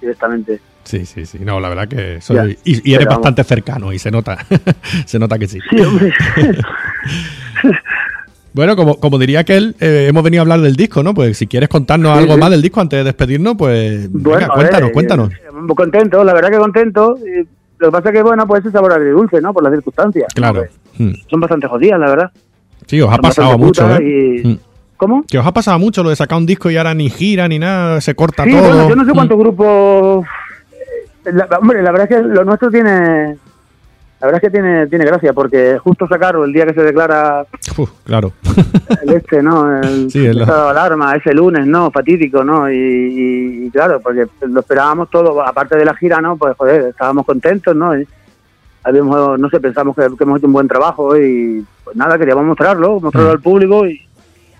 directamente. 0.02 0.60
Sí, 0.84 1.06
sí, 1.06 1.26
sí. 1.26 1.40
No, 1.42 1.60
la 1.60 1.68
verdad 1.70 1.88
que 1.88 2.22
soy. 2.22 2.36
Ya. 2.36 2.46
Y, 2.64 2.92
y 2.92 2.94
eres 2.94 3.08
bastante 3.08 3.44
cercano 3.44 3.92
y 3.92 3.98
se 3.98 4.12
nota. 4.12 4.38
se 5.06 5.18
nota 5.18 5.40
que 5.40 5.48
sí. 5.48 5.60
Sí, 5.70 5.80
hombre. 5.82 6.14
Bueno, 8.56 8.76
como, 8.78 8.96
como 9.00 9.20
diría 9.20 9.42
aquel, 9.42 9.76
eh, 9.82 10.06
hemos 10.10 10.24
venido 10.24 10.42
a 10.42 10.44
hablar 10.44 10.62
del 10.62 10.76
disco, 10.78 11.04
¿no? 11.04 11.14
Pues 11.14 11.38
si 11.38 11.46
quieres 11.46 11.68
contarnos 11.68 12.14
Sí, 12.14 12.20
algo 12.20 12.36
sí. 12.36 12.40
más 12.40 12.50
del 12.52 12.62
disco 12.62 12.80
antes 12.80 12.98
de 13.00 13.04
despedirnos, 13.04 13.56
pues 13.58 14.10
Bueno, 14.12 14.40
venga, 14.40 14.54
cuéntanos, 14.54 14.82
ver, 14.88 14.92
cuéntanos. 14.94 15.34
eh, 15.34 15.52
muy 15.54 15.76
contento, 15.76 16.24
la 16.24 16.34
verdad 16.34 16.50
que 16.52 16.58
contento. 16.58 17.18
lo 17.80 17.88
que 17.88 17.92
pasa 17.92 18.10
es 18.10 18.16
que, 18.16 18.24
bueno, 18.24 18.48
pues 18.48 18.62
ese 18.64 18.72
sabor 18.72 18.94
agridulce, 18.94 19.42
¿no? 19.42 19.54
Por 19.54 19.62
las 19.64 19.74
circunstancias. 19.74 20.28
Claro. 20.34 20.64
Mm. 20.98 21.12
Son 21.30 21.40
bastante 21.42 21.68
jodidas, 21.68 22.00
la 22.00 22.10
verdad. 22.10 22.32
Sí, 22.88 23.02
os 23.02 23.10
ha 23.10 23.16
Son 23.16 23.22
pasado 23.22 23.58
mucho, 23.58 23.96
¿eh? 23.98 24.04
y- 24.44 24.48
Mm. 24.48 24.60
¿Cómo? 24.96 25.26
Que 25.30 25.38
os 25.38 25.46
ha 25.46 25.52
pasado 25.52 25.78
mucho 25.78 26.02
lo 26.04 26.10
de 26.10 26.16
sacar 26.16 26.38
un 26.38 26.46
disco 26.46 26.72
y 26.72 26.78
ahora 26.78 26.94
ni 26.94 27.10
gira 27.10 27.50
ni 27.50 27.60
nada, 27.60 28.00
se 28.00 28.16
corta 28.16 28.46
Sí, 28.46 28.52
todo. 28.52 28.62
bueno, 28.62 28.88
yo 28.90 28.96
no 28.96 29.04
sé 29.04 29.12
Mm. 29.12 29.16
cuántos 29.16 29.38
grupos... 29.38 30.26
eh, 31.26 31.32
la- 31.34 31.48
hombre, 31.60 31.84
la 31.84 31.92
verdad 31.92 32.08
es 32.10 32.16
que 32.18 32.24
lo 32.24 32.46
nuestro 32.46 32.72
tiene... 32.72 33.36
La 34.26 34.32
verdad 34.32 34.44
es 34.44 34.50
que 34.52 34.58
tiene, 34.60 34.88
tiene 34.88 35.06
gracia, 35.06 35.34
porque 35.34 35.78
justo 35.78 36.08
sacaron 36.08 36.46
el 36.46 36.52
día 36.52 36.66
que 36.66 36.74
se 36.74 36.82
declara 36.82 37.46
Uf, 37.78 37.92
claro. 38.04 38.34
el 39.04 39.14
este, 39.14 39.44
¿no? 39.44 39.78
El 39.84 40.10
Sí, 40.10 40.26
estado 40.26 40.64
de 40.66 40.70
alarma, 40.72 41.16
ese 41.16 41.32
lunes, 41.32 41.68
¿no? 41.68 41.92
Fatídico, 41.92 42.44
¿no? 42.44 42.68
Y, 42.72 42.76
y- 42.76 43.66
y 43.68 43.70
claro, 43.70 44.00
porque 44.00 44.26
lo 44.48 44.62
esperábamos 44.62 45.12
todo, 45.12 45.40
aparte 45.46 45.78
de 45.78 45.86
la 45.86 45.94
gira, 45.96 46.22
¿no? 46.22 46.38
Pues 46.38 46.58
joder, 46.58 46.86
estábamos 46.86 47.24
contentos, 47.28 47.76
¿no? 47.76 47.96
Y 48.00 48.08
habíamos, 48.84 49.40
no 49.40 49.48
sé, 49.52 49.60
pensamos 49.60 49.96
que, 49.96 50.08
que 50.18 50.24
hemos 50.24 50.40
hecho 50.40 50.48
un 50.48 50.54
buen 50.54 50.68
trabajo 50.68 51.16
y 51.16 51.64
pues 51.84 51.96
nada, 51.96 52.18
queríamos 52.18 52.46
mostrarlo, 52.46 53.00
mostrarlo 53.00 53.30
Mm. 53.30 53.34
al 53.34 53.42
público 53.42 53.86
y 53.88 54.02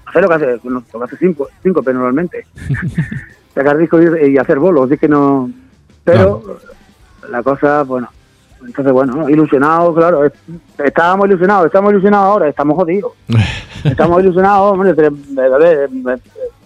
hacer 0.06 0.22
lo 0.22 0.28
que 0.28 0.34
hace, 0.36 0.60
lo 0.64 0.82
que 0.84 1.04
hace 1.06 1.18
cinco, 1.18 1.48
cinco 1.64 1.82
pero 1.82 1.98
normalmente. 1.98 2.46
Sacar 3.56 3.78
discos 3.80 4.04
y, 4.22 4.28
y 4.32 4.38
hacer 4.38 4.60
bolos, 4.60 4.92
es 4.92 5.00
que 5.00 5.08
no... 5.08 5.50
Pero 6.04 6.60
la 7.32 7.42
cosa, 7.42 7.82
bueno, 7.84 8.10
entonces 8.66 8.92
bueno, 8.94 9.30
ilusionados, 9.30 9.96
claro, 9.96 10.26
es- 10.26 10.34
estábamos 10.84 11.28
ilusionados, 11.28 11.68
estamos 11.68 11.92
ilusionados 11.92 12.26
ahora, 12.28 12.48
estamos 12.50 12.76
jodidos. 12.76 13.12
Estamos 13.84 14.20
ilusionados, 14.24 14.72
hombre, 14.74 14.90
a 14.92 15.58
ver, 15.60 15.90
eh, 15.92 16.18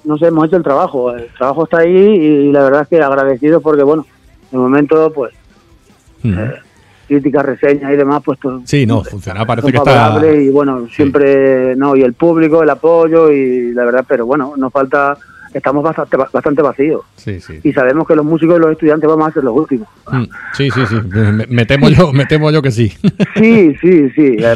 no 0.06 0.18
sé, 0.18 0.28
hemos 0.28 0.48
hecho 0.48 0.56
el 0.56 0.64
trabajo, 0.64 1.12
el 1.14 1.28
trabajo 1.38 1.66
está 1.66 1.80
ahí 1.80 1.94
y 1.94 2.52
la 2.54 2.64
verdad 2.64 2.84
es 2.84 2.88
que 2.88 3.02
agradecidos 3.02 3.62
porque, 3.62 3.84
bueno, 3.84 4.06
de 4.52 4.58
momento, 4.58 5.12
pues, 5.14 5.34
Mm. 6.24 6.36
críticas, 7.08 7.46
reseñas 7.46 7.92
y 7.92 7.96
demás, 7.98 8.22
pues 8.24 8.40
todo 8.40 8.62
Sí, 8.66 8.86
no, 8.86 9.04
funciona, 9.04 9.46
parece 9.46 9.72
que 9.72 9.78
está. 9.78 10.22
y 10.34 10.50
bueno, 10.50 10.88
siempre, 10.90 11.76
no, 11.76 11.96
y 11.96 12.04
el 12.04 12.14
público, 12.14 12.62
el 12.64 12.70
apoyo 12.70 13.32
y 13.32 13.74
la 13.74 13.84
verdad, 13.84 14.06
pero 14.08 14.26
bueno, 14.26 14.54
nos 14.58 14.72
falta, 14.72 15.18
estamos 15.54 15.84
bastante, 15.84 16.18
bastante 16.18 16.62
vacíos 16.62 17.02
Sí, 17.16 17.40
sí. 17.40 17.60
y 17.64 17.74
sabemos 17.74 18.08
que 18.08 18.16
los 18.16 18.26
músicos 18.26 18.58
y 18.58 18.62
los 18.62 18.72
estudiantes 18.72 19.10
vamos 19.10 19.28
a 19.28 19.32
ser 19.32 19.44
los 19.44 19.56
últimos. 19.56 19.88
Mm. 20.12 20.24
Sí, 20.54 20.70
sí, 20.72 20.86
sí. 20.88 20.96
Me, 21.12 21.46
me 21.48 21.66
temo 21.66 21.90
yo, 21.90 22.12
me 22.14 22.26
temo 22.26 22.52
yo 22.52 22.62
que 22.62 22.72
sí. 22.72 22.90
Sí, 23.36 23.76
sí, 23.82 24.10
sí. 24.12 24.36
eh, 24.40 24.54
eh, 24.54 24.56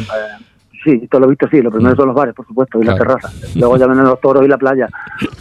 sí, 0.84 1.08
todo 1.10 1.22
lo 1.22 1.28
visto 1.28 1.48
sí. 1.50 1.60
Lo 1.62 1.70
primero 1.70 1.94
Mm. 1.94 1.96
son 1.96 2.06
los 2.08 2.16
bares, 2.16 2.34
por 2.34 2.46
supuesto, 2.46 2.80
y 2.80 2.84
las 2.84 2.96
Claro. 2.96 3.16
terrazas. 3.16 3.56
Luego 3.56 3.76
ya 3.76 3.86
vienen 3.86 4.04
los 4.04 4.20
toros 4.20 4.44
y 4.44 4.48
la 4.48 4.58
playa. 4.58 4.88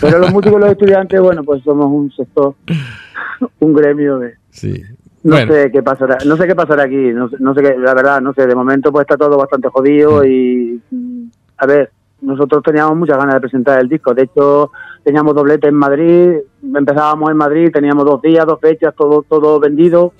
Pero 0.01 0.19
los 0.19 0.31
músicos 0.31 0.57
y 0.59 0.61
los 0.61 0.71
estudiantes, 0.71 1.19
bueno, 1.21 1.43
pues 1.43 1.61
somos 1.63 1.87
un 1.87 2.11
sector, 2.11 2.55
un 3.59 3.73
gremio 3.73 4.19
de... 4.19 4.33
Sí. 4.51 4.81
No 5.23 5.35
Bueno. 5.37 5.53
sé 5.53 5.71
qué 5.71 5.81
pasará, 5.81 6.17
no 6.25 6.35
sé 6.35 6.45
qué 6.47 6.53
pasará 6.53 6.83
aquí, 6.83 6.95
no 7.13 7.29
sé, 7.29 7.37
no 7.39 7.53
sé 7.53 7.61
qué, 7.61 7.77
la 7.77 7.93
verdad, 7.93 8.19
no 8.21 8.33
sé, 8.33 8.45
de 8.45 8.55
momento 8.55 8.91
pues 8.91 9.03
está 9.03 9.15
todo 9.15 9.37
bastante 9.37 9.69
jodido 9.69 10.25
y 10.25 10.81
mm, 10.91 11.23
a 11.59 11.65
ver, 11.65 11.91
nosotros 12.23 12.63
teníamos 12.63 12.95
muchas 12.97 13.17
ganas 13.17 13.35
de 13.35 13.41
presentar 13.41 13.79
el 13.79 13.89
disco, 13.89 14.13
de 14.13 14.23
hecho 14.23 14.71
teníamos 15.03 15.35
doblete 15.35 15.67
en 15.67 15.75
Madrid, 15.75 16.37
empezábamos 16.75 17.29
en 17.29 17.37
Madrid, 17.37 17.69
teníamos 17.71 18.05
dos 18.05 18.21
días, 18.21 18.45
dos 18.45 18.59
fechas, 18.59 18.93
todo 18.95 19.23
todo 19.27 19.59
vendido, 19.59 20.13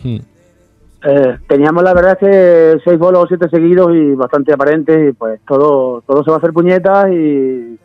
eh, 1.05 1.37
teníamos 1.47 1.83
la 1.83 1.93
verdad 1.93 2.13
es 2.13 2.17
que 2.19 2.81
seis 2.83 2.97
bolos 2.99 3.23
o 3.23 3.27
siete 3.27 3.49
seguidos 3.49 3.91
y 3.93 4.13
bastante 4.15 4.53
aparentes 4.53 5.09
y 5.09 5.13
pues 5.13 5.39
todo 5.47 6.01
todo 6.07 6.23
se 6.23 6.29
va 6.29 6.37
a 6.37 6.39
hacer 6.39 6.53
puñetas 6.53 7.11
y 7.11 7.77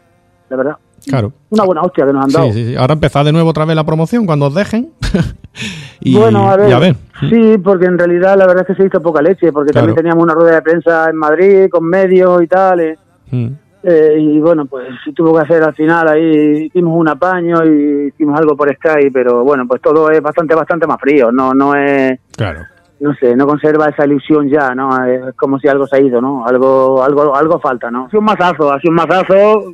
la 0.50 0.56
verdad, 0.56 0.76
Claro. 1.06 1.32
una 1.50 1.64
buena 1.64 1.82
hostia 1.82 2.06
que 2.06 2.12
nos 2.12 2.24
han 2.24 2.30
dado. 2.30 2.46
Sí, 2.46 2.52
sí, 2.52 2.64
sí. 2.70 2.76
Ahora 2.76 2.94
empezar 2.94 3.24
de 3.24 3.32
nuevo 3.32 3.50
otra 3.50 3.64
vez 3.64 3.76
la 3.76 3.84
promoción 3.84 4.24
cuando 4.26 4.46
os 4.46 4.54
dejen. 4.54 4.90
y, 6.00 6.16
bueno, 6.16 6.48
a 6.50 6.56
ver, 6.56 6.70
y 6.70 6.72
a 6.72 6.78
ver. 6.78 6.96
sí, 7.30 7.58
porque 7.58 7.86
en 7.86 7.98
realidad 7.98 8.36
la 8.36 8.46
verdad 8.46 8.64
es 8.68 8.76
que 8.76 8.82
se 8.82 8.88
hizo 8.88 9.00
poca 9.02 9.20
leche, 9.22 9.52
porque 9.52 9.72
Claro. 9.72 9.86
también 9.88 9.96
teníamos 10.04 10.24
una 10.24 10.34
rueda 10.34 10.56
de 10.56 10.62
prensa 10.62 11.08
en 11.10 11.16
Madrid 11.16 11.68
con 11.70 11.84
medios 11.84 12.42
y 12.42 12.46
tal, 12.46 12.80
eh, 12.80 12.98
Mm. 13.30 13.48
Eh, 13.88 14.16
y 14.18 14.40
bueno, 14.40 14.66
pues 14.66 14.86
tuvo 15.14 15.34
que 15.34 15.42
hacer 15.42 15.62
al 15.62 15.74
final 15.74 16.08
ahí, 16.08 16.64
hicimos 16.66 16.94
un 16.96 17.08
apaño 17.08 17.64
y 17.64 18.08
hicimos 18.08 18.38
algo 18.38 18.56
por 18.56 18.72
Skype, 18.74 19.10
pero 19.12 19.44
bueno, 19.44 19.64
pues 19.66 19.80
todo 19.80 20.10
es 20.10 20.20
bastante, 20.20 20.54
bastante 20.54 20.86
más 20.86 20.98
frío, 21.00 21.30
no, 21.32 21.54
no 21.54 21.74
es, 21.74 22.18
Claro. 22.36 22.60
no 23.00 23.14
sé, 23.14 23.34
no 23.36 23.46
conserva 23.46 23.88
esa 23.88 24.04
ilusión 24.04 24.48
ya, 24.48 24.74
¿no? 24.74 25.04
Es 25.06 25.34
como 25.36 25.58
si 25.58 25.68
algo 25.68 25.86
se 25.86 25.96
ha 25.96 26.00
ido, 26.00 26.20
¿no? 26.20 26.44
Algo, 26.46 27.02
algo, 27.02 27.34
algo 27.34 27.58
falta, 27.60 27.90
¿no? 27.90 28.06
Ha 28.06 28.10
sido 28.10 28.20
un 28.20 28.26
mazazo, 28.26 28.72
ha 28.72 28.80
sido 28.80 28.90
un 28.90 28.96
mazazo 28.96 29.72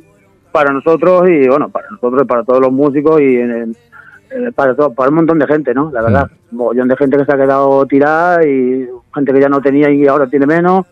para 0.51 0.71
nosotros 0.71 1.27
y 1.29 1.47
bueno, 1.49 1.69
para 1.69 1.89
nosotros 1.89 2.21
y 2.23 2.25
para 2.25 2.43
todos 2.43 2.61
los 2.61 2.71
músicos 2.71 3.19
y 3.19 3.35
en- 3.37 3.75
eh, 4.31 4.51
para 4.55 4.75
todo, 4.75 4.93
para 4.93 5.09
un 5.09 5.15
montón 5.17 5.37
de 5.39 5.47
gente, 5.47 5.73
¿no? 5.73 5.91
La 5.93 6.01
verdad, 6.01 6.27
un 6.51 6.57
montón 6.57 6.87
de 6.87 6.95
gente 6.97 7.17
que 7.17 7.25
se 7.25 7.31
ha 7.33 7.37
quedado 7.37 7.85
tirada 7.85 8.45
y 8.45 8.87
gente 9.13 9.33
que 9.33 9.39
ya 9.41 9.49
no 9.49 9.61
tenía 9.61 9.89
y 9.91 10.07
ahora 10.07 10.27
tiene 10.27 10.45
menos, 10.47 10.85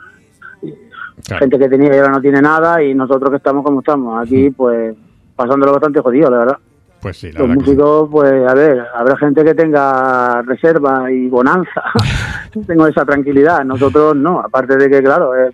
gente 1.39 1.57
que 1.59 1.69
tenía 1.69 1.93
y 1.95 1.97
ahora 1.99 2.11
no 2.13 2.21
tiene 2.21 2.41
nada 2.41 2.81
y 2.83 2.93
nosotros 2.93 3.29
que 3.31 3.37
estamos 3.37 3.63
como 3.63 3.79
estamos, 3.79 4.21
aquí 4.25 4.49
pues 4.49 4.95
pasándolo 5.35 5.71
bastante 5.73 5.99
jodido, 6.01 6.29
la 6.29 6.37
verdad. 6.37 6.57
Pues 7.01 7.17
sí, 7.17 7.31
la 7.33 7.39
Los 7.39 7.49
verdad 7.49 7.63
que 7.63 7.69
sí. 7.71 7.75
músicos, 7.75 8.09
pues 8.11 8.31
a 8.49 8.53
ver, 8.53 8.83
habrá 8.95 9.17
gente 9.17 9.43
que 9.43 9.53
tenga 9.53 10.41
reserva 10.43 11.11
y 11.11 11.27
bonanza, 11.27 11.83
tengo 12.67 12.87
esa 12.87 13.03
tranquilidad, 13.05 13.63
nosotros 13.65 14.15
no, 14.15 14.39
aparte 14.39 14.77
de 14.77 14.89
que 14.89 15.03
claro, 15.03 15.35
eh, 15.35 15.51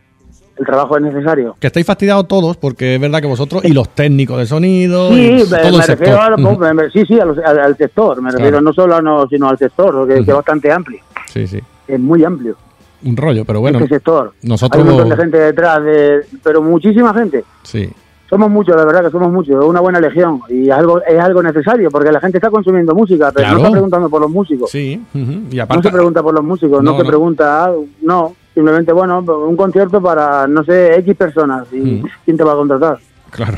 el 0.58 0.66
trabajo 0.66 0.98
es 0.98 1.04
necesario. 1.04 1.56
Que 1.60 1.68
estáis 1.68 1.86
fastidiados 1.86 2.28
todos, 2.28 2.58
porque 2.58 2.96
es 2.96 3.02
verdad 3.02 3.22
que 3.22 3.28
vosotros 3.28 3.64
y 3.66 3.72
los 3.74 3.90
técnicos 3.96 4.38
de 4.38 4.46
sonido, 4.46 5.10
Sí, 5.10 5.16
y 5.16 5.32
me, 5.32 5.44
todo 5.46 5.78
me 5.78 5.84
el 5.84 5.88
refiero 5.88 5.96
sector. 6.22 6.34
a- 6.34 6.36
Ujú. 6.36 6.60
me- 6.60 6.74
me- 6.74 6.90
sí, 6.92 7.06
sí, 7.08 7.20
a 7.20 7.26
los- 7.26 7.38
al, 7.40 7.60
al 7.60 7.78
sector, 7.78 8.22
me 8.22 8.30
refiero 8.32 8.62
no 8.62 8.72
solo 8.74 8.96
a 8.96 9.02
no, 9.02 9.26
sino 9.28 9.48
al 9.50 9.58
sector, 9.58 10.08
que, 10.08 10.16
que 10.16 10.20
es 10.32 10.36
bastante 10.36 10.72
amplio, 10.72 11.00
Sí, 11.28 11.48
sí. 11.48 11.60
es 11.88 12.00
muy 12.00 12.24
amplio 12.26 12.56
Un 13.04 13.16
rollo, 13.18 13.46
pero 13.46 13.60
bueno. 13.62 13.80
este 13.80 13.96
sector. 13.96 14.34
nosotros- 14.44 14.84
Hay 14.84 14.90
un 14.90 14.96
montón 14.96 15.10
de 15.18 15.24
gente 15.24 15.38
detrás, 15.38 15.84
de, 15.84 16.22
pero 16.44 16.62
muchísima 16.62 17.14
gente. 17.14 17.44
Sí. 17.64 17.90
Somos 18.30 18.50
muchos, 18.52 18.76
la 18.76 18.86
verdad 18.86 19.06
que 19.06 19.10
somos 19.10 19.32
muchos, 19.32 19.56
es 19.60 19.68
una 19.68 19.80
buena 19.80 20.00
legión 20.00 20.42
y 20.50 20.66
es 20.70 20.72
algo, 20.76 21.02
es 21.02 21.20
algo 21.20 21.42
necesario 21.42 21.90
porque 21.90 22.12
la 22.12 22.20
gente 22.20 22.38
está 22.38 22.52
consumiendo 22.52 22.94
música, 22.94 23.32
pero 23.34 23.46
Claro. 23.46 23.54
no 23.58 23.60
está 23.64 23.72
preguntando 23.72 24.10
por 24.10 24.22
los 24.22 24.30
músicos. 24.30 24.70
Sí. 24.70 25.02
Y 25.16 25.56
No 25.56 25.64
aparte. 25.64 25.90
se 25.90 25.94
pregunta 25.94 26.22
por 26.22 26.34
los 26.36 26.44
músicos, 26.44 26.84
no, 26.84 26.92
No, 26.92 26.98
se 26.98 27.04
no. 27.04 27.10
pregunta, 27.10 27.66
ah, 27.66 27.72
no, 28.04 28.36
simplemente, 28.54 28.92
bueno, 28.92 29.20
un 29.20 29.56
concierto 29.56 30.00
para, 30.00 30.46
no 30.48 30.64
sé, 30.64 30.94
X 31.00 31.16
personas 31.16 31.66
y 31.74 32.04
quién 32.24 32.38
te 32.38 32.44
va 32.44 32.52
a 32.52 32.56
contratar. 32.56 33.00
Claro. 33.32 33.58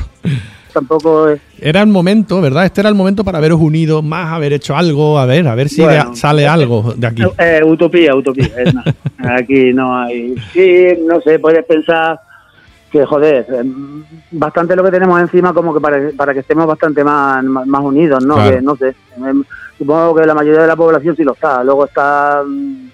Tampoco 0.72 1.28
es... 1.28 1.40
Era 1.60 1.80
el 1.80 1.88
momento, 1.88 2.40
¿verdad? 2.40 2.64
Este 2.64 2.80
era 2.80 2.88
el 2.88 2.94
momento 2.94 3.24
para 3.24 3.40
veros 3.40 3.60
unidos 3.60 4.02
más, 4.02 4.32
haber 4.32 4.52
hecho 4.52 4.76
algo, 4.76 5.18
a 5.18 5.26
ver, 5.26 5.46
a 5.46 5.54
ver 5.54 5.68
si 5.68 5.82
Bueno, 5.82 6.14
sale 6.16 6.46
algo 6.46 6.94
de 6.96 7.06
aquí. 7.06 7.22
Eh, 7.38 7.60
utopía, 7.64 8.14
utopía. 8.14 8.48
es 8.56 8.74
nada. 8.74 8.94
Aquí 9.36 9.72
no 9.72 9.96
hay. 9.96 10.34
Sí, 10.52 10.86
no 11.06 11.20
sé, 11.20 11.38
puedes 11.38 11.64
pensar 11.64 12.20
que, 12.90 13.06
joder, 13.06 13.46
eh, 13.48 13.62
bastante 14.32 14.76
lo 14.76 14.84
que 14.84 14.90
tenemos 14.90 15.20
encima 15.20 15.54
como 15.54 15.72
que 15.72 15.80
para, 15.80 16.10
para 16.16 16.34
que 16.34 16.40
estemos 16.40 16.66
bastante 16.66 17.02
más, 17.02 17.42
más, 17.42 17.82
unidos, 17.82 18.24
¿no? 18.24 18.34
Claro. 18.34 18.56
Que, 18.56 18.62
no 18.62 18.76
sé. 18.76 18.88
eh, 18.88 19.42
Supongo 19.78 20.14
que 20.14 20.26
la 20.26 20.34
mayoría 20.34 20.60
de 20.60 20.66
la 20.66 20.76
población 20.76 21.16
sí 21.16 21.24
lo 21.24 21.32
está. 21.32 21.64
Luego 21.64 21.86
está 21.86 22.42
mm, 22.46 22.90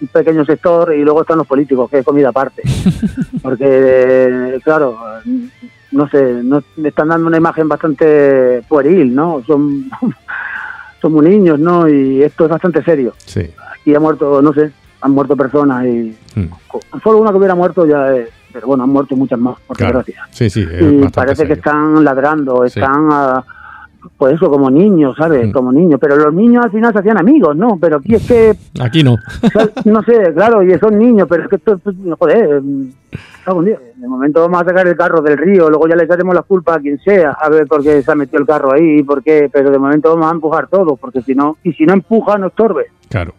un 0.00 0.08
pequeño 0.12 0.44
sector 0.44 0.94
y 0.94 1.02
luego 1.02 1.22
están 1.22 1.38
los 1.38 1.46
políticos, 1.46 1.88
que 1.88 1.98
es 1.98 2.04
comida 2.04 2.30
aparte. 2.30 2.62
Porque, 3.42 3.64
eh, 3.64 4.60
claro, 4.62 4.98
no 5.92 6.08
sé, 6.08 6.42
no, 6.44 6.62
me 6.76 6.88
están 6.88 7.08
dando 7.08 7.26
una 7.26 7.36
imagen 7.38 7.68
bastante 7.68 8.62
pueril, 8.68 9.14
¿no? 9.14 9.42
Son, 9.46 9.84
son 11.00 11.12
muy 11.12 11.26
niños, 11.28 11.58
¿no? 11.58 11.88
Y 11.88 12.22
esto 12.22 12.44
es 12.44 12.50
bastante 12.50 12.82
serio 12.82 13.14
Sí. 13.24 13.42
aquí 13.80 13.94
ha 13.94 14.00
muerto, 14.00 14.42
no 14.42 14.52
sé, 14.52 14.70
han 15.00 15.12
muerto 15.12 15.36
personas 15.36 15.84
y 15.86 16.16
Mm, 16.36 16.46
co- 16.68 16.80
solo 17.02 17.18
una 17.18 17.30
que 17.32 17.38
hubiera 17.38 17.54
muerto 17.54 17.84
ya 17.86 18.14
es, 18.14 18.28
pero 18.52 18.66
bueno, 18.68 18.84
han 18.84 18.90
muerto 18.90 19.16
muchas 19.16 19.38
más, 19.38 19.56
por 19.66 19.76
claro. 19.76 19.98
desgracia. 19.98 20.28
Sí, 20.30 20.50
sí, 20.50 20.60
es 20.70 20.82
Y 20.82 21.08
parece 21.08 21.46
que 21.46 21.54
están 21.54 22.04
ladrando, 22.04 22.62
Sí. 22.68 22.78
están, 22.78 23.08
ah, 23.10 23.44
pues 24.16 24.34
eso, 24.34 24.50
como 24.50 24.70
niños, 24.70 25.16
¿sabes? 25.18 25.48
Mm. 25.48 25.52
Como 25.52 25.72
niños, 25.72 25.98
pero 26.00 26.16
los 26.16 26.32
niños 26.34 26.64
al 26.64 26.70
final 26.70 26.92
se 26.92 26.98
hacían 27.00 27.18
amigos, 27.18 27.56
¿no? 27.56 27.78
Pero 27.80 27.96
aquí 27.98 28.14
es 28.14 28.26
que, 28.26 28.54
Aquí 28.80 29.02
no. 29.02 29.16
no 29.84 30.02
sé, 30.02 30.32
claro, 30.34 30.62
y 30.62 30.76
son 30.78 30.98
niños, 30.98 31.26
pero 31.28 31.42
es 31.44 31.48
que 31.48 31.56
esto, 31.56 31.74
esto- 31.74 31.92
joder, 32.18 32.62
algún 33.46 33.64
día, 33.64 33.78
de 33.96 34.08
momento 34.08 34.40
vamos 34.42 34.62
a 34.62 34.64
sacar 34.64 34.86
el 34.86 34.96
carro 34.96 35.20
del 35.22 35.36
río, 35.38 35.68
luego 35.68 35.88
ya 35.88 35.96
le 35.96 36.04
echaremos 36.04 36.34
la 36.34 36.42
culpa 36.42 36.74
a 36.74 36.80
quien 36.80 36.98
sea, 36.98 37.32
a 37.32 37.48
ver 37.48 37.66
por 37.66 37.82
qué 37.82 38.02
se 38.02 38.12
ha 38.12 38.14
metido 38.14 38.40
el 38.40 38.46
carro 38.46 38.72
ahí, 38.72 39.02
por 39.02 39.22
qué, 39.22 39.48
pero 39.52 39.70
de 39.70 39.78
momento 39.78 40.10
vamos 40.10 40.30
a 40.30 40.34
empujar 40.34 40.68
todo, 40.68 40.96
porque 40.96 41.22
si 41.22 41.34
no, 41.34 41.56
y 41.62 41.72
si 41.72 41.84
no 41.84 41.92
empuja, 41.94 42.38
no 42.38 42.48
estorbe. 42.48 42.86
Claro. 43.08 43.32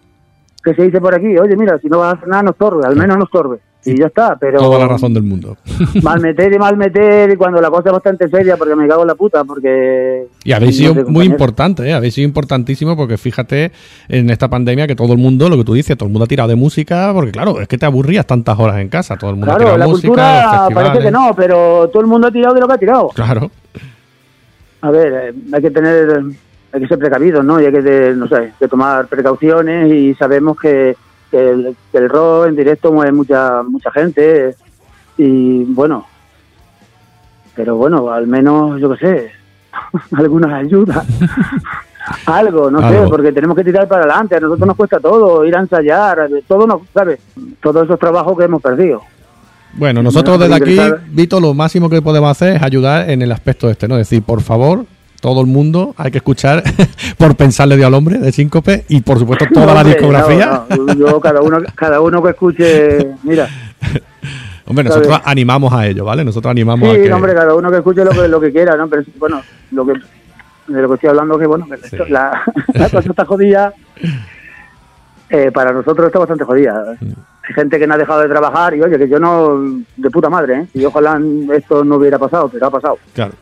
que 0.63 0.73
se 0.73 0.83
dice 0.83 0.99
por 0.99 1.13
aquí, 1.15 1.37
oye, 1.37 1.55
mira, 1.55 1.77
si 1.79 1.87
no 1.87 1.99
vas 1.99 2.13
a 2.13 2.17
hacer 2.17 2.27
nada, 2.27 2.43
no 2.43 2.51
estorbe, 2.51 2.85
al 2.85 2.95
menos 2.95 3.17
no 3.17 3.23
estorbe. 3.25 3.59
Y 3.85 3.97
ya 3.97 4.07
está, 4.07 4.35
pero 4.35 4.59
Toda 4.59 4.77
la 4.77 4.87
razón 4.87 5.13
del 5.13 5.23
mundo. 5.23 5.55
mal 6.03 6.19
meter 6.19 6.53
y 6.53 6.57
mal 6.57 6.75
meter, 6.75 7.31
y 7.31 7.37
cuando 7.37 7.61
la 7.61 7.69
cosa 7.69 7.89
es 7.89 7.93
bastante 7.93 8.27
seria, 8.27 8.57
porque 8.57 8.75
me 8.75 8.87
cago 8.87 9.03
en 9.03 9.07
la 9.07 9.15
puta, 9.15 9.45
porque... 9.45 10.27
Y 10.43 10.51
habéis 10.51 10.81
no 10.81 10.93
sido 10.93 11.05
sé, 11.05 11.11
muy 11.11 11.25
importante, 11.25 11.87
¿eh? 11.87 11.93
habéis 11.93 12.13
sido 12.13 12.27
importantísimo 12.27 12.97
porque 12.97 13.17
fíjate 13.17 13.71
en 14.09 14.29
esta 14.29 14.49
pandemia 14.49 14.85
que 14.85 14.97
todo 14.97 15.13
el 15.13 15.19
mundo, 15.19 15.47
lo 15.47 15.55
que 15.55 15.63
tú 15.63 15.73
dices, 15.73 15.97
todo 15.97 16.07
el 16.07 16.11
mundo 16.11 16.25
ha 16.25 16.27
tirado 16.27 16.49
de 16.49 16.55
música, 16.55 17.11
porque 17.13 17.31
claro, 17.31 17.61
es 17.61 17.69
que 17.69 17.77
te 17.77 17.85
aburrías 17.85 18.27
tantas 18.27 18.59
horas 18.59 18.79
en 18.79 18.89
casa, 18.89 19.15
todo 19.15 19.29
el 19.29 19.37
mundo 19.37 19.53
ha 19.53 19.57
tirado 19.57 19.77
la 19.77 19.87
música, 19.87 20.07
cultura 20.07 20.67
parece 20.73 20.99
que 21.05 21.11
no, 21.11 21.33
pero 21.35 21.89
todo 21.89 22.01
el 22.01 22.07
mundo 22.07 22.27
ha 22.27 22.31
tirado 22.31 22.53
de 22.53 22.59
lo 22.59 22.67
que 22.67 22.73
ha 22.73 22.77
tirado. 22.77 23.09
Claro, 23.09 23.49
A 24.81 24.91
ver, 24.91 25.13
eh, 25.13 25.33
hay 25.53 25.61
que 25.61 25.71
tener, 25.71 26.21
hay 26.73 26.81
que 26.81 26.87
ser 26.87 26.99
precavidos, 26.99 27.45
¿no? 27.45 27.61
Y 27.61 27.65
hay 27.65 27.71
que, 27.71 28.13
no 28.13 28.27
sé, 28.27 28.51
que 28.59 28.67
tomar 28.67 29.07
precauciones 29.07 29.89
y 29.89 30.13
sabemos 30.15 30.59
que, 30.59 30.97
que 31.31 31.49
el, 31.49 31.75
que 31.91 31.97
el 31.97 32.09
rock 32.09 32.47
en 32.47 32.55
directo 32.55 32.91
mueve 32.91 33.11
mucha, 33.11 33.63
mucha 33.63 33.91
gente 33.91 34.55
y 35.17 35.63
bueno, 35.65 36.05
pero 37.55 37.75
bueno, 37.75 38.09
al 38.09 38.25
menos, 38.25 38.79
yo 38.79 38.89
qué 38.91 38.97
sé, 38.97 39.31
algunas 40.15 40.53
ayudas. 40.53 41.05
Algo, 42.25 42.71
no 42.71 42.89
sé, 42.89 43.07
porque 43.09 43.31
tenemos 43.31 43.55
que 43.55 43.63
tirar 43.63 43.87
para 43.87 44.03
adelante. 44.03 44.35
A 44.35 44.39
nosotros 44.39 44.67
nos 44.67 44.77
cuesta 44.77 44.99
todo, 44.99 45.45
ir 45.45 45.55
a 45.55 45.59
ensayar, 45.59 46.27
todo 46.47 46.65
nos, 46.65 46.81
¿sabes? 46.93 47.19
Todos 47.61 47.83
esos 47.83 47.99
trabajos 47.99 48.37
que 48.37 48.45
hemos 48.45 48.61
perdido. 48.61 49.01
Bueno, 49.73 50.01
nosotros 50.01 50.39
desde 50.39 50.55
aquí, 50.55 50.77
Vito, 51.11 51.39
lo 51.39 51.53
máximo 51.53 51.89
que 51.89 52.01
podemos 52.01 52.31
hacer 52.31 52.55
es 52.55 52.63
ayudar 52.63 53.09
en 53.09 53.21
el 53.21 53.31
aspecto 53.31 53.69
este, 53.69 53.87
¿no? 53.87 53.95
Es 53.95 54.09
decir, 54.09 54.23
por 54.23 54.41
favor, 54.41 54.85
todo 55.21 55.41
el 55.41 55.47
mundo 55.47 55.93
hay 55.97 56.11
que 56.11 56.17
escuchar 56.19 56.63
por 57.17 57.35
pensarle 57.35 57.75
de 57.77 57.85
al 57.85 57.93
hombre 57.93 58.17
de 58.19 58.31
Síncope 58.31 58.85
y 58.87 59.01
por 59.01 59.19
supuesto 59.19 59.45
toda 59.53 59.65
No, 59.67 59.73
la 59.73 59.79
hombre, 59.81 59.93
discografía. 59.95 60.63
no, 60.69 60.77
no, 60.85 60.93
yo, 60.93 61.19
cada 61.19 61.41
uno, 61.41 61.59
cada 61.75 62.01
uno 62.01 62.21
que 62.23 62.29
escuche, 62.29 63.07
mira, 63.23 63.47
Hombre, 64.65 64.87
¿sabes? 64.87 64.97
nosotros 65.07 65.21
animamos 65.25 65.73
a 65.73 65.87
ello, 65.87 66.05
¿vale? 66.05 66.23
Nosotros 66.23 66.51
animamos 66.51 66.89
a 66.89 66.93
sí, 66.95 67.01
que... 67.01 67.09
no, 67.09 67.15
hombre, 67.15 67.33
cada 67.33 67.55
uno 67.55 67.71
que 67.71 67.77
escuche 67.77 68.05
lo 68.05 68.11
que, 68.11 68.27
lo 68.27 68.39
que 68.39 68.51
quiera, 68.51 68.77
¿no? 68.77 68.87
Pero 68.87 69.01
bueno, 69.17 69.41
lo 69.71 69.85
que, 69.85 69.93
de 70.67 70.81
lo 70.83 70.87
que 70.89 70.93
estoy 70.93 71.09
hablando 71.09 71.33
es 71.35 71.39
que, 71.41 71.47
bueno, 71.47 71.65
que 71.67 71.73
esto- 71.75 72.05
la, 72.07 72.43
la 72.75 72.89
cosa 72.89 73.09
está 73.09 73.25
jodida. 73.25 73.73
Eh, 75.31 75.51
para 75.51 75.71
nosotros 75.73 76.07
está 76.07 76.19
bastante 76.19 76.43
jodida. 76.43 76.95
Mm. 76.99 77.05
Hay 77.47 77.53
gente 77.55 77.79
que 77.79 77.87
no 77.87 77.95
ha 77.95 77.97
dejado 77.97 78.21
de 78.21 78.29
trabajar 78.29 78.75
y, 78.75 78.81
oye, 78.81 78.97
que 78.97 79.09
yo 79.09 79.19
no, 79.19 79.59
de 79.97 80.09
puta 80.11 80.29
madre, 80.29 80.55
¿eh? 80.61 80.67
Y 80.75 80.85
ojalá 80.85 81.19
esto 81.55 81.83
no 81.83 81.95
hubiera 81.95 82.19
pasado, 82.19 82.47
pero 82.49 82.67
ha 82.67 82.71
pasado. 82.71 82.97
Claro. 83.13 83.33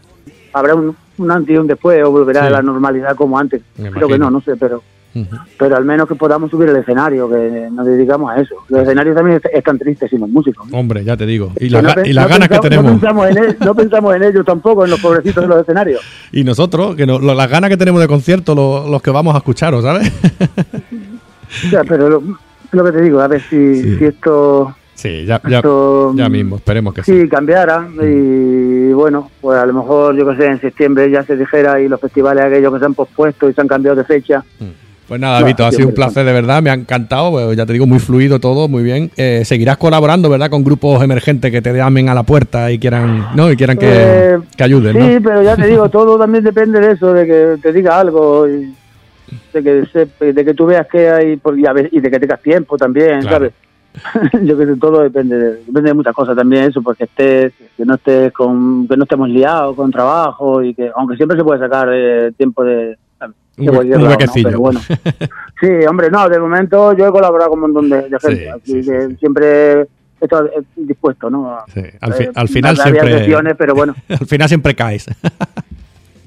Habrá 0.53 0.75
un, 0.75 0.95
un 1.17 1.31
antes 1.31 1.53
y 1.55 1.57
un 1.57 1.67
después 1.67 2.03
o 2.03 2.11
volverá 2.11 2.41
Sí. 2.41 2.47
a 2.47 2.49
la 2.51 2.61
normalidad 2.61 3.15
como 3.15 3.37
antes. 3.39 3.61
Me 3.77 3.91
Creo 3.91 4.07
que 4.07 4.17
no, 4.19 4.29
no 4.31 4.41
sé, 4.41 4.55
pero 4.57 4.81
pero 5.57 5.75
al 5.75 5.83
menos 5.83 6.07
que 6.07 6.13
podamos 6.13 6.51
subir 6.51 6.69
el 6.69 6.75
escenario, 6.75 7.27
que 7.27 7.69
nos 7.71 7.87
dedicamos 7.87 8.29
a 8.31 8.39
eso. 8.39 8.53
Los 8.69 8.81
escenarios 8.83 9.15
también 9.15 9.37
est- 9.37 9.47
están 9.51 9.79
tristes 9.79 10.11
sin 10.11 10.19
los 10.19 10.29
músicos. 10.29 10.69
¿no? 10.69 10.77
Hombre, 10.77 11.03
ya 11.03 11.17
te 11.17 11.25
digo. 11.25 11.53
Y, 11.59 11.69
la 11.69 11.81
no 11.81 11.87
las 11.87 12.05
no 12.05 12.27
ganas 12.27 12.49
que 12.49 12.59
tenemos. 12.59 12.85
No 12.85 12.91
pensamos, 12.99 13.27
en 13.31 13.37
el- 13.39 13.57
no 13.59 13.73
pensamos 13.73 14.15
en 14.15 14.23
ellos 14.23 14.45
tampoco, 14.45 14.85
en 14.85 14.91
los 14.91 14.99
pobrecitos 14.99 15.41
de 15.41 15.47
los 15.47 15.61
escenarios. 15.61 16.01
Y 16.31 16.43
nosotros, 16.43 16.95
que 16.95 17.07
no- 17.07 17.17
lo- 17.17 17.33
las 17.33 17.49
ganas 17.49 17.71
que 17.71 17.77
tenemos 17.77 17.99
de 17.99 18.07
concierto, 18.07 18.53
lo- 18.53 18.87
los 18.87 19.01
que 19.01 19.09
vamos 19.09 19.33
a 19.33 19.39
escucharos, 19.39 19.83
¿sabes? 19.83 20.11
O 21.65 21.69
sea, 21.69 21.83
pero 21.83 22.09
lo, 22.09 22.23
lo 22.71 22.83
que 22.83 22.91
te 22.91 23.01
digo, 23.01 23.19
a 23.19 23.27
ver 23.27 23.41
si, 23.41 23.81
Sí. 23.81 23.97
si 23.97 24.05
esto, 24.05 24.75
sí, 24.97 25.25
ya, 25.25 25.39
ya, 25.47 25.57
esto 25.57 26.13
ya 26.15 26.27
mismo, 26.27 26.57
esperemos 26.57 26.93
que 26.93 27.03
sí. 27.03 27.21
sí 27.21 27.29
cambiara 27.29 27.87
y 28.03 28.91
bueno, 28.91 29.29
pues 29.39 29.57
a 29.59 29.65
lo 29.65 29.73
mejor, 29.73 30.15
yo 30.17 30.27
que 30.29 30.35
sé, 30.37 30.45
en 30.47 30.59
septiembre 30.59 31.09
ya 31.11 31.23
se 31.23 31.37
dijera 31.37 31.79
y 31.79 31.87
los 31.87 32.01
festivales 32.01 32.43
aquellos 32.43 32.73
que 32.73 32.79
se 32.79 32.85
han 32.85 32.93
pospuesto 32.93 33.49
y 33.49 33.53
se 33.53 33.61
han 33.61 33.67
cambiado 33.67 33.95
de 33.95 34.03
fecha. 34.03 34.43
Pues 35.07 35.21
nada, 35.21 35.39
No, 35.39 35.45
Vito, 35.45 35.65
ha 35.65 35.71
sido 35.71 35.87
un 35.87 35.93
placer 35.93 36.25
de 36.25 36.33
verdad, 36.33 36.61
me 36.61 36.69
ha 36.69 36.73
encantado, 36.73 37.31
pues, 37.31 37.55
ya 37.55 37.65
te 37.65 37.71
digo, 37.71 37.85
muy 37.87 37.99
fluido 37.99 38.39
todo, 38.41 38.67
muy 38.67 38.83
bien. 38.83 39.09
Eh, 39.15 39.43
seguirás 39.45 39.77
colaborando, 39.77 40.29
¿verdad? 40.29 40.49
Con 40.49 40.65
grupos 40.65 41.01
emergentes 41.01 41.49
que 41.49 41.61
te 41.61 41.71
llamen 41.73 42.09
a 42.09 42.13
la 42.13 42.23
puerta 42.23 42.69
y 42.73 42.77
quieran, 42.77 43.27
¿no? 43.33 43.49
Y 43.49 43.55
quieran 43.55 43.77
que, 43.77 43.87
Eh, 43.89 44.37
que 44.57 44.63
ayuden, 44.65 44.93
Sí, 44.97 45.15
¿no? 45.15 45.21
pero 45.23 45.43
ya 45.43 45.55
te 45.55 45.65
digo, 45.67 45.87
todo 45.89 46.17
también 46.19 46.43
depende 46.43 46.81
de 46.81 46.91
eso, 46.91 47.13
de 47.13 47.25
que 47.25 47.55
te 47.61 47.71
diga 47.71 47.97
algo 47.97 48.49
y 48.49 48.73
de 49.53 49.63
que, 49.63 49.83
se- 49.93 50.33
de 50.33 50.43
que 50.43 50.53
tú 50.53 50.65
veas 50.65 50.85
que 50.87 51.09
hay 51.09 51.39
y, 51.55 51.65
a 51.65 51.71
ver- 51.71 51.89
y 51.93 52.01
de 52.01 52.11
que 52.11 52.19
tengas 52.19 52.41
tiempo 52.41 52.77
también, 52.77 53.21
Claro. 53.21 53.29
¿sabes? 53.37 53.53
Yo 54.43 54.57
que 54.57 54.65
sé, 54.65 54.75
todo 54.77 55.01
depende 55.01 55.37
de, 55.37 55.49
depende 55.65 55.89
de 55.89 55.93
muchas 55.93 56.13
cosas 56.13 56.35
también, 56.35 56.65
eso, 56.65 56.81
porque 56.81 57.05
estés, 57.05 57.53
que 57.75 57.85
no 57.85 57.95
estés 57.95 58.31
con, 58.31 58.87
que 58.87 58.95
no 58.97 59.03
estemos 59.03 59.29
liados 59.29 59.75
con 59.75 59.91
trabajo 59.91 60.61
y 60.63 60.73
que, 60.73 60.91
aunque 60.95 61.15
siempre 61.15 61.37
se 61.37 61.43
puede 61.43 61.59
sacar 61.59 61.89
eh, 61.91 62.31
tiempo 62.37 62.63
de, 62.63 62.97
Un 63.57 63.65
de 63.65 63.71
hue- 63.71 63.73
cualquier 63.75 63.97
un 63.97 64.03
lado, 64.03 64.17
¿no? 64.25 64.33
Pero 64.43 64.59
bueno. 64.59 64.79
Sí, 65.59 65.67
hombre, 65.89 66.11
no, 66.11 66.29
de 66.29 66.37
momento 66.37 66.93
yo 66.93 67.07
he 67.07 67.11
colaborado 67.11 67.49
con 67.49 67.63
un 67.63 67.71
montón 67.73 67.89
de, 67.89 68.07
de 68.09 68.19
gente, 68.19 68.43
Sí, 68.43 68.45
así 68.47 68.71
sí, 68.73 68.83
sí, 68.83 68.89
que 68.91 69.07
sí. 69.07 69.15
siempre 69.17 69.87
estado 70.21 70.45
eh, 70.47 70.61
dispuesto, 70.75 71.31
¿no? 71.31 71.49
A- 71.51 71.65
Sí, 71.73 71.81
al, 71.99 72.13
fi- 72.13 72.23
eh, 72.25 72.31
al 72.35 72.47
final 72.47 72.77
siempre. 72.77 73.55
pero 73.57 73.73
bueno. 73.73 73.95
al 74.09 74.27
final 74.27 74.47
siempre 74.47 74.75
caes. 74.75 75.07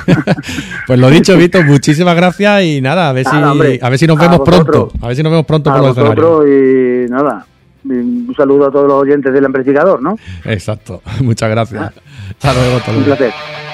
pues 0.86 0.98
lo 0.98 1.10
dicho, 1.10 1.36
Vito, 1.36 1.62
muchísimas 1.62 2.14
gracias 2.16 2.62
y 2.64 2.80
nada, 2.80 3.08
a 3.10 3.12
ver 3.12 3.24
si, 3.24 3.32
Nada, 3.34 3.52
hombre. 3.52 3.78
a 3.82 3.88
ver 3.88 3.98
si 3.98 4.06
nos 4.06 4.18
vemos 4.18 4.40
pronto. 4.40 4.90
A 5.00 5.06
ver 5.08 5.16
si 5.16 5.22
nos 5.22 5.30
vemos 5.32 5.46
pronto 5.46 5.70
a 5.70 5.74
por 5.74 5.82
los 5.82 5.96
escenarios. 5.96 6.44
y 6.46 7.10
nada, 7.10 7.46
un 7.84 8.34
saludo 8.36 8.66
a 8.66 8.70
todos 8.70 8.86
los 8.88 9.02
oyentes 9.02 9.32
del 9.32 9.44
amplificador, 9.44 10.02
¿no? 10.02 10.16
Exacto, 10.44 11.02
muchas 11.22 11.50
gracias. 11.50 11.92
Hasta 12.30 12.54
luego, 12.54 12.76
hasta 12.76 12.90
Ah. 12.90 12.94
Un 12.94 13.00
luego. 13.04 13.16
placer. 13.16 13.69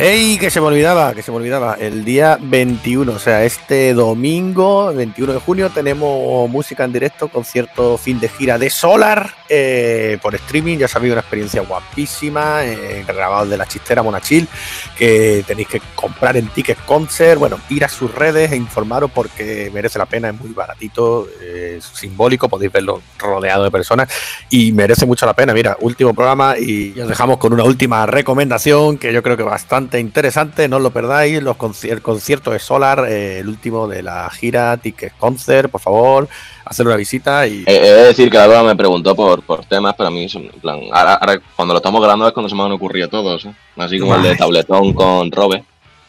¡Ey! 0.00 0.38
Que 0.38 0.50
se 0.50 0.62
me 0.62 0.68
olvidaba, 0.68 1.12
que 1.12 1.22
se 1.22 1.30
me 1.30 1.36
olvidaba. 1.36 1.76
El 1.78 2.06
día 2.06 2.38
21, 2.40 3.12
o 3.12 3.18
sea, 3.18 3.44
este 3.44 3.92
domingo, 3.92 4.94
21 4.94 5.34
de 5.34 5.40
junio, 5.40 5.68
tenemos 5.68 6.48
música 6.48 6.84
en 6.84 6.92
directo, 6.94 7.28
concierto 7.28 7.98
fin 7.98 8.18
de 8.18 8.30
gira 8.30 8.56
de 8.56 8.70
Solar 8.70 9.34
eh, 9.50 10.16
por 10.22 10.34
streaming. 10.34 10.78
Ya 10.78 10.88
sabéis, 10.88 11.12
una 11.12 11.20
experiencia 11.20 11.60
guapísima, 11.60 12.64
eh, 12.64 13.04
grabado 13.06 13.44
de 13.44 13.58
la 13.58 13.66
chistera 13.66 14.02
Monachil, 14.02 14.48
que 14.96 15.44
tenéis 15.46 15.68
que 15.68 15.82
comprar 15.94 16.38
en 16.38 16.48
Ticket 16.48 16.78
Concert. 16.86 17.38
Bueno, 17.38 17.60
ir 17.68 17.84
a 17.84 17.88
sus 17.90 18.10
redes 18.14 18.52
e 18.52 18.56
informaros 18.56 19.10
porque 19.10 19.70
merece 19.74 19.98
la 19.98 20.06
pena, 20.06 20.30
es 20.30 20.40
muy 20.40 20.54
baratito, 20.54 21.28
eh, 21.42 21.74
es 21.76 21.84
simbólico, 21.84 22.48
podéis 22.48 22.72
verlo 22.72 23.02
rodeado 23.18 23.64
de 23.64 23.70
personas 23.70 24.08
y 24.48 24.72
merece 24.72 25.04
mucho 25.04 25.26
la 25.26 25.34
pena. 25.34 25.52
Mira, 25.52 25.76
último 25.80 26.14
programa 26.14 26.56
y 26.58 26.98
os 26.98 27.06
dejamos 27.06 27.36
con 27.36 27.52
una 27.52 27.64
última 27.64 28.06
recomendación 28.06 28.96
que 28.96 29.12
yo 29.12 29.22
creo 29.22 29.36
que 29.36 29.42
bastante 29.42 29.89
interesante, 29.98 30.68
no 30.68 30.76
os 30.76 30.82
lo 30.82 30.90
perdáis, 30.90 31.42
los 31.42 31.56
conci- 31.56 31.90
el 31.90 32.02
concierto 32.02 32.50
de 32.50 32.58
Solar, 32.58 33.06
eh, 33.08 33.38
el 33.40 33.48
último 33.48 33.88
de 33.88 34.02
la 34.02 34.28
gira 34.30 34.76
Ticket 34.76 35.14
Concert, 35.18 35.70
por 35.70 35.80
favor, 35.80 36.28
hacer 36.64 36.86
una 36.86 36.96
visita 36.96 37.46
y... 37.46 37.62
Eh, 37.62 37.64
He 37.66 37.80
de 37.80 38.04
decir 38.08 38.30
que 38.30 38.36
la 38.38 38.46
verdad 38.46 38.64
me 38.64 38.76
preguntó 38.76 39.16
por, 39.16 39.42
por 39.42 39.64
temas, 39.64 39.94
pero 39.96 40.08
a 40.08 40.10
mí, 40.10 40.28
son, 40.28 40.42
en 40.44 40.60
plan, 40.60 40.78
ahora, 40.92 41.14
ahora 41.14 41.40
cuando 41.56 41.74
lo 41.74 41.78
estamos 41.78 42.00
grabando 42.00 42.26
es 42.28 42.32
cuando 42.34 42.48
se 42.48 42.54
me 42.54 42.62
han 42.62 42.72
ocurrido 42.72 43.08
todos, 43.08 43.44
¿eh? 43.46 43.54
Así 43.76 43.98
como 43.98 44.14
el 44.14 44.22
de 44.22 44.36
tabletón 44.36 44.92
con 44.92 45.32
Robe, 45.32 45.64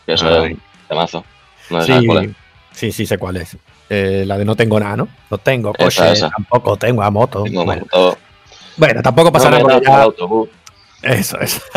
que 0.05 0.13
eso 0.13 0.27
Ay. 0.27 0.33
es 0.45 0.51
un 0.51 0.61
temazo. 0.89 1.25
No 1.69 1.81
Sí, 1.81 2.05
cuál 2.05 2.25
es. 2.25 2.31
Sí, 2.73 2.91
sí, 2.91 3.05
sé 3.05 3.17
cuál 3.17 3.37
es. 3.37 3.57
Eh, 3.89 4.23
la 4.25 4.37
de 4.37 4.45
no 4.45 4.55
tengo 4.55 4.79
nada, 4.79 4.95
¿no? 4.97 5.07
No 5.29 5.37
tengo 5.37 5.73
coche, 5.73 6.11
esa. 6.13 6.29
tampoco 6.29 6.77
tengo 6.77 7.01
a 7.03 7.09
moto. 7.11 7.43
Tengo 7.43 7.65
bueno, 7.65 7.81
moto. 7.91 8.17
bueno, 8.77 9.01
tampoco 9.01 9.31
pasa 9.31 9.49
No 9.49 9.95
autobús. 9.95 10.49
Eso 11.01 11.39
es. 11.39 11.61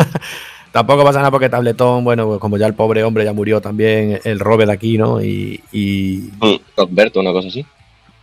tampoco 0.75 1.05
pasa 1.05 1.19
nada 1.19 1.31
porque 1.31 1.47
Tabletón, 1.49 2.03
bueno, 2.03 2.27
pues 2.27 2.39
como 2.39 2.57
ya 2.57 2.67
el 2.67 2.73
pobre 2.73 3.01
hombre 3.05 3.23
ya 3.23 3.31
murió 3.31 3.61
también, 3.61 4.19
el 4.25 4.39
Robe 4.39 4.65
de 4.65 4.73
aquí, 4.73 4.97
¿no? 4.97 5.23
Y. 5.23 5.61
y- 5.71 6.29
Mm, 6.41 6.55
Roberto, 6.75 7.21
una 7.21 7.31
cosa 7.31 7.47
así. 7.47 7.65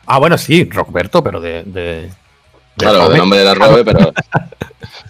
Ah, 0.04 0.18
bueno, 0.18 0.36
sí, 0.36 0.64
Rockberto, 0.70 1.24
pero 1.24 1.40
de. 1.40 1.62
de- 1.64 1.82
de 2.02 2.10
Claro, 2.76 3.10
el 3.10 3.16
nombre 3.18 3.40
era 3.40 3.54
Robe, 3.54 3.84
pero. 3.84 4.12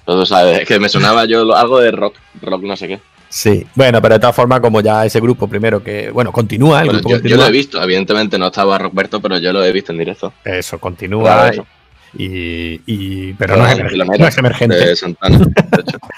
pero 0.07 0.19
tú 0.21 0.25
sabes, 0.27 0.61
es 0.61 0.69
que 0.69 0.79
me 0.79 0.89
sonaba 0.89 1.25
yo 1.25 1.55
algo 1.55 1.81
de 1.81 1.91
rock, 1.91 2.15
rock 2.41 2.63
no 2.63 2.77
sé 2.77 2.87
qué. 2.89 3.01
Sí, 3.29 3.67
bueno, 3.75 4.01
pero 4.03 4.15
de 4.15 4.21
todas 4.21 4.37
formas, 4.37 4.61
como 4.61 4.81
ya 4.81 5.05
ese 5.07 5.19
grupo 5.21 5.49
primero 5.49 5.83
que, 5.83 6.11
bueno, 6.11 6.31
continúa, 6.33 6.81
el 6.83 6.87
Bueno, 6.87 7.01
grupo 7.01 7.27
yo, 7.27 7.37
lo 7.37 7.47
he 7.47 7.51
visto, 7.51 7.83
evidentemente 7.83 8.39
no 8.39 8.47
estaba 8.49 8.77
Roberto, 8.79 9.21
pero 9.21 9.39
yo 9.39 9.53
lo 9.53 9.65
he 9.65 9.73
visto 9.73 9.91
en 9.91 9.99
directo. 9.99 10.33
Eso, 10.45 10.79
continúa. 10.79 11.25
Claro, 11.25 11.53
eso. 11.53 11.67
Y, 12.19 12.81
y- 12.87 13.33
pero 13.35 13.57
no 13.57 13.67
es, 13.67 13.79
en 13.79 13.87
emer- 13.87 13.91
Kilomero, 13.91 14.23
no 14.23 14.29
es 14.29 14.39
emergente. 14.39 14.77
De 14.77 14.95
Santana, 14.97 15.39
de 15.39 15.81
hecho. 15.81 15.99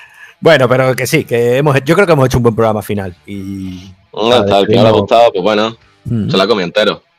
Bueno, 0.45 0.69
pero 0.69 0.95
que 0.95 1.07
sí, 1.07 1.25
que 1.25 1.57
hemos, 1.57 1.75
yo 1.85 1.95
creo 1.95 2.07
que 2.07 2.13
hemos 2.13 2.27
hecho 2.27 2.37
un 2.37 2.43
buen 2.43 2.55
programa 2.55 2.83
final. 2.83 3.17
Y 3.27 3.91
No, 4.13 4.45
que 4.67 4.75
no 4.77 4.83
le 4.83 4.89
ha 4.89 4.93
gustado, 4.93 5.33
pues 5.33 5.43
bueno, 5.43 5.75
Mm. 6.05 6.29
se 6.29 6.37
la 6.37 6.47
comió 6.47 6.67
entero. 6.67 7.03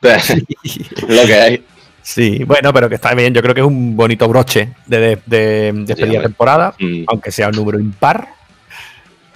lo 1.08 1.26
que 1.26 1.34
hay. 1.34 1.64
Sí, 2.02 2.44
bueno, 2.44 2.72
pero 2.72 2.88
que 2.88 2.94
está 2.94 3.14
bien. 3.14 3.34
Yo 3.34 3.42
creo 3.42 3.52
que 3.52 3.62
es 3.62 3.66
un 3.66 3.96
bonito 3.96 4.28
broche 4.28 4.74
de, 4.86 5.00
de, 5.00 5.16
de 5.26 5.72
despedida 5.86 6.22
temporada, 6.22 6.72
Mm, 6.78 7.02
aunque 7.08 7.32
sea 7.32 7.48
un 7.48 7.56
número 7.56 7.80
impar, 7.80 8.28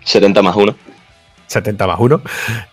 70 0.04 0.40
más 0.40 0.54
1. 0.54 0.72
70 1.48 1.84
más 1.88 1.98
1. 1.98 2.22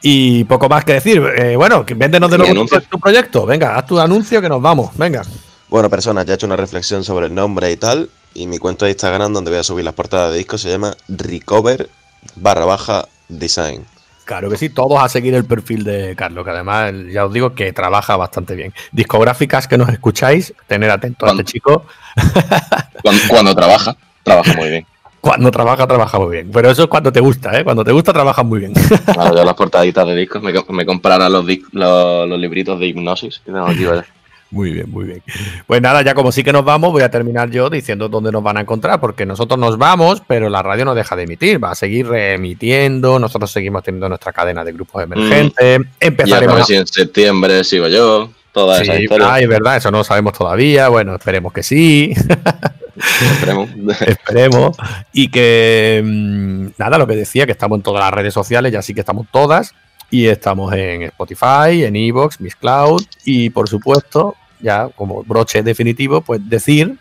Y 0.03 0.43
poco 0.43 0.69
más 0.69 0.85
que 0.85 0.93
decir. 0.93 1.19
Eh, 1.35 1.55
bueno, 1.55 1.83
véndenos 1.95 2.29
de 2.29 2.37
nuevo 2.37 2.63
tu, 2.67 2.79
tu 2.81 2.99
proyecto. 2.99 3.47
Venga, 3.47 3.75
haz 3.75 3.87
tu 3.87 3.99
anuncio 3.99 4.39
que 4.39 4.49
nos 4.49 4.61
vamos. 4.61 4.95
Venga. 4.95 5.23
Bueno, 5.67 5.89
personas, 5.89 6.27
ya 6.27 6.33
he 6.33 6.35
hecho 6.35 6.45
una 6.45 6.57
reflexión 6.57 7.03
sobre 7.03 7.25
el 7.25 7.33
nombre 7.33 7.71
y 7.71 7.77
tal. 7.77 8.07
Y 8.33 8.47
mi 8.47 8.57
cuenta 8.59 8.85
de 8.85 8.91
Instagram, 8.91 9.33
donde 9.33 9.51
voy 9.51 9.59
a 9.59 9.63
subir 9.63 9.83
las 9.83 9.93
portadas 9.93 10.31
de 10.31 10.37
discos, 10.37 10.61
se 10.61 10.69
llama 10.69 10.95
Recover 11.07 11.89
barra 12.35 12.65
baja 12.65 13.07
design. 13.29 13.85
Claro 14.25 14.49
que 14.49 14.57
sí, 14.57 14.69
todos 14.69 15.01
a 15.01 15.07
seguir 15.07 15.33
el 15.35 15.45
perfil 15.45 15.85
de 15.85 16.13
Carlos, 16.17 16.43
que 16.43 16.51
además 16.51 16.93
ya 17.09 17.25
os 17.25 17.31
digo 17.31 17.55
que 17.55 17.71
trabaja 17.71 18.17
bastante 18.17 18.55
bien. 18.55 18.73
Discográficas 18.91 19.69
que 19.69 19.77
nos 19.77 19.87
escucháis, 19.87 20.53
tener 20.67 20.91
atento 20.91 21.25
a 21.25 21.31
este 21.31 21.45
chico. 21.45 21.85
Cuando, 23.01 23.21
cuando 23.29 23.55
trabaja, 23.55 23.95
trabaja 24.23 24.53
muy 24.55 24.69
bien. 24.69 24.85
Cuando 25.21 25.51
trabaja, 25.51 25.87
trabaja 25.87 26.19
muy 26.19 26.31
bien. 26.31 26.51
Pero 26.51 26.69
eso 26.69 26.83
es 26.83 26.89
cuando 26.89 27.11
te 27.11 27.19
gusta, 27.19 27.57
¿eh? 27.57 27.63
Cuando 27.63 27.83
te 27.83 27.91
gusta, 27.91 28.11
trabaja 28.11 28.43
muy 28.43 28.59
bien. 28.59 28.73
Claro, 28.73 29.35
yo 29.35 29.43
las 29.45 29.53
portaditas 29.55 30.05
de 30.05 30.15
discos 30.15 30.41
me, 30.41 30.53
me 30.69 30.85
comprara 30.85 31.29
los, 31.29 31.45
los, 31.71 32.29
los 32.29 32.39
libritos 32.39 32.79
de 32.79 32.87
hipnosis 32.87 33.39
que 33.39 33.51
tengo 33.51 33.67
aquí, 33.67 33.85
vaya. 33.85 34.05
Muy 34.51 34.71
bien, 34.71 34.89
muy 34.89 35.05
bien. 35.05 35.21
Pues 35.65 35.81
nada, 35.81 36.01
ya 36.03 36.13
como 36.13 36.31
sí 36.31 36.43
que 36.43 36.53
nos 36.53 36.63
vamos, 36.63 36.91
voy 36.91 37.01
a 37.03 37.11
terminar 37.11 37.49
yo 37.49 37.69
diciendo 37.69 38.07
dónde 38.07 38.31
nos 38.31 38.41
van 38.41 38.57
a 38.57 38.61
encontrar, 38.61 38.99
porque 39.01 39.25
nosotros 39.25 39.59
nos 39.59 39.77
vamos, 39.77 40.21
pero 40.25 40.49
la 40.49 40.63
radio 40.63 40.85
no 40.85 40.95
deja 40.95 41.15
de 41.17 41.23
emitir, 41.23 41.61
va 41.61 41.71
a 41.71 41.75
seguir 41.75 42.07
reemitiendo, 42.07 43.19
nosotros 43.19 43.51
seguimos 43.51 43.83
teniendo 43.83 44.07
nuestra 44.07 44.31
cadena 44.31 44.63
de 44.63 44.71
grupos 44.71 45.03
emergentes, 45.03 45.81
Y 45.81 45.83
a 45.83 46.07
empezaremos 46.07 46.55
ver 46.55 46.63
a- 46.63 46.65
si 46.65 46.75
en 46.75 46.87
septiembre 46.87 47.63
sigo 47.65 47.87
yo, 47.89 48.31
toda 48.53 48.81
esa 48.81 48.95
Sí, 48.95 49.03
historia. 49.03 49.33
ay, 49.33 49.43
es 49.43 49.49
verdad, 49.49 49.77
eso 49.77 49.91
no 49.91 49.97
lo 49.99 50.03
sabemos 50.05 50.33
todavía, 50.33 50.87
bueno, 50.89 51.13
esperemos 51.15 51.51
que 51.51 51.61
sí. 51.63 52.13
Esperemos. 53.33 53.69
Esperemos. 54.01 54.77
Y 55.13 55.29
que 55.29 56.01
mm, 56.03 56.67
nada, 56.77 56.97
lo 56.97 57.05
que 57.05 57.15
decía, 57.15 57.45
que 57.45 57.51
estamos 57.51 57.77
en 57.77 57.83
todas 57.83 58.03
las 58.03 58.13
redes 58.13 58.33
sociales, 58.33 58.71
ya 58.71 58.81
sí 58.81 58.93
que 58.93 59.01
estamos 59.01 59.27
todas. 59.31 59.73
Y 60.09 60.27
estamos 60.27 60.73
en 60.73 61.03
Spotify, 61.03 61.83
en 61.83 61.95
Evox, 61.95 62.39
Miss 62.39 62.55
Cloud. 62.55 63.03
Y 63.25 63.49
por 63.49 63.67
supuesto, 63.67 64.35
ya 64.59 64.89
como 64.95 65.23
broche 65.23 65.63
definitivo, 65.63 66.21
pues 66.21 66.41
decir 66.47 66.95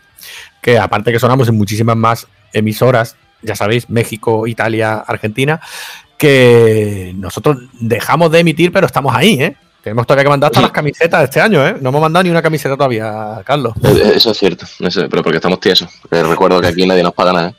que 0.61 0.77
aparte 0.77 1.11
que 1.11 1.19
sonamos 1.19 1.47
en 1.47 1.55
muchísimas 1.55 1.95
más 1.95 2.27
emisoras, 2.53 3.15
ya 3.41 3.55
sabéis, 3.55 3.89
México, 3.89 4.47
Italia, 4.47 4.95
Argentina, 4.95 5.61
que 6.17 7.13
nosotros 7.15 7.57
dejamos 7.79 8.31
de 8.31 8.39
emitir, 8.39 8.71
pero 8.71 8.87
estamos 8.87 9.15
ahí, 9.15 9.41
¿eh? 9.41 9.55
Tenemos 9.83 10.05
todavía 10.05 10.23
que 10.23 10.29
mandar 10.29 10.49
hasta 10.49 10.61
las 10.61 10.71
camisetas 10.71 11.19
de 11.19 11.25
este 11.25 11.39
año, 11.39 11.65
¿eh? 11.65 11.77
No 11.79 11.89
hemos 11.89 12.01
mandado 12.01 12.23
ni 12.23 12.29
una 12.29 12.41
camiseta 12.41 12.75
todavía, 12.75 13.41
Carlos. 13.45 13.73
Eh, 13.83 14.13
Eso 14.15 14.31
es 14.31 14.37
cierto, 14.37 14.65
eso, 14.79 15.07
pero 15.09 15.23
porque 15.23 15.37
estamos 15.37 15.59
tiesos. 15.59 15.87
Porque 16.01 16.23
recuerdo 16.23 16.59
que 16.59 16.67
aquí 16.67 16.85
nadie 16.85 17.03
nos 17.03 17.13
paga 17.13 17.31
nada. 17.31 17.49
¿eh? 17.49 17.55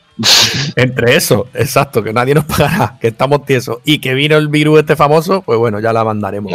Entre 0.75 1.15
eso, 1.17 1.49
exacto, 1.55 2.03
que 2.03 2.13
nadie 2.13 2.35
nos 2.35 2.45
pagará, 2.45 2.97
que 3.01 3.09
estamos 3.09 3.45
tiesos 3.45 3.79
y 3.85 4.01
que 4.01 4.15
vino 4.15 4.37
el 4.37 4.49
virus 4.49 4.81
este 4.81 4.97
famoso, 4.97 5.43
pues 5.43 5.59
bueno, 5.59 5.79
ya 5.81 5.93
la 5.93 6.05
mandaremos. 6.05 6.53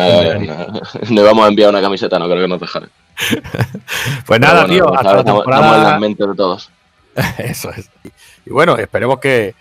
No 1.09 1.23
vamos 1.23 1.45
a 1.45 1.47
enviar 1.47 1.69
una 1.69 1.81
camiseta, 1.81 2.19
no 2.19 2.25
creo 2.25 2.41
que 2.41 2.47
nos 2.47 2.59
dejaran. 2.59 2.89
Pues 4.25 4.39
nada, 4.39 4.65
bueno, 4.65 4.73
tío, 4.73 4.93
hasta 4.93 5.09
ahora 5.09 5.13
la 5.13 5.19
estamos, 5.19 5.41
estamos 5.41 5.65
en 5.65 5.71
temporada. 5.71 5.91
las 5.91 5.99
mentes 5.99 6.27
de 6.27 6.35
todos. 6.35 6.69
Eso 7.37 7.69
es. 7.71 7.89
Y 8.45 8.49
bueno, 8.49 8.75
esperemos 8.77 9.19
que, 9.19 9.55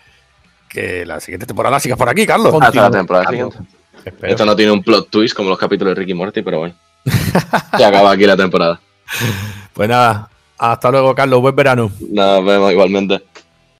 que 0.67 1.05
la 1.05 1.19
siguiente 1.19 1.45
temporada 1.45 1.79
sigas 1.79 1.97
por 1.97 2.09
aquí, 2.09 2.25
Carlos. 2.25 2.53
Hasta 2.59 2.81
la 2.81 2.91
temporada 2.91 3.25
siguiente. 3.29 3.57
Espero. 4.03 4.31
Esto 4.31 4.45
no 4.45 4.55
tiene 4.55 4.71
un 4.71 4.83
plot 4.83 5.09
twist 5.09 5.35
como 5.35 5.49
los 5.49 5.57
capítulos 5.57 5.95
de 5.95 6.01
Ricky 6.01 6.13
Morty, 6.13 6.41
pero 6.41 6.59
bueno. 6.59 6.75
Se 7.77 7.85
acaba 7.85 8.11
aquí 8.11 8.25
la 8.25 8.35
temporada. 8.35 8.79
Pues 9.73 9.87
nada, 9.87 10.29
hasta 10.57 10.91
luego, 10.91 11.13
Carlos, 11.13 11.41
buen 11.41 11.55
verano. 11.55 11.91
Nos 12.09 12.45
vemos 12.45 12.71
igualmente. 12.71 13.21